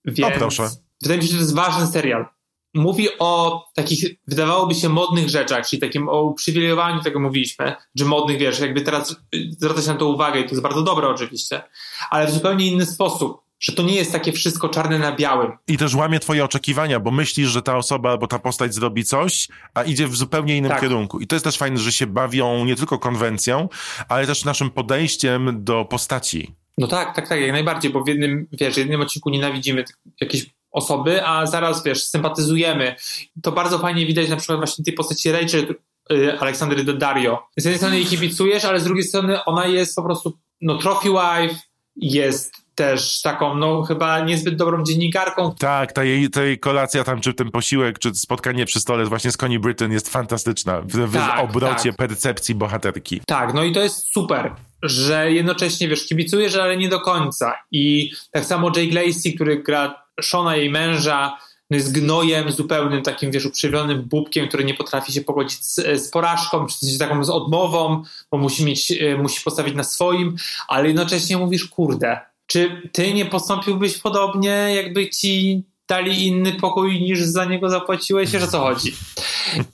Więc 0.05 0.35
o, 0.35 0.39
proszę. 0.39 0.69
wydaje 1.01 1.19
mi 1.19 1.25
się, 1.25 1.31
że 1.31 1.37
to 1.37 1.41
jest 1.41 1.55
ważny 1.55 1.87
serial. 1.87 2.25
Mówi 2.73 3.07
o 3.19 3.63
takich, 3.75 4.15
wydawałoby 4.27 4.75
się, 4.75 4.89
modnych 4.89 5.29
rzeczach, 5.29 5.67
czyli 5.67 5.81
takim 5.81 6.09
o 6.09 6.21
uprzywilejowaniu, 6.21 7.01
tego 7.01 7.19
mówiliśmy, 7.19 7.75
że 7.95 8.05
modnych, 8.05 8.37
wiesz, 8.37 8.59
jakby 8.59 8.81
teraz 8.81 9.15
zwracać 9.49 9.87
na 9.87 9.95
to 9.95 10.07
uwagę 10.07 10.39
i 10.39 10.43
to 10.43 10.49
jest 10.49 10.61
bardzo 10.61 10.81
dobre 10.81 11.07
oczywiście, 11.07 11.63
ale 12.09 12.27
w 12.27 12.31
zupełnie 12.31 12.67
inny 12.67 12.85
sposób 12.85 13.46
że 13.59 13.73
to 13.73 13.83
nie 13.83 13.95
jest 13.95 14.11
takie 14.11 14.31
wszystko 14.31 14.69
czarne 14.69 14.99
na 14.99 15.15
białym. 15.15 15.51
I 15.67 15.77
też 15.77 15.95
łamie 15.95 16.19
twoje 16.19 16.43
oczekiwania, 16.43 16.99
bo 16.99 17.11
myślisz, 17.11 17.49
że 17.49 17.61
ta 17.61 17.77
osoba 17.77 18.11
albo 18.11 18.27
ta 18.27 18.39
postać 18.39 18.73
zrobi 18.73 19.03
coś, 19.03 19.47
a 19.73 19.83
idzie 19.83 20.07
w 20.07 20.15
zupełnie 20.15 20.57
innym 20.57 20.71
tak. 20.71 20.81
kierunku. 20.81 21.19
I 21.19 21.27
to 21.27 21.35
jest 21.35 21.43
też 21.43 21.57
fajne, 21.57 21.77
że 21.77 21.91
się 21.91 22.07
bawią 22.07 22.65
nie 22.65 22.75
tylko 22.75 22.99
konwencją, 22.99 23.69
ale 24.09 24.27
też 24.27 24.45
naszym 24.45 24.69
podejściem 24.69 25.63
do 25.63 25.85
postaci. 25.85 26.55
No 26.77 26.87
tak, 26.87 27.15
tak, 27.15 27.29
tak, 27.29 27.41
jak 27.41 27.51
najbardziej, 27.51 27.91
bo 27.91 28.03
w 28.03 28.07
jednym, 28.07 28.47
wiesz, 28.51 28.73
w 28.73 28.77
jednym 28.77 29.01
odcinku 29.01 29.29
nienawidzimy 29.29 29.85
jakiejś 30.21 30.45
osoby, 30.71 31.25
a 31.25 31.45
zaraz, 31.45 31.83
wiesz, 31.83 32.03
sympatyzujemy. 32.03 32.95
To 33.43 33.51
bardzo 33.51 33.79
fajnie 33.79 34.05
widać 34.05 34.29
na 34.29 34.35
przykład 34.35 34.57
właśnie 34.57 34.85
tej 34.85 34.93
postaci 34.93 35.31
Rachel, 35.31 35.75
y, 36.11 36.39
Aleksandry 36.39 36.83
Dario. 36.83 37.47
Z 37.57 37.65
jednej 37.65 37.77
strony 37.77 37.95
jej 37.95 38.05
kibicujesz, 38.05 38.65
ale 38.65 38.79
z 38.79 38.83
drugiej 38.83 39.03
strony 39.03 39.43
ona 39.43 39.65
jest 39.65 39.95
po 39.95 40.03
prostu, 40.03 40.37
no, 40.61 40.77
trophy 40.77 41.09
wife, 41.09 41.59
jest 41.95 42.66
też 42.77 43.21
taką, 43.21 43.55
no 43.55 43.83
chyba 43.83 44.19
niezbyt 44.19 44.55
dobrą 44.55 44.83
dziennikarką. 44.83 45.55
Tak, 45.59 45.93
ta 45.93 46.03
jej, 46.03 46.29
ta 46.29 46.43
jej 46.43 46.59
kolacja 46.59 47.03
tam, 47.03 47.21
czy 47.21 47.33
ten 47.33 47.51
posiłek, 47.51 47.99
czy 47.99 48.15
spotkanie 48.15 48.65
przy 48.65 48.79
stole 48.79 49.05
właśnie 49.05 49.31
z 49.31 49.37
Connie 49.37 49.59
Britton 49.59 49.91
jest 49.91 50.09
fantastyczna 50.09 50.81
w, 50.81 50.87
w 50.87 51.13
tak, 51.13 51.39
obrocie 51.39 51.89
tak. 51.89 51.95
percepcji 51.95 52.55
bohaterki. 52.55 53.21
Tak, 53.27 53.53
no 53.53 53.63
i 53.63 53.71
to 53.71 53.81
jest 53.81 54.13
super, 54.13 54.55
że 54.83 55.31
jednocześnie, 55.31 55.87
wiesz, 55.87 56.07
kibicujesz, 56.07 56.55
ale 56.55 56.77
nie 56.77 56.89
do 56.89 56.99
końca. 56.99 57.53
I 57.71 58.11
tak 58.31 58.45
samo 58.45 58.67
Jake 58.67 59.05
Lacey, 59.05 59.33
który 59.33 59.63
gra 59.63 60.03
Shona, 60.21 60.55
jej 60.55 60.69
męża, 60.69 61.37
no 61.69 61.77
jest 61.77 61.93
gnojem 61.93 62.51
zupełnym, 62.51 63.01
takim 63.01 63.31
wiesz, 63.31 63.45
uprzywionym 63.45 64.01
bubkiem, 64.01 64.47
który 64.47 64.63
nie 64.63 64.73
potrafi 64.73 65.13
się 65.13 65.21
pogodzić 65.21 65.65
z, 65.65 65.75
z 65.75 66.09
porażką, 66.09 66.65
czy 66.65 66.85
z 66.85 66.97
taką 66.97 67.23
z 67.23 67.29
odmową, 67.29 68.03
bo 68.31 68.37
musi 68.37 68.65
mieć, 68.65 68.91
e, 68.91 69.17
musi 69.17 69.41
postawić 69.43 69.75
na 69.75 69.83
swoim, 69.83 70.35
ale 70.67 70.87
jednocześnie 70.87 71.37
mówisz, 71.37 71.67
kurde, 71.67 72.19
czy 72.47 72.89
ty 72.93 73.13
nie 73.13 73.25
postąpiłbyś 73.25 73.97
podobnie, 73.97 74.49
jakby 74.49 75.09
ci 75.09 75.63
dali 75.87 76.27
inny 76.27 76.53
pokój 76.53 77.01
niż 77.01 77.21
za 77.21 77.45
niego 77.45 77.69
zapłaciłeś? 77.69 78.35
O 78.35 78.47
co 78.47 78.59
chodzi? 78.59 78.93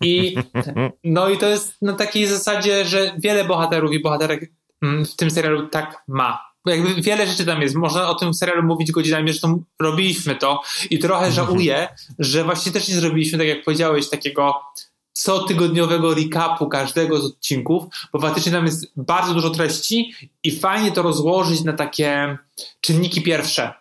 I, 0.02 0.36
no 1.04 1.30
i 1.30 1.38
to 1.38 1.48
jest 1.48 1.82
na 1.82 1.94
takiej 1.94 2.28
zasadzie, 2.28 2.86
że 2.86 3.16
wiele 3.18 3.46
bohaterów 3.46 3.94
i 3.94 4.02
bohaterek 4.02 4.52
mm, 4.82 5.06
w 5.06 5.16
tym 5.16 5.32
serialu 5.32 5.68
tak 5.68 6.04
ma. 6.08 6.54
Jakby 6.66 7.02
wiele 7.02 7.28
rzeczy 7.28 7.46
tam 7.46 7.62
jest. 7.62 7.76
Można 7.76 8.10
o 8.10 8.16
tym 8.16 8.34
serialu 8.34 8.64
mówić 8.64 8.92
godzinami, 8.92 9.34
że 9.34 9.40
to 9.40 9.60
robiliśmy 9.82 10.36
to 10.36 10.62
i 10.90 11.00
trochę 11.00 11.32
żałuję, 11.32 11.88
że 12.20 12.44
właśnie 12.44 12.72
też 12.72 12.88
nie 12.88 12.96
zrobiliśmy, 12.96 13.38
tak 13.38 13.48
jak 13.48 13.64
powiedziałeś, 13.64 14.10
takiego 14.10 14.56
cotygodniowego 15.14 16.14
recapu 16.14 16.68
każdego 16.68 17.22
z 17.22 17.26
odcinków, 17.26 17.84
bo 18.14 18.20
faktycznie 18.20 18.52
tam 18.52 18.66
jest 18.66 18.92
bardzo 18.98 19.34
dużo 19.34 19.50
treści 19.50 20.14
i 20.44 20.60
fajnie 20.60 20.92
to 20.92 21.02
rozłożyć 21.02 21.64
na 21.64 21.74
takie 21.74 22.38
czynniki 22.82 23.22
pierwsze. 23.22 23.74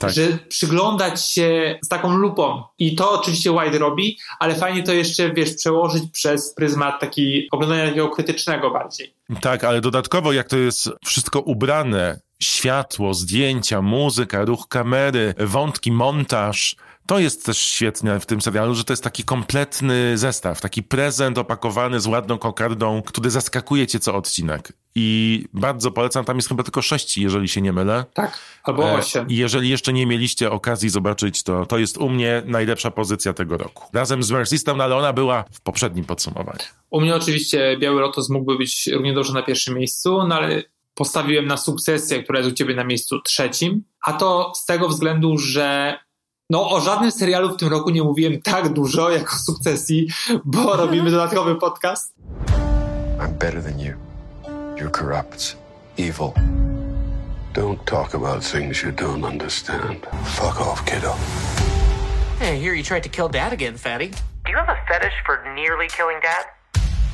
Tak. 0.00 0.12
Że 0.12 0.38
przyglądać 0.48 1.28
się 1.28 1.78
z 1.82 1.88
taką 1.88 2.16
lupą. 2.16 2.62
I 2.78 2.94
to 2.96 3.20
oczywiście 3.20 3.52
White 3.52 3.78
robi, 3.78 4.18
ale 4.38 4.54
fajnie 4.54 4.82
to 4.82 4.92
jeszcze, 4.92 5.32
wiesz, 5.32 5.54
przełożyć 5.54 6.04
przez 6.12 6.54
pryzmat 6.54 7.00
taki 7.00 7.48
oglądania 7.50 7.84
takiego 7.84 8.08
krytycznego 8.08 8.70
bardziej. 8.70 9.14
Tak, 9.40 9.64
ale 9.64 9.80
dodatkowo 9.80 10.32
jak 10.32 10.48
to 10.48 10.56
jest 10.56 10.90
wszystko 11.04 11.40
ubrane, 11.40 12.20
światło, 12.42 13.14
zdjęcia, 13.14 13.82
muzyka, 13.82 14.44
ruch 14.44 14.68
kamery, 14.68 15.34
wątki, 15.38 15.92
montaż, 15.92 16.76
to 17.06 17.18
jest 17.18 17.46
też 17.46 17.58
świetne 17.58 18.20
w 18.20 18.26
tym 18.26 18.40
serialu, 18.40 18.74
że 18.74 18.84
to 18.84 18.92
jest 18.92 19.04
taki 19.04 19.24
kompletny 19.24 20.18
zestaw, 20.18 20.60
taki 20.60 20.82
prezent 20.82 21.38
opakowany 21.38 22.00
z 22.00 22.06
ładną 22.06 22.38
kokardą, 22.38 23.02
który 23.02 23.30
zaskakuje 23.30 23.86
cię 23.86 24.00
co 24.00 24.14
odcinek. 24.14 24.72
I 24.94 25.44
bardzo 25.52 25.90
polecam, 25.90 26.24
tam 26.24 26.36
jest 26.36 26.48
chyba 26.48 26.62
tylko 26.62 26.82
sześć, 26.82 27.18
jeżeli 27.18 27.48
się 27.48 27.60
nie 27.60 27.72
mylę. 27.72 28.04
Tak, 28.14 28.38
albo 28.62 28.92
osiem. 28.92 29.28
I 29.28 29.36
jeżeli 29.36 29.68
jeszcze 29.68 29.92
nie 29.92 30.06
mieliście 30.06 30.50
okazji 30.50 30.88
zobaczyć, 30.88 31.42
to 31.42 31.66
to 31.66 31.78
jest 31.78 31.98
u 31.98 32.08
mnie 32.08 32.42
najlepsza 32.46 32.90
pozycja 32.90 33.32
tego 33.32 33.56
roku. 33.56 33.84
Razem 33.92 34.22
z 34.22 34.30
Mercystem, 34.30 34.76
no 34.76 34.84
ale 34.84 34.96
ona 34.96 35.12
była 35.12 35.44
w 35.52 35.60
poprzednim 35.60 36.04
podsumowaniu. 36.04 36.58
U 36.90 37.00
mnie 37.00 37.14
oczywiście 37.14 37.76
Biały 37.80 38.00
Lotos 38.00 38.30
mógłby 38.30 38.58
być 38.58 38.86
równie 38.92 39.14
dobrze 39.14 39.32
na 39.32 39.42
pierwszym 39.42 39.78
miejscu, 39.78 40.26
no 40.26 40.34
ale 40.34 40.62
postawiłem 40.94 41.46
na 41.46 41.56
sukcesję, 41.56 42.22
która 42.22 42.38
jest 42.38 42.50
u 42.50 42.54
ciebie 42.54 42.74
na 42.74 42.84
miejscu 42.84 43.20
trzecim, 43.20 43.84
a 44.02 44.12
to 44.12 44.52
z 44.54 44.64
tego 44.64 44.88
względu, 44.88 45.38
że 45.38 45.98
no, 46.50 46.70
o 46.70 46.80
żadnym 46.80 47.10
serialu 47.10 47.54
w 47.54 47.56
tym 47.56 47.68
roku 47.68 47.90
nie 47.90 48.02
mówiłem 48.02 48.42
tak 48.42 48.68
dużo 48.68 49.10
jak 49.10 49.32
o 49.32 49.36
sukcesji, 49.36 50.08
bo 50.44 50.76
robimy 50.76 51.10
dodatkowy 51.10 51.54
podcast. 51.54 52.14
I'm 53.18 53.32
better 53.32 53.62
than 53.62 53.80
you. 53.80 53.92
You're 54.76 54.90
corrupt, 54.90 55.56
evil. 55.98 56.32
Don't 57.54 57.84
talk 57.84 58.14
about 58.14 58.44
things 58.52 58.82
you 58.82 58.92
don't 58.92 59.24
understand. 59.24 60.06
Fuck 60.24 60.60
off, 60.60 60.84
kiddo. 60.84 61.14
Hey, 62.38 62.58
here 62.60 62.74
you 62.74 62.82
tried 62.84 63.02
to 63.02 63.08
kill 63.08 63.28
dad 63.28 63.52
again, 63.52 63.78
fatty. 63.78 64.08
Do 64.44 64.50
you 64.50 64.56
have 64.58 64.68
a 64.68 64.76
fetish 64.88 65.14
for 65.26 65.54
nearly 65.54 65.88
killing 65.88 66.20
dad? 66.22 66.46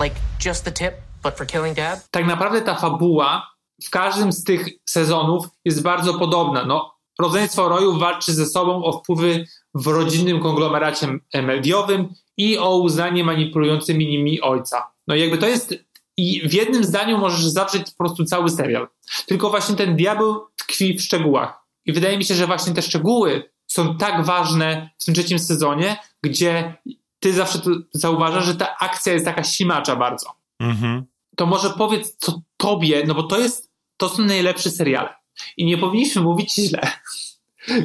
Like 0.00 0.16
just 0.38 0.64
the 0.64 0.70
tip, 0.70 0.94
but 1.22 1.36
for 1.36 1.46
killing 1.46 1.74
dad? 1.76 2.10
Tak 2.10 2.26
naprawdę 2.26 2.62
ta 2.62 2.74
fabuła 2.74 3.46
w 3.86 3.90
każdym 3.90 4.32
z 4.32 4.44
tych 4.44 4.68
sezonów 4.88 5.46
jest 5.64 5.82
bardzo 5.82 6.14
podobna. 6.14 6.64
No, 6.64 6.97
rodzeństwo 7.20 7.68
rojów 7.68 7.98
walczy 7.98 8.32
ze 8.32 8.46
sobą 8.46 8.84
o 8.84 8.92
wpływy 8.92 9.46
w 9.74 9.86
rodzinnym 9.86 10.40
konglomeracie 10.40 11.18
mediowym 11.42 12.08
i 12.36 12.58
o 12.58 12.78
uznanie 12.78 13.24
manipulującymi 13.24 14.06
nimi 14.06 14.40
ojca. 14.40 14.90
No 15.06 15.14
i 15.14 15.20
jakby 15.20 15.38
to 15.38 15.48
jest 15.48 15.74
i 16.16 16.48
w 16.48 16.54
jednym 16.54 16.84
zdaniu 16.84 17.18
możesz 17.18 17.44
zawrzeć 17.44 17.90
po 17.90 17.96
prostu 17.96 18.24
cały 18.24 18.50
serial. 18.50 18.88
Tylko 19.26 19.50
właśnie 19.50 19.76
ten 19.76 19.96
diabeł 19.96 20.46
tkwi 20.56 20.98
w 20.98 21.02
szczegółach. 21.02 21.64
I 21.86 21.92
wydaje 21.92 22.18
mi 22.18 22.24
się, 22.24 22.34
że 22.34 22.46
właśnie 22.46 22.74
te 22.74 22.82
szczegóły 22.82 23.50
są 23.66 23.96
tak 23.96 24.24
ważne 24.24 24.90
w 24.98 25.04
tym 25.04 25.14
trzecim 25.14 25.38
sezonie, 25.38 25.96
gdzie 26.22 26.74
ty 27.18 27.32
zawsze 27.32 27.58
zauważasz, 27.92 28.44
że 28.44 28.54
ta 28.54 28.76
akcja 28.78 29.12
jest 29.12 29.24
taka 29.24 29.44
ślimacza 29.44 29.96
bardzo. 29.96 30.32
Mhm. 30.60 31.04
To 31.36 31.46
może 31.46 31.70
powiedz, 31.70 32.16
co 32.16 32.40
tobie, 32.56 33.04
no 33.06 33.14
bo 33.14 33.22
to 33.22 33.38
jest, 33.38 33.70
to 33.96 34.08
są 34.08 34.22
najlepsze 34.22 34.70
seriale. 34.70 35.14
I 35.56 35.64
nie 35.64 35.78
powinniśmy 35.78 36.22
mówić 36.22 36.54
źle. 36.54 36.92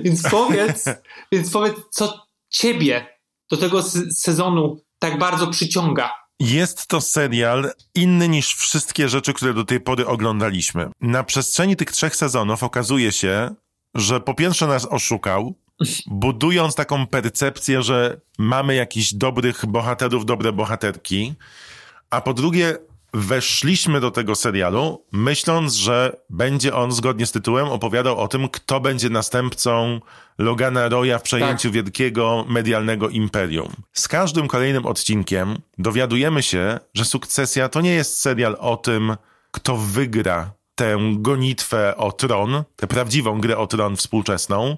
więc 0.03 0.21
powiedz, 0.31 0.85
więc 1.31 1.51
powiedz, 1.51 1.75
co 1.91 2.27
ciebie 2.49 3.19
do 3.49 3.57
tego 3.57 3.83
sezonu 4.11 4.81
tak 4.99 5.19
bardzo 5.19 5.47
przyciąga. 5.47 6.11
Jest 6.39 6.87
to 6.87 7.01
serial 7.01 7.71
inny 7.95 8.29
niż 8.29 8.55
wszystkie 8.55 9.09
rzeczy, 9.09 9.33
które 9.33 9.53
do 9.53 9.65
tej 9.65 9.79
pory 9.79 10.07
oglądaliśmy. 10.07 10.89
Na 11.01 11.23
przestrzeni 11.23 11.75
tych 11.75 11.91
trzech 11.91 12.15
sezonów 12.15 12.63
okazuje 12.63 13.11
się, 13.11 13.55
że 13.95 14.19
po 14.19 14.33
pierwsze 14.33 14.67
nas 14.67 14.87
oszukał, 14.89 15.55
budując 16.07 16.75
taką 16.75 17.07
percepcję, 17.07 17.83
że 17.83 18.21
mamy 18.37 18.75
jakichś 18.75 19.13
dobrych 19.13 19.65
bohaterów, 19.65 20.25
dobre 20.25 20.51
bohaterki, 20.51 21.33
a 22.09 22.21
po 22.21 22.33
drugie 22.33 22.77
weszliśmy 23.13 23.99
do 23.99 24.11
tego 24.11 24.35
serialu, 24.35 25.05
myśląc, 25.11 25.73
że 25.73 26.17
będzie 26.29 26.75
on 26.75 26.91
zgodnie 26.91 27.25
z 27.25 27.31
tytułem 27.31 27.67
opowiadał 27.67 28.19
o 28.19 28.27
tym, 28.27 28.49
kto 28.49 28.79
będzie 28.79 29.09
następcą 29.09 29.99
Logana 30.37 30.89
Roya 30.89 31.19
w 31.19 31.21
przejęciu 31.21 31.67
Tak. 31.69 31.71
wielkiego 31.71 32.45
medialnego 32.47 33.09
imperium. 33.09 33.73
Z 33.93 34.07
każdym 34.07 34.47
kolejnym 34.47 34.85
odcinkiem 34.85 35.57
dowiadujemy 35.77 36.43
się, 36.43 36.79
że 36.93 37.05
sukcesja 37.05 37.69
to 37.69 37.81
nie 37.81 37.93
jest 37.93 38.21
serial 38.21 38.57
o 38.59 38.77
tym, 38.77 39.15
kto 39.51 39.77
wygra 39.77 40.51
tę 40.75 40.97
gonitwę 41.13 41.97
o 41.97 42.11
tron, 42.11 42.63
tę 42.75 42.87
prawdziwą 42.87 43.41
grę 43.41 43.57
o 43.57 43.67
tron 43.67 43.95
współczesną, 43.95 44.77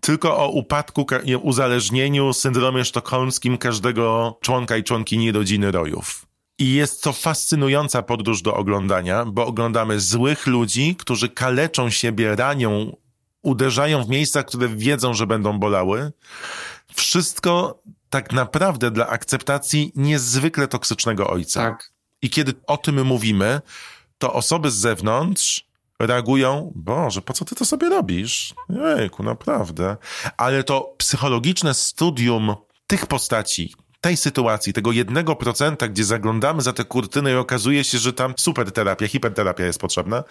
tylko 0.00 0.36
o 0.38 0.48
upadku 0.48 1.06
uzależnieniu, 1.42 2.32
syndromie 2.32 2.84
sztokholmskim 2.84 3.58
każdego 3.58 4.38
członka 4.40 4.76
i 4.76 4.84
członkini 4.84 5.32
rodziny 5.32 5.70
Rojów. 5.70 6.26
I 6.58 6.74
jest 6.74 7.02
to 7.02 7.12
fascynująca 7.12 8.02
podróż 8.02 8.42
do 8.42 8.54
oglądania, 8.54 9.24
bo 9.24 9.46
oglądamy 9.46 10.00
złych 10.00 10.46
ludzi, 10.46 10.96
którzy 10.96 11.28
kaleczą 11.28 11.90
siebie, 11.90 12.36
ranią, 12.36 12.96
uderzają 13.42 14.04
w 14.04 14.08
miejsca, 14.08 14.42
które 14.42 14.68
wiedzą, 14.68 15.14
że 15.14 15.26
będą 15.26 15.58
bolały. 15.58 16.12
Wszystko 16.94 17.78
tak 18.10 18.32
naprawdę 18.32 18.90
dla 18.90 19.08
akceptacji 19.08 19.92
niezwykle 19.96 20.68
toksycznego 20.68 21.30
ojca. 21.30 21.60
Tak. 21.60 21.92
I 22.22 22.30
kiedy 22.30 22.54
o 22.66 22.76
tym 22.76 23.06
mówimy, 23.06 23.60
to 24.18 24.32
osoby 24.32 24.70
z 24.70 24.74
zewnątrz 24.74 25.66
reagują, 25.98 26.72
Boże, 26.74 27.22
po 27.22 27.32
co 27.32 27.44
ty 27.44 27.54
to 27.54 27.64
sobie 27.64 27.88
robisz? 27.88 28.54
Jejku, 28.68 29.22
naprawdę. 29.22 29.96
Ale 30.36 30.64
to 30.64 30.94
psychologiczne 30.98 31.74
studium 31.74 32.54
tych 32.86 33.06
postaci, 33.06 33.74
tej 34.04 34.16
sytuacji, 34.16 34.72
tego 34.72 34.92
jednego 34.92 35.36
procenta, 35.36 35.88
gdzie 35.88 36.04
zaglądamy 36.04 36.62
za 36.62 36.72
te 36.72 36.84
kurtyny 36.84 37.32
i 37.32 37.34
okazuje 37.34 37.84
się, 37.84 37.98
że 37.98 38.12
tam 38.12 38.34
super 38.38 38.72
terapia, 38.72 39.08
hiperterapia 39.08 39.64
jest 39.64 39.80
potrzebna, 39.80 40.24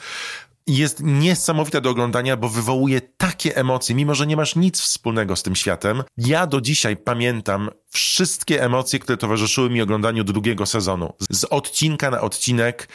jest 0.68 1.00
niesamowite 1.04 1.82
do 1.82 1.90
oglądania, 1.90 2.38
bo 2.38 2.50
wywołuje 2.50 3.02
takie 3.02 3.56
emocje, 3.56 3.96
mimo 3.96 4.16
że 4.16 4.28
nie 4.28 4.38
masz 4.38 4.56
nic 4.56 4.82
wspólnego 4.82 5.36
z 5.36 5.44
tym 5.44 5.56
światem. 5.56 6.04
Ja 6.18 6.48
do 6.48 6.62
dzisiaj 6.62 6.98
pamiętam 6.98 7.70
wszystkie 7.90 8.64
emocje, 8.64 9.00
które 9.00 9.18
towarzyszyły 9.18 9.70
mi 9.70 9.82
oglądaniu 9.82 10.24
drugiego 10.24 10.66
sezonu. 10.66 11.14
Z 11.30 11.44
odcinka 11.44 12.12
na 12.12 12.22
odcinek 12.22 12.88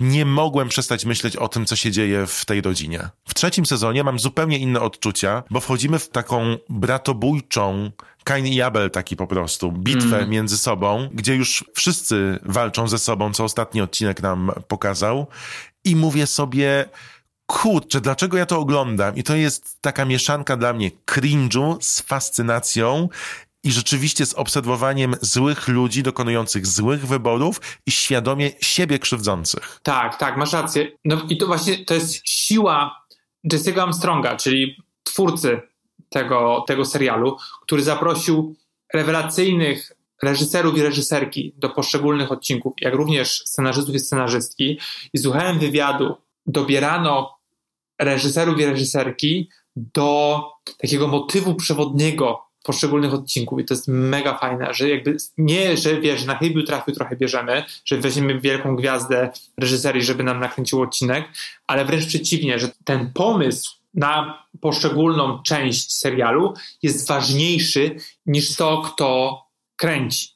nie 0.00 0.24
mogłem 0.24 0.68
przestać 0.68 1.04
myśleć 1.04 1.36
o 1.36 1.48
tym, 1.48 1.66
co 1.66 1.76
się 1.76 1.90
dzieje 1.90 2.26
w 2.26 2.44
tej 2.44 2.60
rodzinie. 2.60 3.08
W 3.28 3.34
trzecim 3.34 3.66
sezonie 3.66 4.04
mam 4.04 4.18
zupełnie 4.18 4.58
inne 4.58 4.80
odczucia, 4.80 5.42
bo 5.50 5.60
wchodzimy 5.60 5.98
w 5.98 6.08
taką 6.08 6.56
bratobójczą 6.68 7.90
Kain 8.24 8.46
i 8.46 8.60
Abel 8.62 8.90
taki 8.90 9.16
po 9.16 9.26
prostu, 9.26 9.72
bitwę 9.72 10.16
Mm. 10.16 10.30
między 10.30 10.58
sobą, 10.58 11.08
gdzie 11.12 11.34
już 11.34 11.64
wszyscy 11.74 12.38
walczą 12.42 12.88
ze 12.88 12.98
sobą, 12.98 13.32
co 13.32 13.44
ostatni 13.44 13.80
odcinek 13.80 14.22
nam 14.22 14.52
pokazał. 14.68 15.26
I 15.84 15.96
mówię 15.96 16.26
sobie, 16.26 16.84
kurczę, 17.46 18.00
dlaczego 18.00 18.36
ja 18.36 18.46
to 18.46 18.58
oglądam? 18.58 19.16
I 19.16 19.22
to 19.22 19.36
jest 19.36 19.78
taka 19.80 20.04
mieszanka 20.04 20.56
dla 20.56 20.72
mnie 20.72 20.90
cringe'u 21.06 21.76
z 21.80 22.00
fascynacją 22.00 23.08
i 23.66 23.72
rzeczywiście 23.72 24.26
z 24.26 24.34
obserwowaniem 24.34 25.16
złych 25.20 25.68
ludzi 25.68 26.02
dokonujących 26.02 26.66
złych 26.66 27.06
wyborów 27.06 27.60
i 27.86 27.90
świadomie 27.90 28.50
siebie 28.60 28.98
krzywdzących. 28.98 29.80
Tak, 29.82 30.16
tak, 30.18 30.36
masz 30.36 30.52
rację. 30.52 30.92
No 31.04 31.22
i 31.28 31.36
to 31.36 31.46
właśnie 31.46 31.84
to 31.84 31.94
jest 31.94 32.28
siła 32.28 33.06
Jesse'ego 33.52 33.80
Armstronga, 33.80 34.36
czyli 34.36 34.76
twórcy 35.02 35.60
tego, 36.08 36.64
tego 36.66 36.84
serialu, 36.84 37.36
który 37.62 37.82
zaprosił 37.82 38.56
rewelacyjnych 38.94 39.92
reżyserów 40.22 40.78
i 40.78 40.82
reżyserki 40.82 41.54
do 41.56 41.68
poszczególnych 41.68 42.32
odcinków, 42.32 42.72
jak 42.80 42.94
również 42.94 43.42
scenarzystów 43.46 43.94
i 43.94 43.98
scenarzystki. 43.98 44.78
I 45.12 45.18
słuchałem 45.18 45.58
wywiadu, 45.58 46.14
dobierano 46.46 47.38
reżyserów 48.00 48.60
i 48.60 48.64
reżyserki 48.66 49.48
do 49.76 50.42
takiego 50.78 51.08
motywu 51.08 51.54
przewodniego 51.54 52.45
poszczególnych 52.66 53.14
odcinków 53.14 53.60
i 53.60 53.64
to 53.64 53.74
jest 53.74 53.88
mega 53.88 54.38
fajne, 54.38 54.74
że 54.74 54.88
jakby 54.88 55.16
nie, 55.38 55.76
że 55.76 56.00
wiesz, 56.00 56.24
na 56.24 56.38
chybił 56.38 56.62
trafił 56.62 56.94
trochę 56.94 57.16
bierzemy, 57.16 57.64
że 57.84 57.98
weźmiemy 57.98 58.40
wielką 58.40 58.76
gwiazdę 58.76 59.30
reżyserii, 59.56 60.02
żeby 60.02 60.24
nam 60.24 60.40
nakręcił 60.40 60.82
odcinek, 60.82 61.28
ale 61.66 61.84
wręcz 61.84 62.06
przeciwnie, 62.06 62.58
że 62.58 62.68
ten 62.84 63.12
pomysł 63.12 63.76
na 63.94 64.42
poszczególną 64.60 65.42
część 65.42 65.92
serialu 65.92 66.54
jest 66.82 67.08
ważniejszy 67.08 67.96
niż 68.26 68.56
to, 68.56 68.82
kto 68.82 69.40
kręci. 69.76 70.28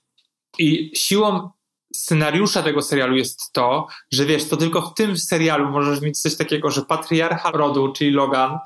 I 0.58 0.92
siłą 0.94 1.50
scenariusza 1.94 2.62
tego 2.62 2.82
serialu 2.82 3.16
jest 3.16 3.52
to, 3.52 3.86
że 4.12 4.26
wiesz, 4.26 4.48
to 4.48 4.56
tylko 4.56 4.82
w 4.82 4.94
tym 4.94 5.18
serialu 5.18 5.70
możesz 5.70 6.00
mieć 6.00 6.20
coś 6.20 6.36
takiego, 6.36 6.70
że 6.70 6.82
patriarcha 6.82 7.50
rodu, 7.50 7.92
czyli 7.92 8.10
Logan, 8.10 8.58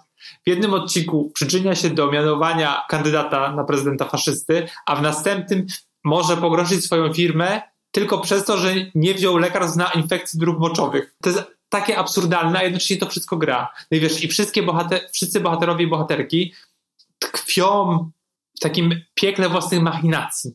w 0.47 0.49
jednym 0.49 0.75
odcinku 0.75 1.31
przyczynia 1.35 1.75
się 1.75 1.91
do 1.91 2.13
mianowania 2.13 2.83
kandydata 2.89 3.53
na 3.53 3.65
prezydenta 3.65 4.05
faszysty, 4.05 4.69
a 4.87 4.97
w 4.97 5.03
następnym 5.03 5.67
może 6.05 6.37
pogrążyć 6.37 6.85
swoją 6.85 7.13
firmę 7.13 7.63
tylko 7.91 8.19
przez 8.19 8.45
to, 8.45 8.59
że 8.59 8.75
nie 8.95 9.15
wziął 9.15 9.39
lekarstw 9.39 9.77
na 9.77 9.91
infekcji 9.91 10.39
dróg 10.41 10.59
moczowych. 10.59 11.15
To 11.23 11.31
jest 11.31 11.43
takie 11.69 11.99
absurdalne, 11.99 12.59
a 12.59 12.63
jednocześnie 12.63 12.97
to 12.97 13.07
wszystko 13.07 13.37
gra. 13.37 13.69
No 13.91 13.97
i 13.97 14.01
wiesz, 14.01 14.25
i 14.25 14.29
wszystkie 14.29 14.63
bohater, 14.63 15.09
wszyscy 15.13 15.41
bohaterowie 15.41 15.85
i 15.85 15.89
bohaterki 15.89 16.55
tkwią 17.19 17.99
w 18.57 18.61
takim 18.61 19.01
piekle 19.15 19.49
własnych 19.49 19.81
machinacji. 19.83 20.51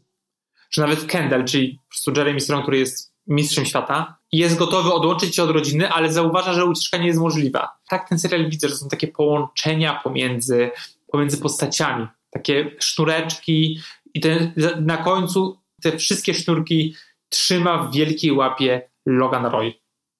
Że 0.71 0.81
nawet 0.81 1.05
Kendall, 1.05 1.45
czyli 1.45 1.73
po 1.73 1.89
prostu 1.89 2.11
Jeremy 2.15 2.39
Strong, 2.39 2.63
który 2.63 2.77
jest 2.77 3.13
mistrzem 3.27 3.65
świata, 3.65 4.18
jest 4.31 4.57
gotowy 4.57 4.93
odłączyć 4.93 5.35
się 5.35 5.43
od 5.43 5.49
rodziny, 5.49 5.91
ale 5.91 6.11
zauważa, 6.11 6.53
że 6.53 6.65
ucieczka 6.65 6.97
nie 6.97 7.07
jest 7.07 7.19
możliwa. 7.19 7.69
Tak 7.87 8.09
ten 8.09 8.19
serial 8.19 8.49
widzę, 8.49 8.69
że 8.69 8.75
są 8.75 8.87
takie 8.87 9.07
połączenia 9.07 9.99
pomiędzy, 10.03 10.71
pomiędzy 11.11 11.37
postaciami. 11.37 12.07
Takie 12.31 12.71
sznureczki 12.79 13.79
i 14.13 14.19
te, 14.19 14.51
na 14.81 14.97
końcu 14.97 15.59
te 15.81 15.97
wszystkie 15.97 16.33
sznurki 16.33 16.95
trzyma 17.29 17.77
w 17.77 17.93
wielkiej 17.93 18.31
łapie 18.31 18.89
Logan 19.05 19.45
Roy. 19.45 19.73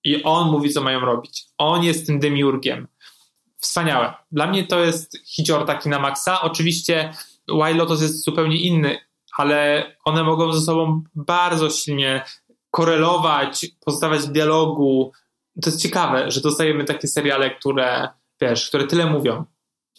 I 0.04 0.24
on 0.24 0.52
mówi, 0.52 0.70
co 0.70 0.82
mają 0.82 1.00
robić. 1.00 1.44
On 1.58 1.84
jest 1.84 2.08
tym 2.08 2.20
demiurgiem. 2.20 2.88
Wspaniałe. 3.60 4.14
Dla 4.32 4.48
mnie 4.48 4.68
to 4.68 4.80
jest 4.86 5.18
hicior 5.26 5.66
taki 5.66 5.90
na 5.90 6.00
maksa. 6.00 6.42
Oczywiście 6.42 7.14
Wild 7.48 7.78
Lotus 7.78 8.02
jest 8.02 8.24
zupełnie 8.24 8.62
inny, 8.62 8.98
ale 9.38 9.86
one 10.06 10.24
mogą 10.24 10.54
ze 10.54 10.62
sobą 10.62 11.04
bardzo 11.16 11.70
silnie 11.70 12.24
korelować, 12.72 13.66
pozostawać 13.86 14.22
w 14.22 14.32
dialogu. 14.32 15.12
To 15.62 15.70
jest 15.70 15.82
ciekawe, 15.82 16.32
że 16.32 16.42
dostajemy 16.42 16.84
takie 16.84 17.08
seriale, 17.08 17.56
które, 17.56 18.08
wiesz, 18.42 18.68
które 18.68 18.88
tyle 18.88 19.06
mówią 19.06 19.46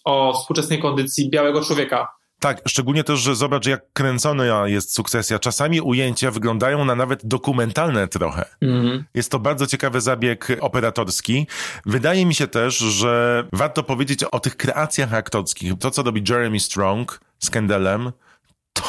o 0.05 0.33
współczesnej 0.33 0.79
kondycji 0.79 1.31
białego 1.31 1.65
człowieka. 1.65 2.09
Tak, 2.41 2.63
szczególnie 2.69 3.05
też, 3.05 3.21
że 3.21 3.37
zobacz, 3.37 3.67
jak 3.67 3.93
kręcona 3.93 4.69
jest 4.69 4.95
sukcesja. 4.95 5.39
Czasami 5.39 5.81
ujęcia 5.81 6.31
wyglądają 6.31 6.85
na 6.85 6.95
nawet 6.95 7.27
dokumentalne 7.27 8.09
trochę. 8.09 8.45
Mhm. 8.61 9.05
Jest 9.15 9.31
to 9.31 9.39
bardzo 9.39 9.67
ciekawy 9.67 10.01
zabieg 10.01 10.49
operatorski. 10.61 11.47
Wydaje 11.87 12.27
mi 12.27 12.35
się 12.35 12.47
też, 12.47 12.77
że 12.77 13.45
warto 13.53 13.83
powiedzieć 13.83 14.25
o 14.25 14.41
tych 14.41 14.57
kreacjach 14.57 15.15
aktorskich. 15.15 15.79
To, 15.79 15.91
co 15.91 16.03
robi 16.03 16.23
Jeremy 16.29 16.61
Strong 16.61 17.21
z 17.39 17.51
Kendallem, 17.51 18.13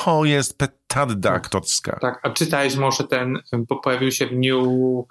to 0.05 0.25
jest 0.25 0.57
petarda 0.57 1.31
aktorska. 1.31 1.97
Tak, 2.01 2.19
a 2.23 2.29
czytałeś 2.29 2.75
może 2.75 3.03
ten, 3.03 3.39
bo 3.53 3.75
pojawił 3.75 4.11
się 4.11 4.27
w 4.27 4.31
New, 4.31 4.63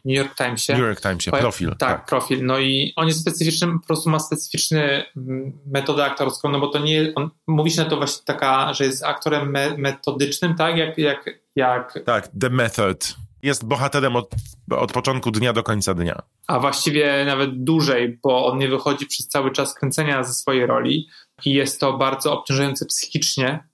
New 0.05 0.17
York 0.17 0.35
Timesie. 0.37 0.73
New 0.73 0.83
York 0.83 1.01
Timesie, 1.01 1.31
Poja- 1.31 1.41
profil. 1.41 1.69
Tak, 1.69 1.79
Tak. 1.79 2.07
profil. 2.07 2.47
No 2.47 2.59
i 2.59 2.93
on 2.97 3.07
jest 3.09 3.21
specyficzny, 3.21 3.67
po 3.81 3.87
prostu 3.87 4.11
ma 4.11 4.19
specyficzny 4.19 5.05
mm, 5.17 5.53
metodę 5.67 6.05
aktorską, 6.05 6.49
no 6.49 6.61
bo 6.61 6.69
to 6.69 6.79
nie, 6.79 7.13
on, 7.15 7.31
mówi 7.47 7.71
się 7.71 7.83
na 7.85 7.91
to 7.91 7.97
właśnie 7.97 8.23
taka, 8.25 8.75
że 8.75 8.85
jest 8.85 9.05
aktorem 9.05 9.51
me, 9.51 9.77
metodycznym, 9.79 10.55
tak, 10.55 10.77
jak, 10.77 10.99
jak, 10.99 11.31
jak, 11.57 11.99
Tak, 12.07 12.29
The 12.41 12.51
Method. 12.51 13.15
Jest 13.43 13.65
bohaterem 13.65 14.17
od, 14.17 14.31
od 14.71 14.93
początku 14.93 15.31
dnia 15.31 15.53
do 15.53 15.63
końca 15.63 15.95
dnia. 15.95 16.23
a 16.47 16.59
właściwie 16.61 17.25
nawet 17.27 17.65
dłużej, 17.65 18.19
bo 18.23 18.47
on 18.47 18.59
nie 18.59 18.69
wychodzi 18.69 19.07
przez 19.07 19.29
cały 19.29 19.51
czas 19.53 19.75
kręcenia 19.75 20.25
ze 20.25 20.35
swojej 20.35 20.67
roli 20.67 21.09
i 21.45 21.53
jest 21.55 21.81
to 21.81 21.93
bardzo 21.99 22.33
obciążające 22.39 22.87
psychicznie. 22.87 23.65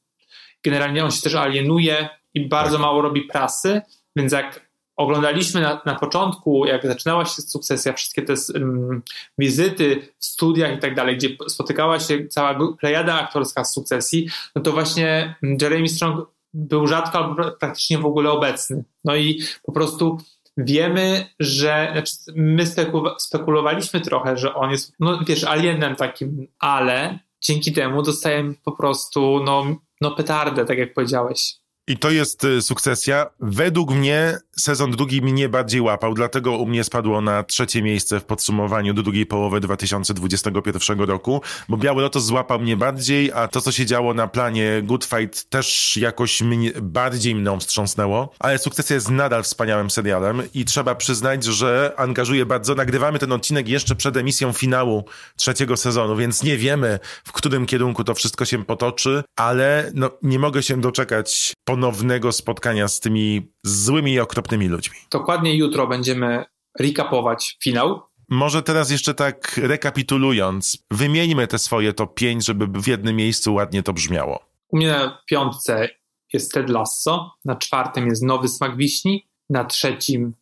Generalnie 0.65 1.05
on 1.05 1.11
się 1.11 1.23
też 1.23 1.35
alienuje 1.35 2.09
i 2.35 2.49
bardzo 2.49 2.79
mało 2.79 3.03
robi 3.03 3.23
prasy, 3.23 3.83
więc 4.17 4.33
jak 4.33 4.67
oglądaliśmy 4.97 5.61
na, 5.61 5.81
na 5.87 5.95
początku, 5.95 6.67
jak 6.67 6.87
zaczynała 6.87 7.25
się 7.25 7.43
sukcesja, 7.43 7.93
wszystkie 7.93 8.23
te 8.23 8.35
um, 8.55 9.03
wizyty 9.39 10.09
w 10.19 10.25
studiach 10.25 10.77
i 10.77 10.79
tak 10.79 10.95
dalej, 10.95 11.17
gdzie 11.17 11.29
spotykała 11.49 12.01
się 12.01 12.27
cała 12.27 12.59
plejada 12.81 13.15
aktorska 13.15 13.65
z 13.65 13.73
sukcesji, 13.73 14.29
no 14.55 14.63
to 14.63 14.73
właśnie 14.73 15.35
Jeremy 15.63 15.89
Strong 15.89 16.27
był 16.55 16.87
rzadko 16.87 17.19
albo 17.19 17.43
pra- 17.43 17.57
praktycznie 17.61 17.99
w 17.99 18.07
ogóle 18.07 18.31
obecny. 18.31 18.85
No 19.05 19.17
i 19.17 19.43
po 19.63 19.73
prostu 19.73 20.19
wiemy, 20.57 21.27
że 21.41 21.89
znaczy 21.93 22.13
my 22.37 22.67
speku- 22.67 23.15
spekulowaliśmy 23.19 24.01
trochę, 24.01 24.37
że 24.37 24.55
on 24.55 24.71
jest, 24.71 24.93
no 25.01 25.21
wiesz, 25.27 25.45
alienem 25.45 25.97
takim, 25.97 26.47
ale 26.59 27.19
dzięki 27.41 27.73
temu 27.73 28.03
dostajemy 28.03 28.55
po 28.65 28.73
prostu, 28.73 29.41
no, 29.45 29.77
no 30.01 30.11
petardę, 30.11 30.65
tak 30.65 30.79
jak 30.79 30.95
powiedziałeś. 30.95 31.55
I 31.89 31.99
to 31.99 32.11
jest 32.11 32.45
y, 32.45 32.63
sukcesja, 32.63 33.27
według 33.41 33.91
mnie 33.91 34.39
sezon 34.59 34.91
drugi 34.91 35.23
mnie 35.23 35.49
bardziej 35.49 35.81
łapał, 35.81 36.15
dlatego 36.15 36.57
u 36.57 36.67
mnie 36.67 36.85
spadło 36.85 37.21
na 37.21 37.43
trzecie 37.43 37.83
miejsce 37.83 38.21
w 38.21 38.25
podsumowaniu 38.25 38.95
do 38.95 39.03
drugiej 39.03 39.27
połowy 39.27 39.61
2021 39.61 41.01
roku, 41.01 41.41
bo 41.69 41.77
Biały 41.77 42.03
Lotos 42.03 42.25
złapał 42.25 42.61
mnie 42.61 42.77
bardziej, 42.77 43.33
a 43.33 43.49
to, 43.49 43.61
co 43.61 43.73
się 43.73 43.87
działo 43.87 44.15
na 44.15 44.29
planie 44.29 44.83
Good 44.83 45.05
Fight 45.05 45.51
też 45.51 45.97
jakoś 45.97 46.43
mnie, 46.43 46.73
bardziej 46.83 47.35
mną 47.35 47.61
wstrząsnęło, 47.61 48.33
ale 48.39 48.59
Sukcesja 48.59 48.95
jest 48.95 49.11
nadal 49.11 49.43
wspaniałym 49.43 49.91
serialem 49.91 50.43
i 50.55 50.65
trzeba 50.65 50.95
przyznać, 50.95 51.45
że 51.45 51.93
angażuje 51.97 52.47
bardzo. 52.47 52.75
Nagrywamy 52.75 53.19
ten 53.19 53.33
odcinek 53.33 53.69
jeszcze 53.69 53.97
przed 53.97 54.17
emisją 54.17 54.53
finału 54.53 55.05
trzeciego 55.37 55.77
sezonu, 55.77 56.17
więc 56.17 56.43
nie 56.43 56.57
wiemy, 56.57 56.99
w 57.25 57.33
którym 57.33 57.67
kierunku 57.67 58.05
to 58.05 58.15
wszystko 58.15 58.45
się 58.45 58.65
potoczy, 58.65 59.23
ale 59.37 59.91
no, 59.95 60.11
nie 60.23 60.39
mogę 60.39 60.63
się 60.63 60.81
doczekać 60.81 61.53
ponownego 61.65 62.33
spotkania 62.33 62.89
z 62.89 63.01
tymi 63.01 63.53
złymi 63.63 64.13
i 64.13 64.21
okropnymi 64.21 64.46
ludźmi. 64.53 64.97
Dokładnie 65.11 65.57
jutro 65.57 65.87
będziemy 65.87 66.45
recapować 66.79 67.59
finał. 67.63 68.03
Może 68.29 68.63
teraz 68.63 68.91
jeszcze 68.91 69.15
tak 69.15 69.57
rekapitulując, 69.57 70.79
wymieńmy 70.91 71.47
te 71.47 71.59
swoje 71.59 71.93
top 71.93 72.15
5, 72.15 72.47
żeby 72.47 72.81
w 72.81 72.87
jednym 72.87 73.17
miejscu 73.17 73.55
ładnie 73.55 73.83
to 73.83 73.93
brzmiało. 73.93 74.41
U 74.69 74.77
mnie 74.77 74.89
na 74.89 75.23
piątce 75.27 75.89
jest 76.33 76.53
Ted 76.53 76.71
Lasso, 76.71 77.35
na 77.45 77.57
czwartym 77.57 78.07
jest 78.07 78.23
Nowy 78.23 78.49
Smak 78.49 78.77
Wiśni, 78.77 79.27
na 79.51 79.65
trzecim 79.65 80.35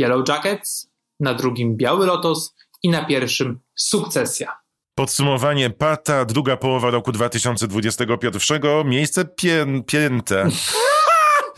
Yellow 0.00 0.28
Jackets, 0.28 0.90
na 1.20 1.34
drugim 1.34 1.76
Biały 1.76 2.06
Lotos 2.06 2.54
i 2.82 2.88
na 2.88 3.04
pierwszym 3.04 3.60
Sukcesja. 3.74 4.62
Podsumowanie 4.94 5.70
Pata, 5.70 6.24
druga 6.24 6.56
połowa 6.56 6.90
roku 6.90 7.12
2021, 7.12 8.88
miejsce 8.88 9.24
pię 9.24 9.66
pięte. 9.86 10.48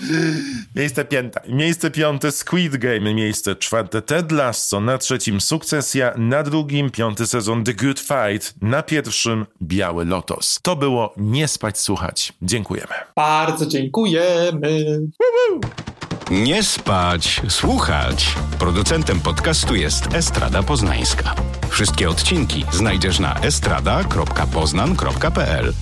Miejsce 0.76 1.04
pięte. 1.04 1.40
Miejsce 1.48 1.90
piąte 1.90 2.32
Squid 2.32 2.76
Game, 2.76 3.14
miejsce 3.14 3.56
czwarte 3.56 4.02
Ted 4.02 4.32
Lasso, 4.32 4.80
na 4.80 4.98
trzecim 4.98 5.40
Sukcesja, 5.40 6.12
na 6.16 6.42
drugim 6.42 6.90
piąty 6.90 7.26
sezon 7.26 7.64
The 7.64 7.74
Good 7.74 8.00
Fight, 8.00 8.54
na 8.62 8.82
pierwszym 8.82 9.46
Biały 9.62 10.04
Lotos. 10.04 10.58
To 10.62 10.76
było 10.76 11.14
Nie 11.16 11.48
Spać 11.48 11.78
Słuchać. 11.78 12.32
Dziękujemy. 12.42 12.94
Bardzo 13.16 13.66
dziękujemy. 13.66 15.00
Nie 16.30 16.62
spać, 16.62 17.40
słuchać. 17.48 18.34
Producentem 18.58 19.20
podcastu 19.20 19.74
jest 19.74 20.14
Estrada 20.14 20.62
Poznańska. 20.62 21.34
Wszystkie 21.68 22.10
odcinki 22.10 22.64
znajdziesz 22.72 23.18
na 23.18 23.40
estrada.poznan.pl. 23.40 25.72